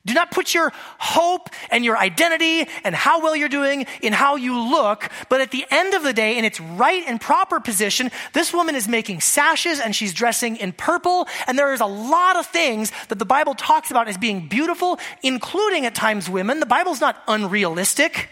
Do 0.08 0.14
not 0.14 0.30
put 0.30 0.54
your 0.54 0.72
hope 0.96 1.50
and 1.70 1.84
your 1.84 1.98
identity 1.98 2.66
and 2.82 2.94
how 2.94 3.20
well 3.20 3.36
you're 3.36 3.50
doing 3.50 3.86
in 4.00 4.14
how 4.14 4.36
you 4.36 4.58
look, 4.58 5.06
but 5.28 5.42
at 5.42 5.50
the 5.50 5.66
end 5.70 5.92
of 5.92 6.02
the 6.02 6.14
day, 6.14 6.38
in 6.38 6.46
its 6.46 6.58
right 6.58 7.04
and 7.06 7.20
proper 7.20 7.60
position, 7.60 8.10
this 8.32 8.54
woman 8.54 8.74
is 8.74 8.88
making 8.88 9.20
sashes 9.20 9.78
and 9.78 9.94
she's 9.94 10.14
dressing 10.14 10.56
in 10.56 10.72
purple, 10.72 11.28
and 11.46 11.58
there 11.58 11.74
is 11.74 11.82
a 11.82 11.86
lot 11.86 12.36
of 12.36 12.46
things 12.46 12.90
that 13.08 13.18
the 13.18 13.26
Bible 13.26 13.54
talks 13.54 13.90
about 13.90 14.08
as 14.08 14.16
being 14.16 14.48
beautiful, 14.48 14.98
including 15.22 15.84
at 15.84 15.94
times 15.94 16.26
women. 16.30 16.58
The 16.58 16.64
Bible's 16.64 17.02
not 17.02 17.22
unrealistic. 17.28 18.30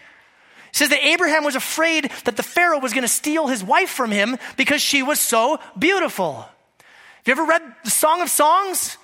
It 0.71 0.77
says 0.77 0.89
that 0.89 1.05
Abraham 1.05 1.45
was 1.45 1.57
afraid 1.57 2.11
that 2.25 2.39
the 2.39 2.43
Pharaoh 2.43 2.81
was 2.81 2.95
going 2.95 3.03
to 3.03 3.09
steal 3.09 3.49
his 3.49 3.63
wife 3.63 3.91
from 3.91 4.11
him 4.11 4.39
because 4.57 4.81
she 4.81 5.03
was 5.03 5.21
so 5.21 5.61
beautiful. 5.79 6.37
Have 6.37 7.27
you 7.27 7.33
ever 7.33 7.45
read 7.45 7.63
the 7.85 7.91
Song 7.91 8.23
of 8.23 8.31
Songs? 8.31 8.97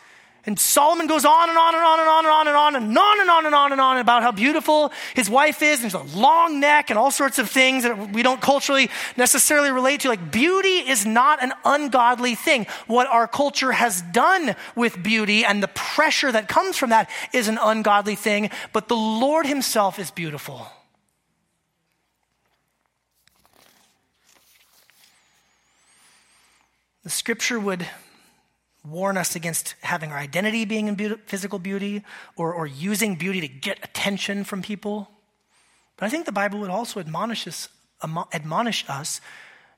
And 0.44 0.58
Solomon 0.58 1.06
goes 1.06 1.24
on 1.24 1.48
and 1.48 1.56
on 1.56 1.74
and 1.74 1.84
on 1.84 2.00
and 2.00 2.08
on 2.08 2.26
and 2.26 2.28
on 2.28 2.46
and 2.46 2.56
on 2.56 2.74
and 2.76 2.98
on 2.98 3.20
and 3.20 3.30
on 3.30 3.46
and 3.46 3.54
on 3.54 3.72
and 3.72 3.80
on 3.80 3.96
about 3.98 4.24
how 4.24 4.32
beautiful 4.32 4.90
his 5.14 5.30
wife 5.30 5.62
is. 5.62 5.82
And 5.82 5.92
there's 5.92 6.14
a 6.14 6.18
long 6.18 6.58
neck 6.58 6.90
and 6.90 6.98
all 6.98 7.12
sorts 7.12 7.38
of 7.38 7.48
things 7.48 7.84
that 7.84 8.12
we 8.12 8.24
don't 8.24 8.40
culturally 8.40 8.90
necessarily 9.16 9.70
relate 9.70 10.00
to. 10.00 10.08
Like 10.08 10.32
beauty 10.32 10.78
is 10.78 11.06
not 11.06 11.40
an 11.44 11.52
ungodly 11.64 12.34
thing. 12.34 12.66
What 12.88 13.06
our 13.06 13.28
culture 13.28 13.70
has 13.70 14.02
done 14.02 14.56
with 14.74 15.00
beauty 15.00 15.44
and 15.44 15.62
the 15.62 15.68
pressure 15.68 16.32
that 16.32 16.48
comes 16.48 16.76
from 16.76 16.90
that 16.90 17.08
is 17.32 17.46
an 17.46 17.58
ungodly 17.62 18.16
thing. 18.16 18.50
But 18.72 18.88
the 18.88 18.96
Lord 18.96 19.46
himself 19.46 20.00
is 20.00 20.10
beautiful. 20.10 20.66
The 27.04 27.10
scripture 27.10 27.60
would 27.60 27.86
warn 28.84 29.16
us 29.16 29.36
against 29.36 29.74
having 29.82 30.10
our 30.10 30.18
identity 30.18 30.64
being 30.64 30.88
in 30.88 30.94
be- 30.94 31.14
physical 31.26 31.58
beauty 31.58 32.02
or, 32.36 32.52
or 32.52 32.66
using 32.66 33.14
beauty 33.14 33.40
to 33.40 33.48
get 33.48 33.78
attention 33.82 34.44
from 34.44 34.62
people. 34.62 35.08
But 35.96 36.06
I 36.06 36.08
think 36.08 36.26
the 36.26 36.32
Bible 36.32 36.58
would 36.60 36.70
also 36.70 36.98
admonish 36.98 37.46
us, 37.46 37.68
admonish 38.32 38.84
us 38.88 39.20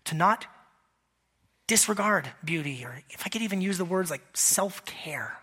to 0.05 0.15
not 0.15 0.47
disregard 1.67 2.31
beauty, 2.45 2.85
or 2.85 3.03
if 3.11 3.23
I 3.27 3.29
could 3.29 3.43
even 3.43 3.61
use 3.61 3.79
the 3.79 3.85
words 3.85 4.11
like 4.11 4.23
self 4.35 4.85
care. 4.85 5.39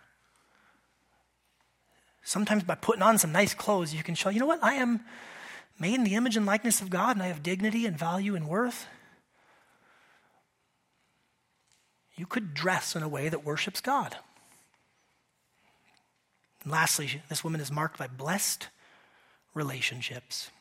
Sometimes 2.24 2.64
by 2.64 2.76
putting 2.76 3.02
on 3.02 3.18
some 3.18 3.32
nice 3.32 3.54
clothes, 3.54 3.94
you 3.94 4.04
can 4.04 4.16
show, 4.16 4.30
you 4.30 4.40
know 4.40 4.46
what, 4.46 4.64
I 4.64 4.76
am 4.76 5.02
made 5.80 5.96
in 5.96 6.04
the 6.04 6.16
image 6.16 6.38
and 6.38 6.46
likeness 6.46 6.82
of 6.82 6.90
God, 6.90 7.16
and 7.16 7.24
I 7.24 7.28
have 7.28 7.42
dignity 7.42 7.86
and 7.86 7.98
value 7.98 8.36
and 8.36 8.48
worth. 8.48 8.86
You 12.22 12.28
could 12.28 12.54
dress 12.54 12.96
in 12.96 13.02
a 13.02 13.10
way 13.10 13.30
that 13.30 13.44
worships 13.44 13.82
God. 13.82 14.16
And 16.62 16.72
lastly, 16.72 17.24
this 17.30 17.44
woman 17.44 17.60
is 17.60 17.72
marked 17.72 17.98
by 17.98 18.06
blessed 18.06 18.68
relationships. 19.56 20.52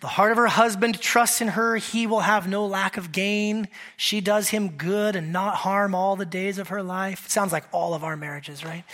The 0.00 0.06
heart 0.06 0.30
of 0.30 0.36
her 0.36 0.46
husband 0.46 1.00
trusts 1.00 1.40
in 1.40 1.48
her. 1.48 1.74
He 1.74 2.06
will 2.06 2.20
have 2.20 2.46
no 2.46 2.64
lack 2.66 2.96
of 2.96 3.10
gain. 3.10 3.66
She 3.96 4.20
does 4.20 4.50
him 4.50 4.76
good 4.76 5.16
and 5.16 5.32
not 5.32 5.56
harm 5.56 5.92
all 5.92 6.14
the 6.14 6.24
days 6.24 6.58
of 6.58 6.68
her 6.68 6.84
life. 6.84 7.26
It 7.26 7.32
sounds 7.32 7.50
like 7.50 7.64
all 7.72 7.92
of 7.92 8.04
our 8.04 8.16
marriages, 8.16 8.64
right? 8.64 8.84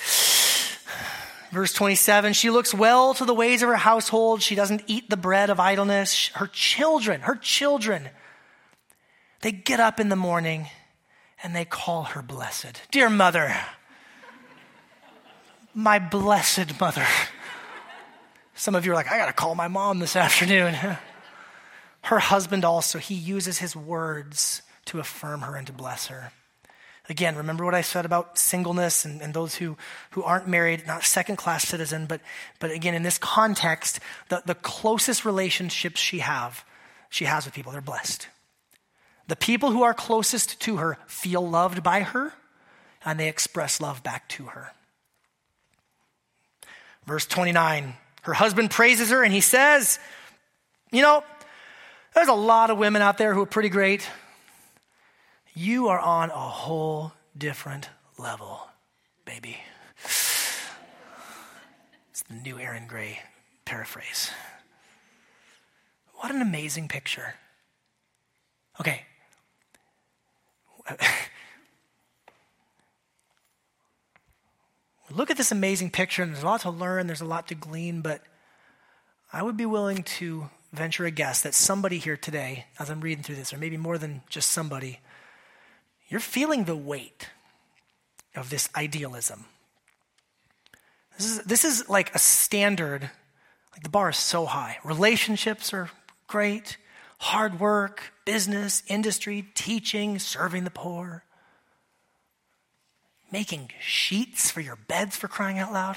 Verse 1.52 1.74
27 1.74 2.32
She 2.32 2.48
looks 2.48 2.72
well 2.72 3.12
to 3.12 3.26
the 3.26 3.34
ways 3.34 3.60
of 3.60 3.68
her 3.68 3.76
household. 3.76 4.40
She 4.40 4.54
doesn't 4.54 4.84
eat 4.86 5.10
the 5.10 5.18
bread 5.18 5.50
of 5.50 5.60
idleness. 5.60 6.28
Her 6.28 6.46
children, 6.46 7.20
her 7.20 7.36
children, 7.36 8.08
they 9.42 9.52
get 9.52 9.78
up 9.78 10.00
in 10.00 10.08
the 10.08 10.16
morning 10.16 10.68
and 11.42 11.54
they 11.54 11.64
call 11.64 12.04
her 12.04 12.22
blessed. 12.22 12.80
Dear 12.90 13.10
mother, 13.10 13.54
my 15.74 15.98
blessed 15.98 16.80
mother. 16.80 17.06
Some 18.54 18.74
of 18.74 18.86
you 18.86 18.92
are 18.92 18.94
like, 18.94 19.10
I 19.10 19.18
got 19.18 19.26
to 19.26 19.32
call 19.32 19.54
my 19.54 19.68
mom 19.68 19.98
this 19.98 20.16
afternoon. 20.16 20.74
her 22.02 22.18
husband 22.18 22.64
also, 22.64 22.98
he 22.98 23.14
uses 23.14 23.58
his 23.58 23.74
words 23.74 24.62
to 24.86 25.00
affirm 25.00 25.40
her 25.40 25.56
and 25.56 25.66
to 25.66 25.72
bless 25.72 26.06
her. 26.06 26.32
Again, 27.08 27.36
remember 27.36 27.64
what 27.64 27.74
I 27.74 27.82
said 27.82 28.06
about 28.06 28.38
singleness 28.38 29.04
and, 29.04 29.20
and 29.20 29.34
those 29.34 29.56
who, 29.56 29.76
who 30.10 30.22
aren't 30.22 30.48
married, 30.48 30.86
not 30.86 31.04
second 31.04 31.36
class 31.36 31.66
citizen, 31.66 32.06
but, 32.06 32.20
but 32.60 32.70
again, 32.70 32.94
in 32.94 33.02
this 33.02 33.18
context, 33.18 34.00
the, 34.30 34.42
the 34.46 34.54
closest 34.54 35.24
relationships 35.24 36.00
she 36.00 36.20
have, 36.20 36.64
she 37.10 37.26
has 37.26 37.44
with 37.44 37.54
people, 37.54 37.72
they're 37.72 37.82
blessed. 37.82 38.28
The 39.26 39.36
people 39.36 39.70
who 39.70 39.82
are 39.82 39.94
closest 39.94 40.60
to 40.62 40.76
her 40.76 40.98
feel 41.06 41.48
loved 41.48 41.82
by 41.82 42.00
her, 42.00 42.34
and 43.04 43.18
they 43.18 43.28
express 43.28 43.80
love 43.80 44.02
back 44.02 44.28
to 44.30 44.44
her. 44.44 44.72
Verse 47.06 47.26
29 47.26 47.94
her 48.24 48.32
husband 48.32 48.70
praises 48.70 49.10
her, 49.10 49.22
and 49.22 49.34
he 49.34 49.42
says, 49.42 49.98
You 50.90 51.02
know, 51.02 51.22
there's 52.14 52.28
a 52.28 52.32
lot 52.32 52.70
of 52.70 52.78
women 52.78 53.02
out 53.02 53.18
there 53.18 53.34
who 53.34 53.42
are 53.42 53.46
pretty 53.46 53.68
great. 53.68 54.08
You 55.54 55.88
are 55.88 55.98
on 55.98 56.30
a 56.30 56.32
whole 56.32 57.12
different 57.36 57.90
level, 58.16 58.66
baby. 59.26 59.58
It's 60.04 60.62
the 62.28 62.34
new 62.34 62.58
Aaron 62.58 62.86
Gray 62.86 63.18
paraphrase. 63.66 64.30
What 66.14 66.34
an 66.34 66.40
amazing 66.40 66.88
picture. 66.88 67.34
Okay. 68.80 69.02
Look 75.10 75.30
at 75.30 75.36
this 75.36 75.52
amazing 75.52 75.90
picture, 75.90 76.22
and 76.22 76.32
there's 76.32 76.42
a 76.42 76.46
lot 76.46 76.62
to 76.62 76.70
learn, 76.70 77.06
there's 77.06 77.20
a 77.20 77.26
lot 77.26 77.48
to 77.48 77.54
glean, 77.54 78.00
but 78.00 78.22
I 79.32 79.42
would 79.42 79.56
be 79.56 79.66
willing 79.66 80.02
to 80.02 80.48
venture 80.72 81.04
a 81.06 81.10
guess 81.10 81.42
that 81.42 81.54
somebody 81.54 81.98
here 81.98 82.16
today, 82.16 82.66
as 82.78 82.90
I'm 82.90 83.00
reading 83.00 83.22
through 83.22 83.36
this, 83.36 83.52
or 83.52 83.58
maybe 83.58 83.76
more 83.76 83.98
than 83.98 84.22
just 84.28 84.50
somebody, 84.50 85.00
you're 86.08 86.20
feeling 86.20 86.64
the 86.64 86.76
weight 86.76 87.28
of 88.34 88.50
this 88.50 88.68
idealism. 88.74 89.44
This 91.16 91.26
is, 91.26 91.38
this 91.44 91.64
is 91.64 91.88
like 91.88 92.14
a 92.14 92.18
standard, 92.18 93.02
like 93.72 93.82
the 93.82 93.88
bar 93.88 94.10
is 94.10 94.16
so 94.16 94.46
high. 94.46 94.78
Relationships 94.84 95.72
are 95.72 95.90
great, 96.26 96.76
hard 97.18 97.60
work, 97.60 98.12
business, 98.24 98.82
industry, 98.86 99.46
teaching, 99.54 100.18
serving 100.18 100.64
the 100.64 100.70
poor, 100.70 101.24
making 103.30 103.70
sheets 103.80 104.50
for 104.50 104.60
your 104.60 104.76
beds 104.76 105.16
for 105.16 105.28
crying 105.28 105.58
out 105.58 105.72
loud. 105.72 105.96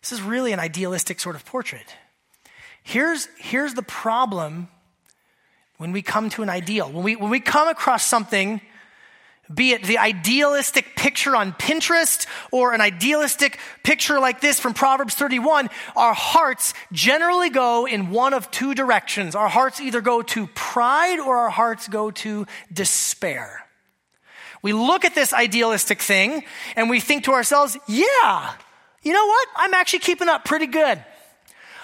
This 0.00 0.12
is 0.12 0.22
really 0.22 0.52
an 0.52 0.60
idealistic 0.60 1.20
sort 1.20 1.34
of 1.34 1.44
portrait. 1.44 1.94
Here's, 2.82 3.28
here's 3.38 3.74
the 3.74 3.82
problem 3.82 4.68
when 5.76 5.92
we 5.92 6.02
come 6.02 6.30
to 6.30 6.42
an 6.42 6.48
ideal. 6.48 6.90
When 6.90 7.04
we, 7.04 7.16
when 7.16 7.30
we 7.30 7.40
come 7.40 7.68
across 7.68 8.06
something, 8.06 8.60
be 9.52 9.72
it 9.72 9.82
the 9.84 9.98
idealistic 9.98 10.94
picture 10.96 11.34
on 11.34 11.52
Pinterest 11.52 12.26
or 12.52 12.74
an 12.74 12.80
idealistic 12.80 13.58
picture 13.82 14.20
like 14.20 14.40
this 14.40 14.60
from 14.60 14.74
Proverbs 14.74 15.14
31, 15.14 15.70
our 15.96 16.14
hearts 16.14 16.74
generally 16.92 17.50
go 17.50 17.86
in 17.86 18.10
one 18.10 18.34
of 18.34 18.50
two 18.50 18.74
directions. 18.74 19.34
Our 19.34 19.48
hearts 19.48 19.80
either 19.80 20.00
go 20.00 20.22
to 20.22 20.46
pride 20.48 21.18
or 21.18 21.36
our 21.36 21.50
hearts 21.50 21.88
go 21.88 22.10
to 22.10 22.46
despair. 22.72 23.64
We 24.60 24.72
look 24.72 25.04
at 25.04 25.14
this 25.14 25.32
idealistic 25.32 26.02
thing 26.02 26.44
and 26.76 26.90
we 26.90 27.00
think 27.00 27.24
to 27.24 27.32
ourselves, 27.32 27.76
yeah, 27.86 28.54
you 29.02 29.12
know 29.12 29.26
what? 29.26 29.48
I'm 29.56 29.74
actually 29.74 30.00
keeping 30.00 30.28
up 30.28 30.44
pretty 30.44 30.66
good. 30.66 31.02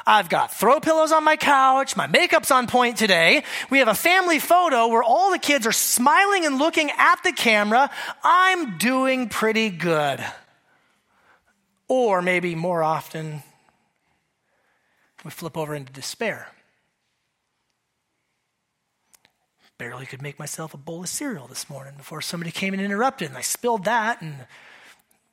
I've 0.07 0.29
got 0.29 0.53
throw 0.53 0.81
pillows 0.81 1.13
on 1.13 1.25
my 1.25 1.37
couch. 1.37 1.97
My 1.97 2.07
makeup's 2.07 2.51
on 2.51 2.67
point 2.67 2.97
today. 2.97 3.45
We 3.71 3.79
have 3.79 3.89
a 3.89 3.95
family 3.95 4.39
photo 4.39 4.89
where 4.89 5.03
all 5.03 5.31
the 5.31 5.39
kids 5.39 5.67
are 5.67 5.73
smiling 5.73 6.45
and 6.45 6.59
looking 6.59 6.91
at 6.97 7.23
the 7.23 7.33
camera. 7.33 7.91
I'm 8.23 8.79
doing 8.79 9.29
pretty 9.29 9.71
good. 9.71 10.25
Or 11.89 12.23
maybe 12.23 12.55
more 12.55 12.83
often, 12.83 13.43
we 15.25 15.31
flip 15.31 15.57
over 15.57 15.75
into 15.75 15.93
despair. 15.93 16.49
Barely 19.77 20.07
could 20.07 20.23
make 20.23 20.39
myself 20.39 20.73
a 20.73 20.79
bowl 20.79 21.03
of 21.03 21.09
cereal 21.09 21.47
this 21.47 21.69
morning 21.69 21.95
before 21.97 22.21
somebody 22.21 22.53
came 22.53 22.75
and 22.75 22.83
interrupted, 22.83 23.29
and 23.29 23.37
I 23.37 23.41
spilled 23.41 23.85
that, 23.85 24.23
and 24.23 24.47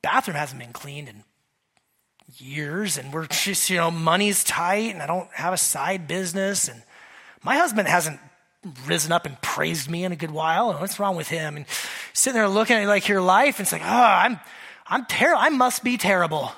bathroom 0.02 0.36
hasn't 0.36 0.60
been 0.60 0.74
cleaned 0.74 1.08
in 1.08 1.24
years 2.38 2.98
and 2.98 3.14
we're 3.14 3.28
just, 3.28 3.70
you 3.70 3.78
know, 3.78 3.92
money's 3.92 4.44
tight 4.44 4.94
and 4.94 5.02
I 5.02 5.08
don't 5.08 5.30
have 5.34 5.54
a 5.54 5.58
side 5.58 6.08
business. 6.08 6.68
And 6.68 6.82
my 7.44 7.58
husband 7.58 7.88
hasn't 7.88 8.20
risen 8.86 9.12
up 9.12 9.26
and 9.26 9.42
praised 9.42 9.90
me 9.90 10.04
in 10.04 10.12
a 10.12 10.16
good 10.16 10.32
while. 10.32 10.70
And 10.70 10.80
What's 10.80 11.00
wrong 11.00 11.16
with 11.16 11.28
him? 11.28 11.56
And 11.58 11.66
sitting 12.14 12.36
there 12.36 12.48
looking 12.48 12.78
at 12.78 12.88
like 12.88 13.08
your 13.08 13.22
life 13.22 13.60
and 13.60 13.66
it's 13.66 13.72
like, 13.72 13.84
oh, 13.84 13.88
I'm, 13.88 14.40
I'm 14.88 15.06
terrible. 15.06 15.42
I 15.42 15.50
must 15.50 15.84
be 15.84 15.98
terrible. 15.98 16.52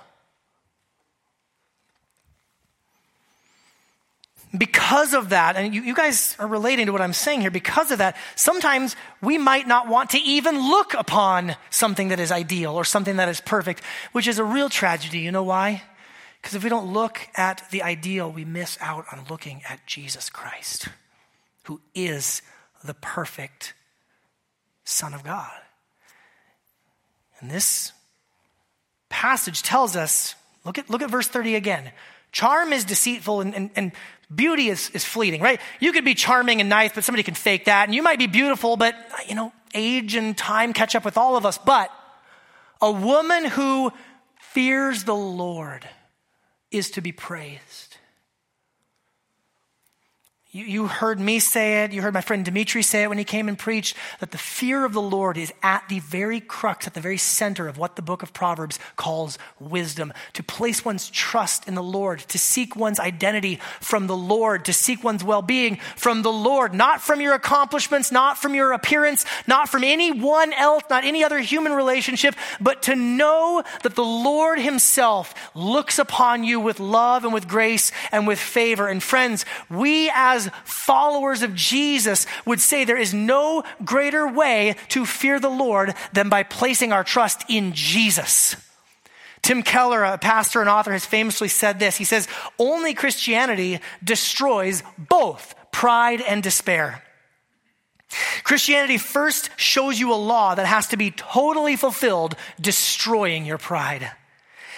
Because 4.55 5.13
of 5.13 5.29
that, 5.29 5.55
and 5.55 5.73
you, 5.73 5.81
you, 5.81 5.95
guys 5.95 6.35
are 6.37 6.47
relating 6.47 6.85
to 6.85 6.91
what 6.91 7.01
I'm 7.01 7.13
saying 7.13 7.41
here, 7.41 7.49
because 7.49 7.89
of 7.89 7.97
that, 7.97 8.15
sometimes 8.35 8.95
we 9.19 9.39
might 9.39 9.67
not 9.67 9.87
want 9.87 10.11
to 10.11 10.19
even 10.19 10.69
look 10.69 10.93
upon 10.93 11.55
something 11.71 12.09
that 12.09 12.19
is 12.19 12.31
ideal 12.31 12.75
or 12.75 12.85
something 12.85 13.15
that 13.15 13.29
is 13.29 13.41
perfect, 13.41 13.81
which 14.11 14.27
is 14.27 14.37
a 14.37 14.43
real 14.43 14.69
tragedy. 14.69 15.19
You 15.19 15.31
know 15.31 15.43
why? 15.43 15.81
Because 16.39 16.55
if 16.55 16.63
we 16.63 16.69
don't 16.69 16.93
look 16.93 17.21
at 17.35 17.63
the 17.71 17.81
ideal, 17.81 18.31
we 18.31 18.45
miss 18.45 18.77
out 18.79 19.05
on 19.11 19.25
looking 19.29 19.61
at 19.67 19.87
Jesus 19.87 20.29
Christ, 20.29 20.87
who 21.63 21.81
is 21.95 22.43
the 22.83 22.93
perfect 22.93 23.73
Son 24.83 25.13
of 25.13 25.23
God. 25.23 25.51
And 27.39 27.49
this 27.49 27.91
passage 29.09 29.63
tells 29.63 29.95
us 29.95 30.35
look 30.63 30.77
at, 30.77 30.89
look 30.89 31.01
at 31.01 31.09
verse 31.09 31.27
30 31.27 31.55
again. 31.55 31.91
Charm 32.31 32.73
is 32.73 32.83
deceitful 32.83 33.41
and, 33.41 33.55
and, 33.55 33.69
and 33.75 33.91
beauty 34.35 34.69
is, 34.69 34.89
is 34.91 35.03
fleeting, 35.05 35.41
right? 35.41 35.59
You 35.79 35.91
could 35.91 36.05
be 36.05 36.15
charming 36.15 36.59
and 36.59 36.69
nice, 36.69 36.91
but 36.93 37.03
somebody 37.03 37.23
can 37.23 37.33
fake 37.33 37.65
that. 37.65 37.87
And 37.87 37.95
you 37.95 38.01
might 38.01 38.19
be 38.19 38.27
beautiful, 38.27 38.77
but, 38.77 38.95
you 39.27 39.35
know, 39.35 39.53
age 39.73 40.15
and 40.15 40.37
time 40.37 40.73
catch 40.73 40.95
up 40.95 41.05
with 41.05 41.17
all 41.17 41.35
of 41.35 41.45
us. 41.45 41.57
But 41.57 41.91
a 42.81 42.91
woman 42.91 43.45
who 43.45 43.91
fears 44.39 45.03
the 45.03 45.15
Lord 45.15 45.87
is 46.71 46.91
to 46.91 47.01
be 47.01 47.11
praised. 47.11 47.92
You, 50.53 50.65
you 50.65 50.87
heard 50.87 51.19
me 51.19 51.39
say 51.39 51.83
it. 51.83 51.91
You 51.91 52.03
heard 52.03 52.13
my 52.13 52.21
friend 52.21 52.45
Dimitri 52.45 52.83
say 52.83 53.01
it 53.01 53.09
when 53.09 53.17
he 53.17 53.23
came 53.23 53.49
and 53.49 53.57
preached 53.57 53.97
that 54.19 54.29
the 54.29 54.37
fear 54.37 54.85
of 54.85 54.93
the 54.93 55.01
Lord 55.01 55.35
is 55.35 55.51
at 55.63 55.89
the 55.89 55.97
very 55.97 56.39
crux, 56.39 56.85
at 56.85 56.93
the 56.93 57.01
very 57.01 57.17
center 57.17 57.67
of 57.67 57.79
what 57.79 57.95
the 57.95 58.03
book 58.03 58.21
of 58.21 58.33
Proverbs 58.33 58.77
calls 58.95 59.39
wisdom. 59.59 60.13
To 60.33 60.43
place 60.43 60.85
one's 60.85 61.09
trust 61.09 61.67
in 61.67 61.73
the 61.73 61.81
Lord, 61.81 62.19
to 62.19 62.37
seek 62.37 62.75
one's 62.75 62.99
identity 62.99 63.59
from 63.81 64.05
the 64.05 64.15
Lord, 64.15 64.65
to 64.65 64.73
seek 64.73 65.03
one's 65.03 65.23
well 65.23 65.41
being 65.41 65.77
from 65.95 66.21
the 66.21 66.31
Lord, 66.31 66.75
not 66.75 67.01
from 67.01 67.19
your 67.19 67.33
accomplishments, 67.33 68.11
not 68.11 68.37
from 68.37 68.53
your 68.53 68.73
appearance, 68.73 69.25
not 69.47 69.69
from 69.69 69.83
anyone 69.83 70.53
else, 70.53 70.83
not 70.87 71.03
any 71.03 71.23
other 71.23 71.39
human 71.39 71.73
relationship, 71.73 72.35
but 72.61 72.83
to 72.83 72.95
know 72.95 73.63
that 73.81 73.95
the 73.95 74.05
Lord 74.05 74.59
Himself 74.59 75.33
looks 75.55 75.97
upon 75.97 76.43
you 76.43 76.59
with 76.59 76.79
love 76.79 77.23
and 77.23 77.33
with 77.33 77.47
grace 77.47 77.91
and 78.11 78.27
with 78.27 78.37
favor. 78.37 78.87
And 78.87 79.01
friends, 79.01 79.45
we 79.67 80.11
as 80.13 80.42
as 80.45 80.53
followers 80.63 81.41
of 81.41 81.55
Jesus, 81.55 82.25
would 82.45 82.59
say 82.59 82.83
there 82.83 82.97
is 82.97 83.13
no 83.13 83.63
greater 83.83 84.27
way 84.27 84.75
to 84.89 85.05
fear 85.05 85.39
the 85.39 85.49
Lord 85.49 85.93
than 86.13 86.29
by 86.29 86.43
placing 86.43 86.91
our 86.91 87.03
trust 87.03 87.43
in 87.49 87.73
Jesus. 87.73 88.55
Tim 89.41 89.61
Keller, 89.61 90.03
a 90.03 90.17
pastor 90.17 90.61
and 90.61 90.69
author, 90.69 90.93
has 90.93 91.05
famously 91.05 91.49
said 91.49 91.79
this. 91.79 91.97
He 91.97 92.05
says, 92.05 92.27
Only 92.57 92.93
Christianity 92.93 93.79
destroys 94.03 94.83
both 94.97 95.53
pride 95.71 96.21
and 96.21 96.41
despair. 96.41 97.03
Christianity 98.43 98.97
first 98.97 99.49
shows 99.57 99.99
you 99.99 100.13
a 100.13 100.15
law 100.15 100.55
that 100.55 100.65
has 100.65 100.87
to 100.89 100.97
be 100.97 101.11
totally 101.11 101.75
fulfilled, 101.75 102.35
destroying 102.61 103.45
your 103.45 103.57
pride. 103.57 104.11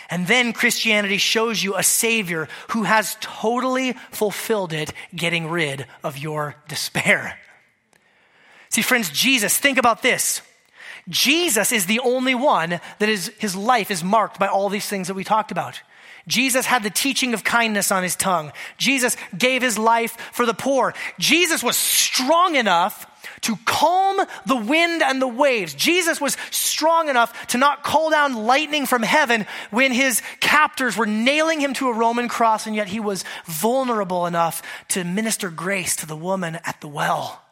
And 0.09 0.27
then 0.27 0.53
Christianity 0.53 1.17
shows 1.17 1.63
you 1.63 1.75
a 1.75 1.83
Savior 1.83 2.47
who 2.69 2.83
has 2.83 3.17
totally 3.21 3.93
fulfilled 4.11 4.73
it, 4.73 4.93
getting 5.15 5.49
rid 5.49 5.85
of 6.03 6.17
your 6.17 6.55
despair. 6.67 7.39
See, 8.69 8.81
friends, 8.81 9.09
Jesus, 9.09 9.57
think 9.57 9.77
about 9.77 10.01
this. 10.01 10.41
Jesus 11.07 11.71
is 11.71 11.85
the 11.85 11.99
only 11.99 12.35
one 12.35 12.79
that 12.99 13.09
is, 13.09 13.31
his 13.39 13.55
life 13.55 13.91
is 13.91 14.03
marked 14.03 14.39
by 14.39 14.47
all 14.47 14.69
these 14.69 14.87
things 14.87 15.07
that 15.07 15.13
we 15.13 15.23
talked 15.23 15.51
about. 15.51 15.81
Jesus 16.27 16.65
had 16.65 16.83
the 16.83 16.89
teaching 16.89 17.33
of 17.33 17.43
kindness 17.43 17.91
on 17.91 18.01
his 18.01 18.15
tongue. 18.15 18.51
Jesus 18.77 19.15
gave 19.37 19.61
his 19.61 19.77
life 19.77 20.17
for 20.33 20.45
the 20.45 20.55
poor. 20.55 20.93
Jesus 21.19 21.61
was 21.61 21.77
strong 21.77 22.55
enough 22.55 23.05
to 23.45 23.57
calm 23.65 24.19
the 24.45 24.55
wind 24.55 25.03
and 25.03 25.21
the 25.21 25.27
waves. 25.27 25.73
Jesus 25.73 26.19
was 26.19 26.35
strong 26.49 27.09
enough 27.09 27.47
to 27.47 27.57
not 27.57 27.83
call 27.83 28.09
down 28.09 28.33
lightning 28.33 28.85
from 28.85 29.03
heaven 29.03 29.45
when 29.69 29.91
his 29.91 30.21
captors 30.39 30.97
were 30.97 31.05
nailing 31.05 31.59
him 31.59 31.73
to 31.75 31.89
a 31.89 31.93
Roman 31.93 32.27
cross, 32.27 32.65
and 32.65 32.75
yet 32.75 32.87
he 32.87 32.99
was 32.99 33.23
vulnerable 33.45 34.25
enough 34.25 34.63
to 34.89 35.03
minister 35.03 35.49
grace 35.49 35.95
to 35.97 36.07
the 36.07 36.15
woman 36.15 36.57
at 36.65 36.81
the 36.81 36.87
well. 36.87 37.44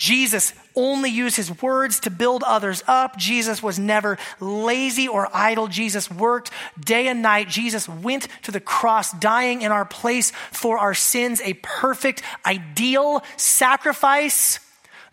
Jesus 0.00 0.54
only 0.74 1.10
used 1.10 1.36
his 1.36 1.60
words 1.60 2.00
to 2.00 2.10
build 2.10 2.42
others 2.42 2.82
up. 2.86 3.18
Jesus 3.18 3.62
was 3.62 3.78
never 3.78 4.16
lazy 4.40 5.06
or 5.08 5.28
idle. 5.30 5.68
Jesus 5.68 6.10
worked 6.10 6.50
day 6.82 7.06
and 7.08 7.20
night. 7.20 7.50
Jesus 7.50 7.86
went 7.86 8.26
to 8.44 8.50
the 8.50 8.60
cross, 8.60 9.12
dying 9.12 9.60
in 9.60 9.70
our 9.70 9.84
place 9.84 10.30
for 10.52 10.78
our 10.78 10.94
sins, 10.94 11.42
a 11.42 11.52
perfect, 11.52 12.22
ideal 12.46 13.22
sacrifice. 13.36 14.58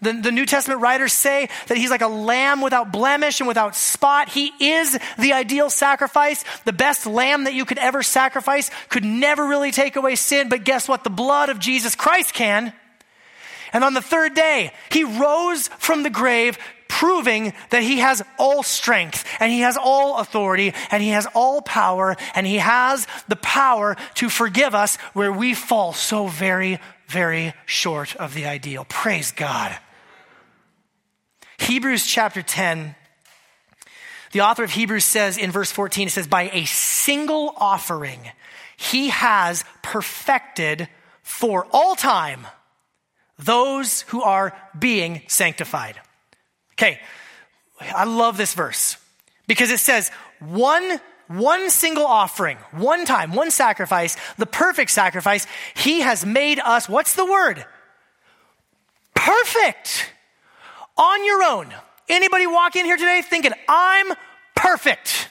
The, 0.02 0.14
the, 0.14 0.32
New 0.32 0.46
Testament 0.46 0.80
writers 0.80 1.12
say 1.12 1.50
that 1.68 1.78
he's 1.78 1.90
like 1.90 2.02
a 2.02 2.08
lamb 2.08 2.62
without 2.62 2.94
blemish 2.94 3.42
and 3.42 3.48
without 3.48 3.76
spot. 3.76 4.30
He 4.30 4.54
is 4.58 4.98
the 5.20 5.34
ideal 5.34 5.70
sacrifice. 5.70 6.46
The 6.64 6.72
best 6.72 7.06
lamb 7.06 7.44
that 7.44 7.54
you 7.54 7.66
could 7.66 7.80
ever 7.80 8.04
sacrifice 8.04 8.72
could 8.88 9.04
never 9.04 9.46
really 9.46 9.72
take 9.72 9.98
away 9.98 10.16
sin, 10.16 10.48
but 10.48 10.64
guess 10.64 10.88
what? 10.88 11.04
The 11.04 11.10
blood 11.10 11.50
of 11.50 11.60
Jesus 11.60 11.94
Christ 11.94 12.34
can. 12.34 12.72
And 13.74 13.84
on 13.84 13.94
the 13.94 14.02
third 14.02 14.34
day, 14.34 14.72
he 14.92 15.04
rose 15.04 15.68
from 15.80 16.04
the 16.04 16.10
grave, 16.10 16.58
proving 16.88 17.54
that 17.70 17.84
he 17.84 18.00
has 18.00 18.24
all 18.38 18.64
strength 18.64 19.26
and 19.40 19.52
he 19.52 19.62
has 19.62 19.78
all 19.78 20.20
authority 20.20 20.74
and 20.92 21.04
he 21.04 21.10
has 21.10 21.28
all 21.34 21.62
power 21.62 22.16
and 22.34 22.48
he 22.48 22.58
has 22.58 23.08
the 23.28 23.36
power 23.36 23.96
to 24.16 24.30
forgive 24.30 24.74
us 24.74 24.96
where 25.14 25.32
we 25.32 25.54
fall 25.54 25.94
so 25.94 26.28
very, 26.28 26.80
very 27.08 27.54
short 27.66 28.16
of 28.16 28.34
the 28.34 28.46
ideal. 28.46 28.86
Praise 28.88 29.32
God. 29.32 29.78
Hebrews 31.60 32.06
chapter 32.06 32.42
10. 32.42 32.96
The 34.32 34.42
author 34.42 34.64
of 34.64 34.72
Hebrews 34.72 35.06
says 35.06 35.38
in 35.38 35.52
verse 35.52 35.72
14, 35.72 36.08
it 36.08 36.12
says, 36.12 36.28
By 36.28 36.50
a 36.54 36.66
single 36.66 37.54
offering, 37.58 38.20
he 38.76 39.10
has 39.10 39.64
perfected 39.82 40.88
for 41.24 41.68
all 41.72 41.96
time 41.96 42.46
those 43.40 44.02
who 44.04 44.22
are 44.22 44.58
being 44.78 45.22
sanctified. 45.28 46.00
Okay, 46.74 47.00
I 47.82 48.06
love 48.06 48.38
this 48.38 48.54
verse 48.54 48.98
because 49.48 49.72
it 49.72 49.80
says 49.80 50.10
one 50.40 51.00
one 51.28 51.70
single 51.70 52.06
offering, 52.06 52.58
one 52.72 53.06
time, 53.06 53.34
one 53.34 53.52
sacrifice, 53.52 54.16
the 54.38 54.46
perfect 54.46 54.92
sacrifice, 54.92 55.46
he 55.76 56.00
has 56.02 56.26
made 56.26 56.60
us, 56.60 56.88
what's 56.88 57.16
the 57.16 57.26
word? 57.26 57.66
Perfect. 59.14 60.10
On 60.98 61.26
your 61.26 61.44
own. 61.44 61.74
Anybody 62.08 62.48
walk 62.48 62.76
in 62.78 62.86
here 62.86 62.96
today 62.96 63.22
thinking, 63.22 63.52
I'm 63.68 64.14
perfect? 64.56 65.30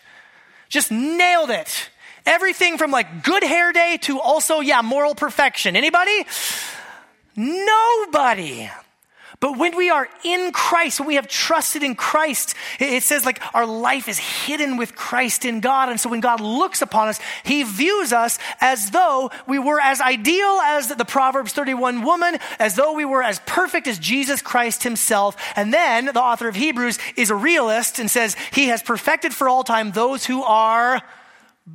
Just 0.69 0.91
nailed 0.91 1.51
it. 1.51 1.89
Everything 2.27 2.77
from 2.77 2.91
like 2.91 3.25
good 3.25 3.43
hair 3.43 3.73
day 3.73 3.99
to 4.03 4.21
also, 4.21 4.61
yeah, 4.61 4.83
moral 4.83 5.15
perfection. 5.15 5.77
Anybody? 5.77 6.27
Nobody. 7.37 8.71
But 9.39 9.59
when 9.59 9.77
we 9.77 9.91
are 9.91 10.09
in 10.25 10.51
Christ, 10.51 10.99
when 10.99 11.09
we 11.09 11.17
have 11.17 11.29
trusted 11.29 11.83
in 11.83 11.95
Christ, 11.95 12.55
it 12.81 13.03
says 13.03 13.27
like 13.27 13.43
our 13.55 13.67
life 13.67 14.09
is 14.09 14.19
hidden 14.19 14.79
with 14.79 14.97
Christ 14.97 15.45
in 15.45 15.61
God. 15.61 15.91
And 15.91 16.01
so 16.01 16.09
when 16.09 16.21
God 16.21 16.41
looks 16.41 16.81
upon 16.81 17.09
us, 17.09 17.21
he 17.45 17.63
views 17.63 18.15
us 18.15 18.39
as 18.61 18.93
though 18.93 19.31
we 19.47 19.59
were 19.59 19.81
as 19.81 20.01
ideal 20.01 20.59
as 20.65 20.89
the 20.89 21.05
Proverbs 21.05 21.53
31 21.53 22.03
woman, 22.03 22.39
as 22.59 22.77
though 22.77 22.95
we 22.95 23.05
were 23.05 23.23
as 23.23 23.41
perfect 23.45 23.87
as 23.87 23.99
Jesus 23.99 24.41
Christ 24.41 24.85
himself. 24.85 25.37
And 25.55 25.73
then 25.73 26.07
the 26.07 26.23
author 26.23 26.49
of 26.49 26.57
Hebrews 26.57 26.99
is 27.17 27.29
a 27.29 27.37
realist 27.37 27.99
and 27.99 28.11
says 28.11 28.37
he 28.53 28.69
has 28.69 28.83
perfected 28.83 29.35
for 29.35 29.51
all 29.51 29.65
time 29.65 29.93
those 29.93 30.25
who 30.25 30.43
are 30.45 31.03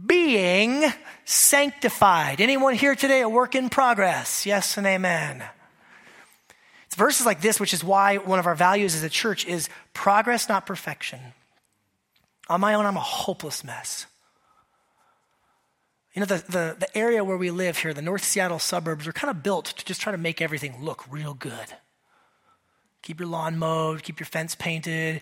being 0.05 0.85
sanctified. 1.25 2.39
Anyone 2.39 2.75
here 2.75 2.95
today 2.95 3.21
a 3.21 3.29
work 3.29 3.55
in 3.55 3.69
progress? 3.69 4.45
Yes 4.45 4.77
and 4.77 4.87
amen. 4.87 5.43
It's 6.85 6.95
verses 6.95 7.25
like 7.25 7.41
this, 7.41 7.59
which 7.59 7.73
is 7.73 7.83
why 7.83 8.17
one 8.17 8.39
of 8.39 8.47
our 8.47 8.55
values 8.55 8.95
as 8.95 9.03
a 9.03 9.09
church 9.09 9.45
is 9.45 9.69
progress, 9.93 10.49
not 10.49 10.65
perfection. 10.65 11.19
On 12.49 12.59
my 12.59 12.73
own, 12.73 12.85
I'm 12.85 12.97
a 12.97 13.01
hopeless 13.01 13.63
mess. 13.63 14.07
You 16.13 16.19
know, 16.19 16.25
the, 16.25 16.43
the, 16.49 16.75
the 16.79 16.97
area 16.97 17.23
where 17.23 17.37
we 17.37 17.49
live 17.51 17.77
here, 17.77 17.93
the 17.93 18.01
North 18.01 18.23
Seattle 18.25 18.59
suburbs, 18.59 19.07
are 19.07 19.13
kind 19.13 19.31
of 19.31 19.41
built 19.41 19.67
to 19.67 19.85
just 19.85 20.01
try 20.01 20.11
to 20.11 20.17
make 20.17 20.41
everything 20.41 20.83
look 20.83 21.05
real 21.09 21.33
good. 21.33 21.67
Keep 23.01 23.21
your 23.21 23.29
lawn 23.29 23.57
mowed, 23.57 24.03
keep 24.03 24.19
your 24.19 24.27
fence 24.27 24.53
painted, 24.53 25.21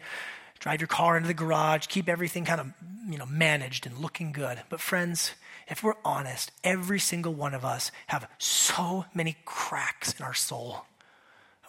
drive 0.59 0.81
your 0.81 0.87
car 0.87 1.17
into 1.17 1.27
the 1.27 1.33
garage, 1.33 1.87
keep 1.87 2.09
everything 2.09 2.45
kind 2.45 2.61
of, 2.61 2.73
you 3.09 3.17
know, 3.17 3.25
managed 3.25 3.85
and 3.85 3.97
looking 3.97 4.31
good. 4.31 4.59
But 4.69 4.81
friends, 4.81 5.31
if 5.67 5.83
we're 5.83 5.93
honest, 6.03 6.51
every 6.63 6.99
single 6.99 7.33
one 7.33 7.53
of 7.53 7.63
us 7.63 7.91
have 8.07 8.29
so 8.37 9.05
many 9.13 9.37
cracks 9.45 10.17
in 10.19 10.25
our 10.25 10.33
soul. 10.33 10.85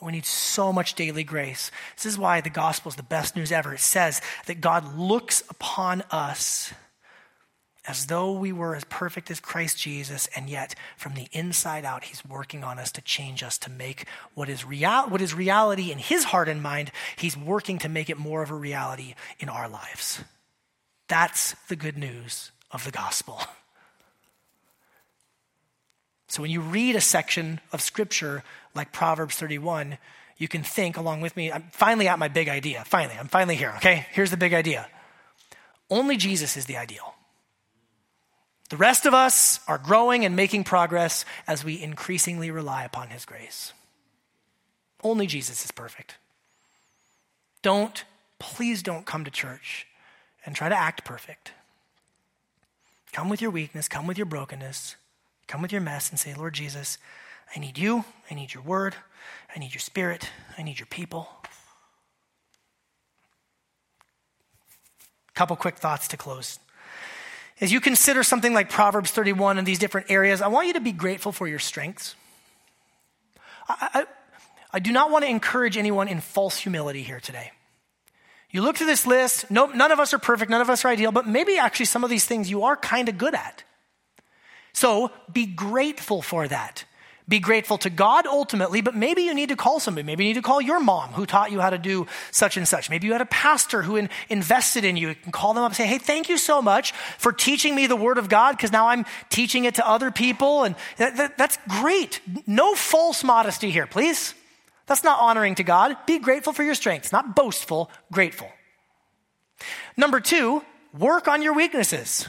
We 0.03 0.12
need 0.12 0.24
so 0.24 0.72
much 0.72 0.95
daily 0.95 1.24
grace. 1.24 1.70
This 1.97 2.07
is 2.07 2.18
why 2.18 2.41
the 2.41 2.49
gospel 2.49 2.88
is 2.88 2.97
the 2.97 3.03
best 3.03 3.36
news 3.36 3.53
ever. 3.53 3.74
It 3.74 3.80
says 3.80 4.22
that 4.47 4.62
God 4.62 4.97
looks 4.97 5.43
upon 5.51 6.03
us 6.11 6.72
as 7.91 8.07
though 8.07 8.30
we 8.30 8.53
were 8.53 8.76
as 8.76 8.84
perfect 8.84 9.32
as 9.32 9.41
Christ 9.41 9.76
Jesus, 9.76 10.28
and 10.36 10.49
yet 10.49 10.76
from 10.97 11.14
the 11.14 11.26
inside 11.32 11.84
out, 11.84 12.05
He's 12.05 12.24
working 12.24 12.62
on 12.62 12.78
us 12.78 12.93
to 12.93 13.01
change 13.01 13.43
us, 13.43 13.59
to 13.59 13.70
make 13.70 14.07
what 14.34 14.49
is, 14.49 14.64
real, 14.64 15.09
what 15.09 15.20
is 15.20 15.34
reality 15.34 15.91
in 15.91 15.99
His 15.99 16.22
heart 16.22 16.49
and 16.49 16.62
mind, 16.62 16.93
He's 17.16 17.36
working 17.36 17.78
to 17.80 17.88
make 17.88 18.09
it 18.09 18.16
more 18.16 18.45
of 18.45 18.51
a 18.53 18.55
reality 18.55 19.14
in 19.41 19.49
our 19.49 19.68
lives. 19.68 20.22
That's 21.09 21.57
the 21.68 21.74
good 21.74 21.99
news 21.99 22.53
of 22.70 22.84
the 22.84 22.93
gospel. 22.93 23.41
So 26.28 26.43
when 26.43 26.53
you 26.53 26.61
read 26.61 26.95
a 26.95 27.01
section 27.01 27.59
of 27.72 27.80
scripture 27.80 28.45
like 28.72 28.93
Proverbs 28.93 29.34
31, 29.34 29.99
you 30.38 30.47
can 30.47 30.62
think 30.62 30.97
along 30.97 31.22
with 31.22 31.36
me. 31.36 31.51
I'm 31.51 31.64
finally 31.72 32.07
at 32.07 32.20
my 32.20 32.28
big 32.28 32.49
idea. 32.49 32.84
Finally, 32.86 33.18
I'm 33.18 33.26
finally 33.26 33.57
here, 33.57 33.72
okay? 33.78 34.07
Here's 34.12 34.30
the 34.30 34.36
big 34.36 34.55
idea. 34.55 34.86
Only 35.91 36.16
Jesus 36.16 36.57
is 36.57 36.66
the 36.66 36.76
ideal. 36.76 37.16
The 38.70 38.76
rest 38.76 39.04
of 39.04 39.14
us 39.14 39.60
are 39.68 39.78
growing 39.78 40.24
and 40.24 40.34
making 40.34 40.64
progress 40.64 41.24
as 41.46 41.64
we 41.64 41.80
increasingly 41.80 42.50
rely 42.50 42.84
upon 42.84 43.08
his 43.10 43.24
grace. 43.24 43.72
Only 45.02 45.26
Jesus 45.26 45.64
is 45.64 45.70
perfect. 45.70 46.16
Don't, 47.62 48.04
please 48.38 48.82
don't 48.82 49.06
come 49.06 49.24
to 49.24 49.30
church 49.30 49.86
and 50.46 50.56
try 50.56 50.68
to 50.68 50.76
act 50.76 51.04
perfect. 51.04 51.52
Come 53.12 53.28
with 53.28 53.42
your 53.42 53.50
weakness, 53.50 53.88
come 53.88 54.06
with 54.06 54.16
your 54.16 54.26
brokenness, 54.26 54.96
Come 55.50 55.62
with 55.62 55.72
your 55.72 55.80
mess 55.80 56.10
and 56.10 56.18
say, 56.18 56.32
Lord 56.32 56.54
Jesus, 56.54 56.96
I 57.56 57.58
need 57.58 57.76
you. 57.76 58.04
I 58.30 58.34
need 58.34 58.54
your 58.54 58.62
word. 58.62 58.94
I 59.52 59.58
need 59.58 59.74
your 59.74 59.80
spirit. 59.80 60.30
I 60.56 60.62
need 60.62 60.78
your 60.78 60.86
people. 60.86 61.28
A 65.28 65.32
Couple 65.34 65.56
quick 65.56 65.74
thoughts 65.74 66.06
to 66.06 66.16
close. 66.16 66.60
As 67.61 67.70
you 67.70 67.80
consider 67.80 68.22
something 68.22 68.54
like 68.54 68.70
Proverbs 68.70 69.11
31 69.11 69.58
in 69.58 69.64
these 69.64 69.78
different 69.78 70.11
areas, 70.11 70.40
I 70.40 70.48
want 70.48 70.66
you 70.66 70.72
to 70.74 70.80
be 70.80 70.92
grateful 70.92 71.30
for 71.30 71.46
your 71.46 71.58
strengths. 71.58 72.14
I, 73.68 73.88
I, 73.94 74.04
I 74.72 74.78
do 74.78 74.92
not 74.92 75.11
want 75.11 75.24
to 75.24 75.30
encourage 75.30 75.76
anyone 75.76 76.08
in 76.08 76.20
false 76.20 76.56
humility 76.56 77.02
here 77.02 77.20
today. 77.20 77.52
You 78.50 78.62
look 78.62 78.76
through 78.76 78.86
this 78.86 79.06
list, 79.06 79.50
no, 79.50 79.66
none 79.66 79.92
of 79.92 80.00
us 80.00 80.14
are 80.14 80.18
perfect, 80.18 80.50
none 80.50 80.61
of 80.61 80.70
us 80.70 80.84
are 80.84 80.88
ideal, 80.88 81.12
but 81.12 81.26
maybe 81.26 81.58
actually 81.58 81.86
some 81.86 82.02
of 82.02 82.11
these 82.11 82.24
things 82.24 82.50
you 82.50 82.64
are 82.64 82.76
kind 82.76 83.08
of 83.08 83.18
good 83.18 83.34
at. 83.34 83.62
So 84.72 85.11
be 85.32 85.46
grateful 85.46 86.22
for 86.22 86.48
that. 86.48 86.84
Be 87.31 87.39
grateful 87.39 87.78
to 87.78 87.91
God 87.91 88.26
ultimately, 88.26 88.81
but 88.81 88.97
maybe 88.97 89.22
you 89.22 89.35
need 89.35 89.51
to 89.51 89.57
call 89.57 89.78
somebody. 89.78 90.05
Maybe 90.05 90.24
you 90.24 90.31
need 90.31 90.41
to 90.41 90.43
call 90.43 90.61
your 90.61 90.81
mom 90.81 91.11
who 91.11 91.24
taught 91.24 91.53
you 91.53 91.61
how 91.61 91.70
to 91.70 91.78
do 91.78 92.09
such 92.33 92.57
and 92.57 92.66
such. 92.66 92.91
Maybe 92.91 93.07
you 93.07 93.12
had 93.12 93.20
a 93.20 93.26
pastor 93.26 93.83
who 93.83 93.95
in, 93.95 94.11
invested 94.28 94.85
in 94.85 94.97
you. 94.97 95.11
You 95.11 95.14
can 95.14 95.31
call 95.31 95.55
them 95.55 95.62
up 95.62 95.70
and 95.70 95.76
say, 95.76 95.87
Hey, 95.87 95.99
thank 95.99 96.28
you 96.28 96.37
so 96.37 96.61
much 96.61 96.91
for 97.18 97.31
teaching 97.31 97.76
me 97.76 97.87
the 97.87 97.95
word 97.95 98.18
of 98.18 98.28
God 98.28 98.57
because 98.57 98.72
now 98.72 98.89
I'm 98.89 99.07
teaching 99.28 99.64
it 99.64 99.76
to 99.76 99.89
other 99.89 100.11
people. 100.11 100.64
And 100.64 100.74
that, 100.97 101.18
that, 101.18 101.39
that's 101.39 101.57
great. 101.68 102.20
No 102.49 102.74
false 102.74 103.22
modesty 103.22 103.70
here, 103.70 103.87
please. 103.87 104.35
That's 104.87 105.05
not 105.05 105.20
honoring 105.20 105.55
to 105.55 105.62
God. 105.62 105.97
Be 106.07 106.18
grateful 106.18 106.53
for 106.53 106.64
your 106.64 106.74
strengths, 106.74 107.12
not 107.12 107.37
boastful, 107.37 107.93
grateful. 108.11 108.51
Number 109.97 110.18
two, 110.18 110.64
work 110.99 111.28
on 111.28 111.43
your 111.43 111.55
weaknesses. 111.55 112.28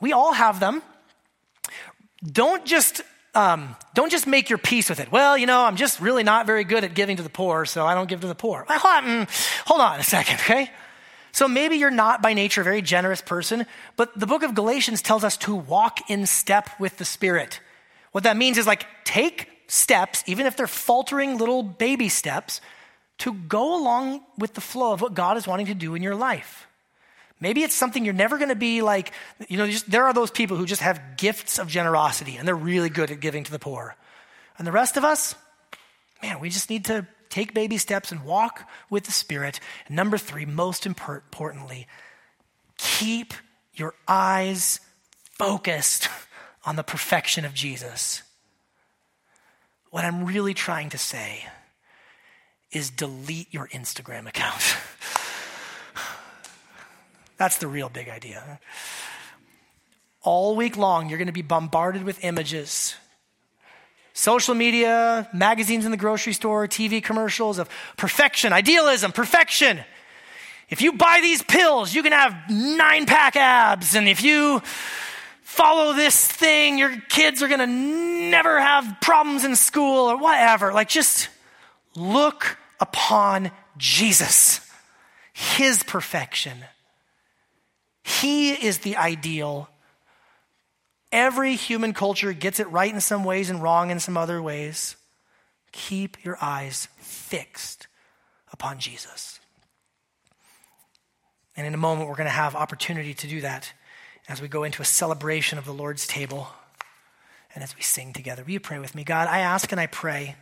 We 0.00 0.14
all 0.14 0.32
have 0.32 0.60
them 0.60 0.82
don't 2.24 2.64
just 2.64 3.02
um, 3.36 3.76
don't 3.94 4.10
just 4.10 4.26
make 4.26 4.48
your 4.48 4.58
peace 4.58 4.88
with 4.88 4.98
it. 4.98 5.12
Well, 5.12 5.36
you 5.36 5.46
know, 5.46 5.62
I'm 5.62 5.76
just 5.76 6.00
really 6.00 6.22
not 6.22 6.46
very 6.46 6.64
good 6.64 6.84
at 6.84 6.94
giving 6.94 7.18
to 7.18 7.22
the 7.22 7.28
poor, 7.28 7.66
so 7.66 7.84
I 7.84 7.94
don't 7.94 8.08
give 8.08 8.22
to 8.22 8.26
the 8.26 8.34
poor. 8.34 8.64
Hold 8.66 9.04
on, 9.04 9.04
mm, 9.04 9.64
hold 9.66 9.80
on 9.82 10.00
a 10.00 10.02
second, 10.02 10.36
okay? 10.40 10.70
So 11.32 11.46
maybe 11.46 11.76
you're 11.76 11.90
not 11.90 12.22
by 12.22 12.32
nature 12.32 12.62
a 12.62 12.64
very 12.64 12.80
generous 12.80 13.20
person, 13.20 13.66
but 13.96 14.18
the 14.18 14.26
book 14.26 14.42
of 14.42 14.54
Galatians 14.54 15.02
tells 15.02 15.22
us 15.22 15.36
to 15.38 15.54
walk 15.54 16.10
in 16.10 16.24
step 16.24 16.70
with 16.80 16.96
the 16.96 17.04
Spirit. 17.04 17.60
What 18.12 18.24
that 18.24 18.38
means 18.38 18.56
is 18.56 18.66
like 18.66 18.86
take 19.04 19.50
steps, 19.68 20.24
even 20.26 20.46
if 20.46 20.56
they're 20.56 20.66
faltering 20.66 21.36
little 21.36 21.62
baby 21.62 22.08
steps, 22.08 22.62
to 23.18 23.34
go 23.34 23.78
along 23.78 24.22
with 24.38 24.54
the 24.54 24.62
flow 24.62 24.94
of 24.94 25.02
what 25.02 25.12
God 25.12 25.36
is 25.36 25.46
wanting 25.46 25.66
to 25.66 25.74
do 25.74 25.94
in 25.94 26.02
your 26.02 26.14
life. 26.14 26.66
Maybe 27.40 27.62
it's 27.62 27.74
something 27.74 28.04
you're 28.04 28.14
never 28.14 28.38
going 28.38 28.48
to 28.48 28.54
be 28.54 28.80
like, 28.80 29.12
you 29.48 29.58
know, 29.58 29.66
just, 29.66 29.90
there 29.90 30.04
are 30.04 30.14
those 30.14 30.30
people 30.30 30.56
who 30.56 30.64
just 30.64 30.82
have 30.82 31.16
gifts 31.16 31.58
of 31.58 31.68
generosity 31.68 32.36
and 32.36 32.48
they're 32.48 32.54
really 32.54 32.88
good 32.88 33.10
at 33.10 33.20
giving 33.20 33.44
to 33.44 33.50
the 33.50 33.58
poor. 33.58 33.94
And 34.58 34.66
the 34.66 34.72
rest 34.72 34.96
of 34.96 35.04
us, 35.04 35.34
man, 36.22 36.40
we 36.40 36.48
just 36.48 36.70
need 36.70 36.86
to 36.86 37.06
take 37.28 37.52
baby 37.52 37.76
steps 37.76 38.10
and 38.10 38.24
walk 38.24 38.66
with 38.88 39.04
the 39.04 39.12
Spirit. 39.12 39.60
And 39.86 39.96
number 39.96 40.16
three, 40.16 40.46
most 40.46 40.86
importantly, 40.86 41.86
keep 42.78 43.34
your 43.74 43.94
eyes 44.08 44.80
focused 45.32 46.08
on 46.64 46.76
the 46.76 46.82
perfection 46.82 47.44
of 47.44 47.52
Jesus. 47.52 48.22
What 49.90 50.04
I'm 50.04 50.24
really 50.24 50.54
trying 50.54 50.88
to 50.90 50.98
say 50.98 51.44
is 52.72 52.90
delete 52.90 53.52
your 53.52 53.68
Instagram 53.68 54.26
account. 54.26 54.76
That's 57.36 57.58
the 57.58 57.68
real 57.68 57.88
big 57.88 58.08
idea. 58.08 58.60
All 60.22 60.56
week 60.56 60.76
long, 60.76 61.08
you're 61.08 61.18
going 61.18 61.26
to 61.26 61.32
be 61.32 61.42
bombarded 61.42 62.02
with 62.02 62.24
images. 62.24 62.94
Social 64.12 64.54
media, 64.54 65.28
magazines 65.32 65.84
in 65.84 65.90
the 65.90 65.96
grocery 65.96 66.32
store, 66.32 66.66
TV 66.66 67.02
commercials 67.02 67.58
of 67.58 67.68
perfection, 67.96 68.52
idealism, 68.52 69.12
perfection. 69.12 69.78
If 70.68 70.80
you 70.80 70.94
buy 70.94 71.20
these 71.20 71.42
pills, 71.42 71.94
you 71.94 72.02
can 72.02 72.12
have 72.12 72.34
nine 72.50 73.06
pack 73.06 73.36
abs. 73.36 73.94
And 73.94 74.08
if 74.08 74.24
you 74.24 74.62
follow 75.42 75.92
this 75.92 76.26
thing, 76.26 76.78
your 76.78 76.96
kids 77.08 77.42
are 77.42 77.48
going 77.48 77.60
to 77.60 77.66
never 77.66 78.58
have 78.58 78.96
problems 79.00 79.44
in 79.44 79.54
school 79.54 80.10
or 80.10 80.16
whatever. 80.16 80.72
Like, 80.72 80.88
just 80.88 81.28
look 81.94 82.56
upon 82.80 83.50
Jesus, 83.76 84.60
his 85.32 85.82
perfection. 85.82 86.64
He 88.06 88.52
is 88.52 88.78
the 88.78 88.96
ideal. 88.96 89.68
Every 91.10 91.56
human 91.56 91.92
culture 91.92 92.32
gets 92.32 92.60
it 92.60 92.70
right 92.70 92.92
in 92.92 93.00
some 93.00 93.24
ways 93.24 93.50
and 93.50 93.60
wrong 93.60 93.90
in 93.90 93.98
some 93.98 94.16
other 94.16 94.40
ways. 94.40 94.94
Keep 95.72 96.24
your 96.24 96.38
eyes 96.40 96.86
fixed 96.98 97.88
upon 98.52 98.78
Jesus. 98.78 99.40
And 101.56 101.66
in 101.66 101.74
a 101.74 101.78
moment, 101.78 102.08
we're 102.08 102.14
going 102.14 102.26
to 102.26 102.30
have 102.30 102.54
opportunity 102.54 103.12
to 103.12 103.26
do 103.26 103.40
that 103.40 103.72
as 104.28 104.40
we 104.40 104.46
go 104.46 104.62
into 104.62 104.82
a 104.82 104.84
celebration 104.84 105.58
of 105.58 105.64
the 105.64 105.74
Lord's 105.74 106.06
table 106.06 106.46
and 107.56 107.64
as 107.64 107.74
we 107.74 107.82
sing 107.82 108.12
together. 108.12 108.44
Will 108.44 108.52
you 108.52 108.60
pray 108.60 108.78
with 108.78 108.94
me? 108.94 109.02
God, 109.02 109.26
I 109.26 109.40
ask 109.40 109.72
and 109.72 109.80
I 109.80 109.88
pray 109.88 110.36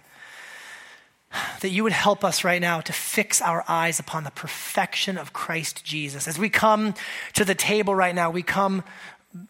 that 1.60 1.70
you 1.70 1.82
would 1.82 1.92
help 1.92 2.24
us 2.24 2.44
right 2.44 2.60
now 2.60 2.80
to 2.80 2.92
fix 2.92 3.40
our 3.40 3.64
eyes 3.68 3.98
upon 3.98 4.24
the 4.24 4.30
perfection 4.30 5.18
of 5.18 5.32
Christ 5.32 5.84
Jesus. 5.84 6.28
As 6.28 6.38
we 6.38 6.48
come 6.48 6.94
to 7.34 7.44
the 7.44 7.54
table 7.54 7.94
right 7.94 8.14
now, 8.14 8.30
we 8.30 8.42
come 8.42 8.84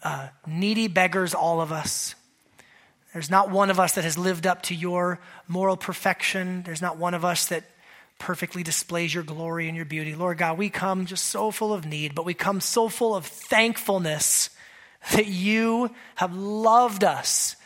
uh, 0.03 0.28
needy 0.47 0.89
beggars, 0.89 1.35
all 1.35 1.61
of 1.61 1.72
us. 1.72 2.14
There's 3.12 3.30
not 3.30 3.51
one 3.51 3.70
of 3.70 3.78
us 3.78 3.95
that 3.95 4.05
has 4.05 4.18
lived 4.18 4.47
up 4.47 4.62
to 4.62 4.74
your 4.74 5.20
moral 5.47 5.76
perfection. 5.76 6.62
There's 6.64 6.82
not 6.82 6.97
one 6.97 7.14
of 7.14 7.24
us 7.24 7.47
that 7.47 7.64
perfectly 8.18 8.62
displays 8.62 9.14
your 9.14 9.22
glory 9.22 9.68
and 9.68 9.76
your 9.76 9.85
beauty. 9.85 10.14
Lord 10.14 10.39
God, 10.39 10.59
we 10.59 10.70
come 10.70 11.07
just 11.07 11.26
so 11.26 11.51
full 11.51 11.72
of 11.72 11.87
need, 11.87 12.14
but 12.14 12.24
we 12.24 12.35
come 12.35 12.61
so 12.61 12.89
full 12.89 13.14
of 13.14 13.26
thankfulness 13.26 14.51
that 15.12 15.26
you 15.26 15.91
have 16.16 16.35
loved 16.35 17.05
us 17.05 17.57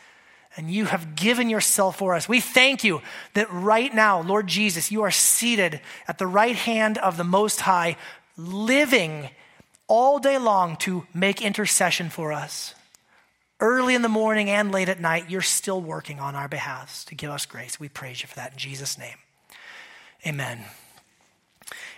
and 0.58 0.68
you 0.68 0.86
have 0.86 1.14
given 1.14 1.48
yourself 1.48 1.98
for 1.98 2.16
us. 2.16 2.28
We 2.28 2.40
thank 2.40 2.82
you 2.82 3.00
that 3.34 3.50
right 3.52 3.94
now, 3.94 4.20
Lord 4.20 4.48
Jesus, 4.48 4.90
you 4.90 5.02
are 5.02 5.10
seated 5.12 5.80
at 6.08 6.18
the 6.18 6.26
right 6.26 6.56
hand 6.56 6.98
of 6.98 7.16
the 7.16 7.22
Most 7.22 7.60
High, 7.60 7.96
living 8.36 9.30
all 9.86 10.18
day 10.18 10.36
long 10.36 10.76
to 10.78 11.06
make 11.14 11.40
intercession 11.40 12.10
for 12.10 12.32
us. 12.32 12.74
Early 13.60 13.94
in 13.94 14.02
the 14.02 14.08
morning 14.08 14.50
and 14.50 14.72
late 14.72 14.88
at 14.88 15.00
night, 15.00 15.30
you're 15.30 15.42
still 15.42 15.80
working 15.80 16.18
on 16.18 16.34
our 16.34 16.48
behalf 16.48 17.04
to 17.06 17.14
give 17.14 17.30
us 17.30 17.46
grace. 17.46 17.78
We 17.78 17.88
praise 17.88 18.20
you 18.20 18.26
for 18.26 18.34
that 18.34 18.52
in 18.52 18.58
Jesus' 18.58 18.98
name. 18.98 19.16
Amen. 20.26 20.64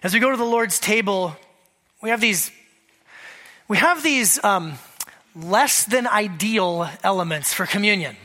As 0.02 0.12
we 0.12 0.20
go 0.20 0.30
to 0.30 0.36
the 0.36 0.44
Lord's 0.44 0.78
table, 0.78 1.34
we 2.02 2.10
have 2.10 2.20
these, 2.20 2.50
we 3.68 3.78
have 3.78 4.02
these 4.02 4.42
um, 4.44 4.74
less 5.34 5.84
than 5.84 6.06
ideal 6.06 6.90
elements 7.02 7.54
for 7.54 7.64
communion. 7.64 8.16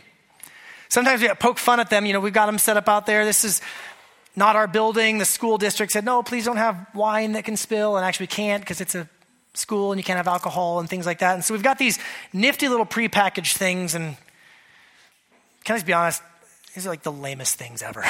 Sometimes 0.96 1.22
we 1.22 1.28
poke 1.28 1.58
fun 1.58 1.82
at 1.82 1.90
them. 1.90 2.06
You 2.06 2.14
know, 2.14 2.22
we've 2.22 2.32
got 2.32 2.46
them 2.46 2.58
set 2.58 2.78
up 2.78 2.88
out 2.88 3.06
there. 3.06 3.26
This 3.26 3.44
is 3.44 3.60
not 4.34 4.56
our 4.56 4.66
building. 4.66 5.18
The 5.18 5.26
school 5.26 5.58
district 5.58 5.92
said, 5.92 6.06
no, 6.06 6.24
please 6.24 6.46
don't 6.46 6.56
have 6.56 6.88
wine 6.96 7.34
that 7.34 7.44
can 7.44 7.58
spill. 7.58 7.98
And 7.98 8.06
actually 8.06 8.28
can't 8.28 8.64
because 8.64 8.80
it's 8.80 8.96
a 8.96 9.10
school 9.56 9.92
and 9.92 10.00
you 10.00 10.06
can't 10.06 10.16
have 10.16 10.30
alcohol 10.30 10.80
and 10.80 10.90
things 10.90 11.06
like 11.06 11.20
that. 11.20 11.34
And 11.34 11.44
so 11.44 11.54
we've 11.54 11.62
got 11.62 11.78
these 11.80 12.00
nifty 12.32 12.70
little 12.70 12.86
prepackaged 12.86 13.58
things. 13.58 13.94
And 13.94 14.16
can 15.66 15.74
I 15.74 15.80
just 15.80 15.86
be 15.86 15.92
honest? 15.92 16.24
These 16.74 16.88
are 16.88 16.92
like 16.92 17.04
the 17.04 17.12
lamest 17.12 17.56
things 17.56 17.82
ever. 17.82 18.06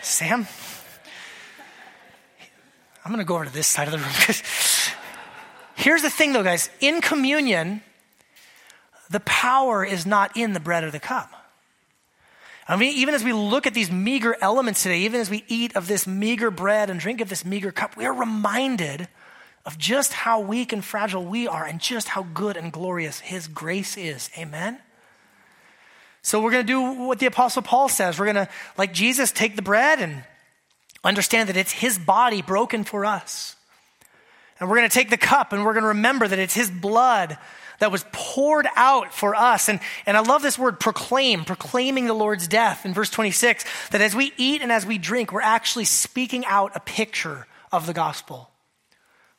Sam? 0.00 0.46
I'm 3.04 3.12
going 3.12 3.18
to 3.18 3.28
go 3.28 3.34
over 3.34 3.44
to 3.44 3.52
this 3.52 3.66
side 3.66 3.86
of 3.86 3.92
the 3.92 3.98
room 3.98 4.08
because 4.16 4.42
Here's 5.76 6.02
the 6.02 6.10
thing, 6.10 6.32
though, 6.32 6.42
guys. 6.42 6.70
In 6.80 7.00
communion, 7.00 7.82
the 9.10 9.20
power 9.20 9.84
is 9.84 10.06
not 10.06 10.36
in 10.36 10.54
the 10.54 10.60
bread 10.60 10.82
or 10.82 10.90
the 10.90 10.98
cup. 10.98 11.30
I 12.68 12.76
mean, 12.76 12.96
even 12.96 13.14
as 13.14 13.22
we 13.22 13.32
look 13.32 13.66
at 13.66 13.74
these 13.74 13.90
meager 13.90 14.36
elements 14.40 14.82
today, 14.82 15.00
even 15.00 15.20
as 15.20 15.30
we 15.30 15.44
eat 15.46 15.76
of 15.76 15.86
this 15.86 16.06
meager 16.06 16.50
bread 16.50 16.90
and 16.90 16.98
drink 16.98 17.20
of 17.20 17.28
this 17.28 17.44
meager 17.44 17.70
cup, 17.70 17.96
we 17.96 18.06
are 18.06 18.12
reminded 18.12 19.06
of 19.64 19.78
just 19.78 20.12
how 20.12 20.40
weak 20.40 20.72
and 20.72 20.84
fragile 20.84 21.24
we 21.24 21.46
are 21.46 21.64
and 21.64 21.80
just 21.80 22.08
how 22.08 22.22
good 22.22 22.56
and 22.56 22.72
glorious 22.72 23.20
His 23.20 23.46
grace 23.46 23.96
is. 23.96 24.30
Amen? 24.38 24.78
So 26.22 26.40
we're 26.40 26.52
going 26.52 26.66
to 26.66 26.72
do 26.72 27.04
what 27.04 27.18
the 27.18 27.26
Apostle 27.26 27.62
Paul 27.62 27.88
says. 27.88 28.18
We're 28.18 28.32
going 28.32 28.46
to, 28.46 28.48
like 28.78 28.92
Jesus, 28.94 29.30
take 29.30 29.56
the 29.56 29.62
bread 29.62 30.00
and 30.00 30.24
understand 31.04 31.50
that 31.50 31.56
it's 31.56 31.72
His 31.72 31.98
body 31.98 32.42
broken 32.42 32.82
for 32.82 33.04
us. 33.04 33.55
And 34.58 34.68
we're 34.68 34.76
going 34.76 34.88
to 34.88 34.94
take 34.94 35.10
the 35.10 35.16
cup 35.16 35.52
and 35.52 35.64
we're 35.64 35.74
going 35.74 35.82
to 35.82 35.88
remember 35.88 36.26
that 36.26 36.38
it's 36.38 36.54
his 36.54 36.70
blood 36.70 37.36
that 37.78 37.92
was 37.92 38.04
poured 38.12 38.66
out 38.74 39.12
for 39.12 39.34
us. 39.34 39.68
And, 39.68 39.80
and 40.06 40.16
I 40.16 40.20
love 40.20 40.42
this 40.42 40.58
word 40.58 40.80
proclaim, 40.80 41.44
proclaiming 41.44 42.06
the 42.06 42.14
Lord's 42.14 42.48
death 42.48 42.86
in 42.86 42.94
verse 42.94 43.10
26, 43.10 43.64
that 43.90 44.00
as 44.00 44.14
we 44.14 44.32
eat 44.36 44.62
and 44.62 44.72
as 44.72 44.86
we 44.86 44.98
drink, 44.98 45.32
we're 45.32 45.42
actually 45.42 45.84
speaking 45.84 46.44
out 46.46 46.72
a 46.74 46.80
picture 46.80 47.46
of 47.70 47.86
the 47.86 47.92
gospel. 47.92 48.50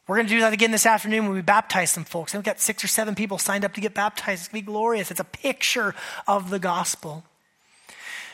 We're 0.07 0.17
going 0.17 0.27
to 0.27 0.33
do 0.33 0.39
that 0.41 0.53
again 0.53 0.71
this 0.71 0.85
afternoon 0.85 1.25
when 1.25 1.33
we 1.33 1.41
baptize 1.41 1.91
some 1.91 2.05
folks. 2.05 2.33
And 2.33 2.39
we've 2.39 2.45
got 2.45 2.61
six 2.61 2.83
or 2.83 2.87
seven 2.87 3.15
people 3.15 3.37
signed 3.37 3.65
up 3.65 3.73
to 3.73 3.81
get 3.81 3.93
baptized. 3.93 4.41
It's 4.41 4.47
going 4.47 4.61
to 4.61 4.65
be 4.65 4.71
glorious. 4.71 5.11
It's 5.11 5.19
a 5.19 5.25
picture 5.25 5.95
of 6.27 6.49
the 6.49 6.59
gospel. 6.59 7.25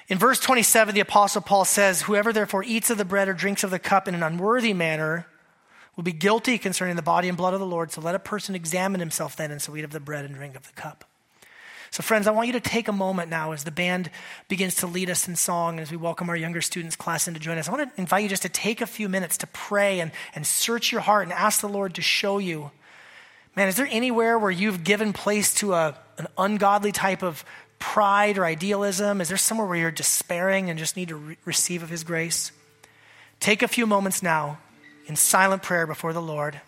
In 0.10 0.18
verse 0.20 0.40
27, 0.40 0.94
the 0.94 1.02
Apostle 1.02 1.42
Paul 1.42 1.66
says, 1.66 2.04
Whoever 2.04 2.34
therefore 2.34 2.64
eats 2.64 2.90
of 2.90 2.98
the 2.98 3.06
bread 3.06 3.30
or 3.30 3.34
drinks 3.34 3.64
of 3.64 3.72
the 3.72 3.80
cup 3.80 4.08
in 4.08 4.14
an 4.14 4.22
unworthy 4.22 4.74
manner 4.74 5.28
will 5.96 6.04
be 6.04 6.12
guilty 6.12 6.58
concerning 6.58 6.96
the 6.96 7.02
body 7.02 7.28
and 7.28 7.38
blood 7.38 7.54
of 7.54 7.60
the 7.60 7.66
Lord. 7.66 7.91
So 7.91 8.02
let 8.02 8.16
a 8.16 8.20
person 8.20 8.56
examine 8.56 9.00
himself 9.00 9.36
then, 9.36 9.52
and 9.52 9.62
so 9.62 9.76
eat 9.76 9.84
of 9.84 9.91
the 9.91 10.00
bread 10.00 10.26
and 10.26 10.34
drink 10.34 10.56
of 10.56 10.68
the 10.68 10.74
cup. 10.74 11.06
So, 11.91 12.02
friends, 12.02 12.26
I 12.26 12.32
want 12.32 12.48
you 12.48 12.54
to 12.54 12.60
take 12.60 12.88
a 12.88 12.91
moment 12.91 13.30
now 13.30 13.52
as 13.52 13.66
the 13.66 13.72
band 13.72 14.10
begins 14.48 14.74
to 14.78 14.88
lead 14.88 15.12
us 15.12 15.28
in 15.28 15.36
song 15.36 15.76
and 15.76 15.82
as 15.82 15.91
we 15.91 15.98
welcome 15.98 16.28
our 16.28 16.36
younger 16.36 16.60
students 16.60 16.96
class 16.96 17.28
in 17.28 17.36
to 17.36 17.39
join 17.39 17.60
us. 17.60 17.70
I 17.70 17.72
want 17.72 17.94
to 17.94 18.02
invite 18.02 18.24
you 18.24 18.30
just 18.30 18.41
to 18.41 18.50
take 18.50 18.82
a 18.82 18.88
few 18.88 19.08
minutes 19.08 19.38
to 19.38 19.48
pray 19.48 20.00
and, 20.00 20.12
and 20.34 20.44
search 20.44 20.91
your 20.91 21.02
heart 21.02 21.26
and 21.26 21.34
ask 21.34 21.62
the 21.62 21.70
Lord 21.70 21.94
to 21.94 22.02
show 22.02 22.39
you. 22.39 22.72
Man, 23.56 23.68
is 23.68 23.76
there 23.76 23.88
anywhere 23.91 24.39
where 24.39 24.50
you've 24.50 24.84
given 24.84 25.14
place 25.14 25.54
to 25.56 25.74
a, 25.74 25.96
an 26.18 26.26
ungodly 26.36 26.91
type 26.91 27.22
of 27.22 27.46
pride 27.78 28.39
or 28.39 28.46
idealism? 28.46 29.22
Is 29.22 29.28
there 29.28 29.38
somewhere 29.38 29.68
where 29.68 29.78
you're 29.78 29.91
despairing 29.91 30.72
and 30.72 30.80
just 30.80 30.98
need 30.98 31.10
to 31.10 31.16
re- 31.16 31.38
receive 31.46 31.84
of 31.84 31.89
His 31.89 32.04
grace? 32.04 32.52
Take 33.39 33.62
a 33.62 33.68
few 33.68 33.86
moments 33.86 34.24
now 34.24 34.58
in 35.06 35.16
silent 35.16 35.64
prayer 35.64 35.86
before 35.86 36.14
the 36.14 36.22
Lord, 36.22 36.62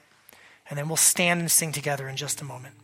and 0.70 0.78
then 0.78 0.88
we'll 0.88 0.98
stand 0.98 1.40
and 1.40 1.52
sing 1.52 1.72
together 1.72 2.08
in 2.08 2.16
just 2.16 2.42
a 2.42 2.46
moment. 2.46 2.76